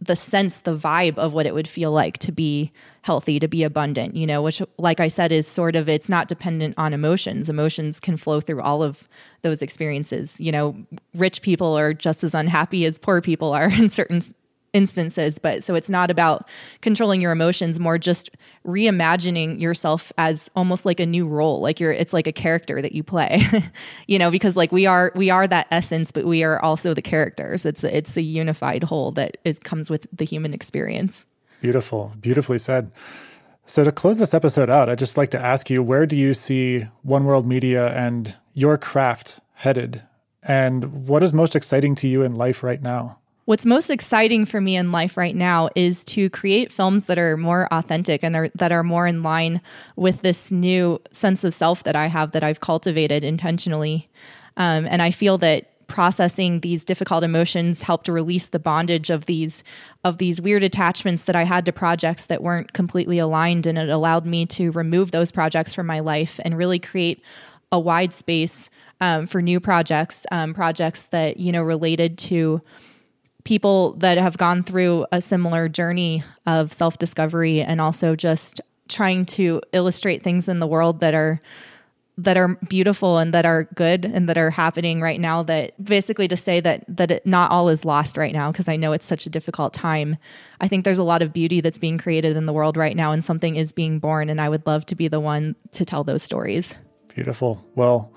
the 0.00 0.14
sense 0.14 0.60
the 0.60 0.76
vibe 0.76 1.16
of 1.18 1.32
what 1.32 1.46
it 1.46 1.54
would 1.54 1.66
feel 1.66 1.90
like 1.90 2.18
to 2.18 2.30
be 2.30 2.70
healthy 3.02 3.38
to 3.38 3.48
be 3.48 3.64
abundant 3.64 4.14
you 4.14 4.26
know 4.26 4.42
which 4.42 4.62
like 4.76 5.00
i 5.00 5.08
said 5.08 5.32
is 5.32 5.48
sort 5.48 5.74
of 5.74 5.88
it's 5.88 6.08
not 6.08 6.28
dependent 6.28 6.74
on 6.76 6.92
emotions. 6.92 7.48
Emotions 7.48 7.98
can 7.98 8.16
flow 8.16 8.40
through 8.40 8.60
all 8.60 8.82
of 8.82 9.08
those 9.42 9.62
experiences. 9.62 10.38
You 10.38 10.52
know 10.52 10.76
rich 11.14 11.42
people 11.42 11.76
are 11.78 11.94
just 11.94 12.22
as 12.22 12.34
unhappy 12.34 12.84
as 12.84 12.98
poor 12.98 13.20
people 13.20 13.52
are 13.54 13.70
in 13.80 13.88
certain 13.88 14.22
instances 14.72 15.38
but 15.38 15.64
so 15.64 15.74
it's 15.74 15.88
not 15.88 16.10
about 16.10 16.46
controlling 16.82 17.20
your 17.20 17.32
emotions 17.32 17.80
more 17.80 17.96
just 17.96 18.30
reimagining 18.66 19.58
yourself 19.60 20.12
as 20.18 20.50
almost 20.54 20.84
like 20.84 21.00
a 21.00 21.06
new 21.06 21.26
role 21.26 21.60
like 21.60 21.80
you're 21.80 21.92
it's 21.92 22.12
like 22.12 22.26
a 22.26 22.32
character 22.32 22.82
that 22.82 22.92
you 22.92 23.02
play 23.02 23.42
you 24.06 24.18
know 24.18 24.30
because 24.30 24.56
like 24.56 24.70
we 24.70 24.84
are 24.84 25.10
we 25.14 25.30
are 25.30 25.46
that 25.46 25.66
essence 25.70 26.12
but 26.12 26.26
we 26.26 26.44
are 26.44 26.60
also 26.60 26.94
the 26.94 27.02
characters. 27.02 27.64
It's 27.64 27.84
it's 27.84 28.16
a 28.16 28.22
unified 28.22 28.82
whole 28.82 29.12
that 29.12 29.36
is 29.44 29.58
comes 29.58 29.90
with 29.90 30.06
the 30.12 30.24
human 30.24 30.52
experience. 30.52 31.26
Beautiful. 31.60 32.12
Beautifully 32.20 32.58
said. 32.58 32.90
So 33.64 33.84
to 33.84 33.92
close 33.92 34.18
this 34.18 34.32
episode 34.32 34.70
out 34.70 34.88
i'd 34.88 34.98
just 34.98 35.16
like 35.16 35.30
to 35.32 35.40
ask 35.40 35.68
you 35.70 35.82
where 35.82 36.06
do 36.06 36.16
you 36.16 36.34
see 36.34 36.86
One 37.02 37.24
World 37.24 37.46
Media 37.46 37.88
and 37.94 38.38
your 38.54 38.78
craft 38.78 39.40
headed? 39.54 40.02
And 40.42 41.06
what 41.06 41.22
is 41.22 41.32
most 41.32 41.54
exciting 41.54 41.94
to 41.96 42.08
you 42.08 42.22
in 42.22 42.34
life 42.34 42.62
right 42.62 42.80
now 42.80 43.18
What's 43.48 43.64
most 43.64 43.88
exciting 43.88 44.44
for 44.44 44.60
me 44.60 44.76
in 44.76 44.92
life 44.92 45.16
right 45.16 45.34
now 45.34 45.70
is 45.74 46.04
to 46.04 46.28
create 46.28 46.70
films 46.70 47.06
that 47.06 47.16
are 47.16 47.38
more 47.38 47.66
authentic 47.72 48.22
and 48.22 48.36
are, 48.36 48.50
that 48.56 48.72
are 48.72 48.82
more 48.82 49.06
in 49.06 49.22
line 49.22 49.62
with 49.96 50.20
this 50.20 50.52
new 50.52 51.00
sense 51.12 51.44
of 51.44 51.54
self 51.54 51.82
that 51.84 51.96
I 51.96 52.08
have 52.08 52.32
that 52.32 52.44
I've 52.44 52.60
cultivated 52.60 53.24
intentionally. 53.24 54.06
Um, 54.58 54.86
and 54.90 55.00
I 55.00 55.10
feel 55.10 55.38
that 55.38 55.86
processing 55.86 56.60
these 56.60 56.84
difficult 56.84 57.24
emotions 57.24 57.80
helped 57.80 58.08
release 58.08 58.48
the 58.48 58.58
bondage 58.58 59.08
of 59.08 59.24
these 59.24 59.64
of 60.04 60.18
these 60.18 60.42
weird 60.42 60.62
attachments 60.62 61.22
that 61.22 61.34
I 61.34 61.44
had 61.44 61.64
to 61.64 61.72
projects 61.72 62.26
that 62.26 62.42
weren't 62.42 62.74
completely 62.74 63.18
aligned 63.18 63.64
and 63.64 63.78
it 63.78 63.88
allowed 63.88 64.26
me 64.26 64.44
to 64.44 64.72
remove 64.72 65.10
those 65.10 65.32
projects 65.32 65.72
from 65.72 65.86
my 65.86 66.00
life 66.00 66.38
and 66.44 66.58
really 66.58 66.78
create 66.78 67.22
a 67.72 67.80
wide 67.80 68.12
space 68.12 68.68
um, 69.00 69.26
for 69.26 69.40
new 69.40 69.58
projects 69.58 70.26
um, 70.32 70.52
projects 70.52 71.04
that 71.04 71.38
you 71.38 71.50
know 71.50 71.62
related 71.62 72.18
to 72.18 72.60
people 73.44 73.94
that 73.94 74.18
have 74.18 74.36
gone 74.36 74.62
through 74.62 75.06
a 75.12 75.20
similar 75.20 75.68
journey 75.68 76.22
of 76.46 76.72
self 76.72 76.98
discovery 76.98 77.60
and 77.60 77.80
also 77.80 78.16
just 78.16 78.60
trying 78.88 79.24
to 79.26 79.60
illustrate 79.72 80.22
things 80.22 80.48
in 80.48 80.60
the 80.60 80.66
world 80.66 81.00
that 81.00 81.14
are 81.14 81.40
that 82.18 82.36
are 82.36 82.48
beautiful 82.68 83.18
and 83.18 83.32
that 83.32 83.46
are 83.46 83.64
good 83.76 84.04
and 84.04 84.28
that 84.28 84.36
are 84.36 84.50
happening 84.50 85.00
right 85.00 85.20
now 85.20 85.40
that 85.44 85.72
basically 85.82 86.26
to 86.26 86.36
say 86.36 86.58
that 86.58 86.84
that 86.88 87.12
it, 87.12 87.26
not 87.26 87.50
all 87.52 87.68
is 87.68 87.84
lost 87.84 88.16
right 88.16 88.32
now 88.32 88.50
because 88.50 88.68
I 88.68 88.76
know 88.76 88.92
it's 88.92 89.06
such 89.06 89.24
a 89.24 89.30
difficult 89.30 89.72
time. 89.72 90.16
I 90.60 90.66
think 90.66 90.84
there's 90.84 90.98
a 90.98 91.04
lot 91.04 91.22
of 91.22 91.32
beauty 91.32 91.60
that's 91.60 91.78
being 91.78 91.96
created 91.96 92.36
in 92.36 92.46
the 92.46 92.52
world 92.52 92.76
right 92.76 92.96
now 92.96 93.12
and 93.12 93.24
something 93.24 93.54
is 93.54 93.70
being 93.70 94.00
born 94.00 94.28
and 94.28 94.40
I 94.40 94.48
would 94.48 94.66
love 94.66 94.84
to 94.86 94.96
be 94.96 95.06
the 95.06 95.20
one 95.20 95.54
to 95.72 95.84
tell 95.84 96.02
those 96.02 96.24
stories. 96.24 96.74
Beautiful. 97.14 97.64
Well, 97.76 98.12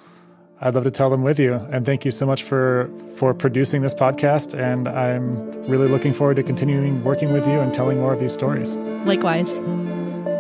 I'd 0.63 0.75
love 0.75 0.83
to 0.83 0.91
tell 0.91 1.09
them 1.09 1.23
with 1.23 1.39
you. 1.39 1.55
And 1.71 1.85
thank 1.85 2.05
you 2.05 2.11
so 2.11 2.25
much 2.25 2.43
for 2.43 2.89
for 3.15 3.33
producing 3.33 3.81
this 3.81 3.93
podcast. 3.93 4.57
And 4.57 4.87
I'm 4.87 5.67
really 5.67 5.87
looking 5.87 6.13
forward 6.13 6.35
to 6.35 6.43
continuing 6.43 7.03
working 7.03 7.33
with 7.33 7.47
you 7.47 7.59
and 7.59 7.73
telling 7.73 7.99
more 7.99 8.13
of 8.13 8.19
these 8.19 8.33
stories. 8.33 8.77
Likewise. 9.05 9.49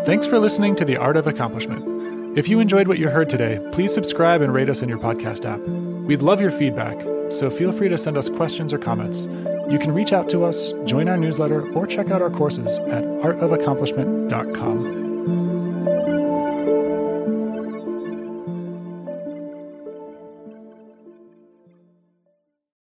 Thanks 0.05 0.27
for 0.27 0.39
listening 0.39 0.75
to 0.77 0.85
The 0.85 0.97
Art 0.97 1.17
of 1.17 1.27
Accomplishment. 1.27 2.37
If 2.37 2.47
you 2.47 2.59
enjoyed 2.59 2.87
what 2.87 2.97
you 2.97 3.09
heard 3.09 3.29
today, 3.29 3.59
please 3.71 3.93
subscribe 3.93 4.41
and 4.41 4.53
rate 4.53 4.69
us 4.69 4.81
in 4.81 4.89
your 4.89 4.99
podcast 4.99 5.43
app. 5.43 5.59
We'd 6.07 6.21
love 6.21 6.39
your 6.39 6.51
feedback, 6.51 6.97
so 7.29 7.49
feel 7.49 7.71
free 7.71 7.89
to 7.89 7.97
send 7.97 8.17
us 8.17 8.29
questions 8.29 8.71
or 8.71 8.77
comments. 8.77 9.25
You 9.69 9.77
can 9.79 9.93
reach 9.93 10.13
out 10.13 10.29
to 10.29 10.43
us, 10.45 10.71
join 10.85 11.09
our 11.09 11.17
newsletter, 11.17 11.69
or 11.73 11.85
check 11.85 12.09
out 12.09 12.21
our 12.21 12.29
courses 12.29 12.79
at 12.79 13.03
artofaccomplishment.com. 13.03 15.00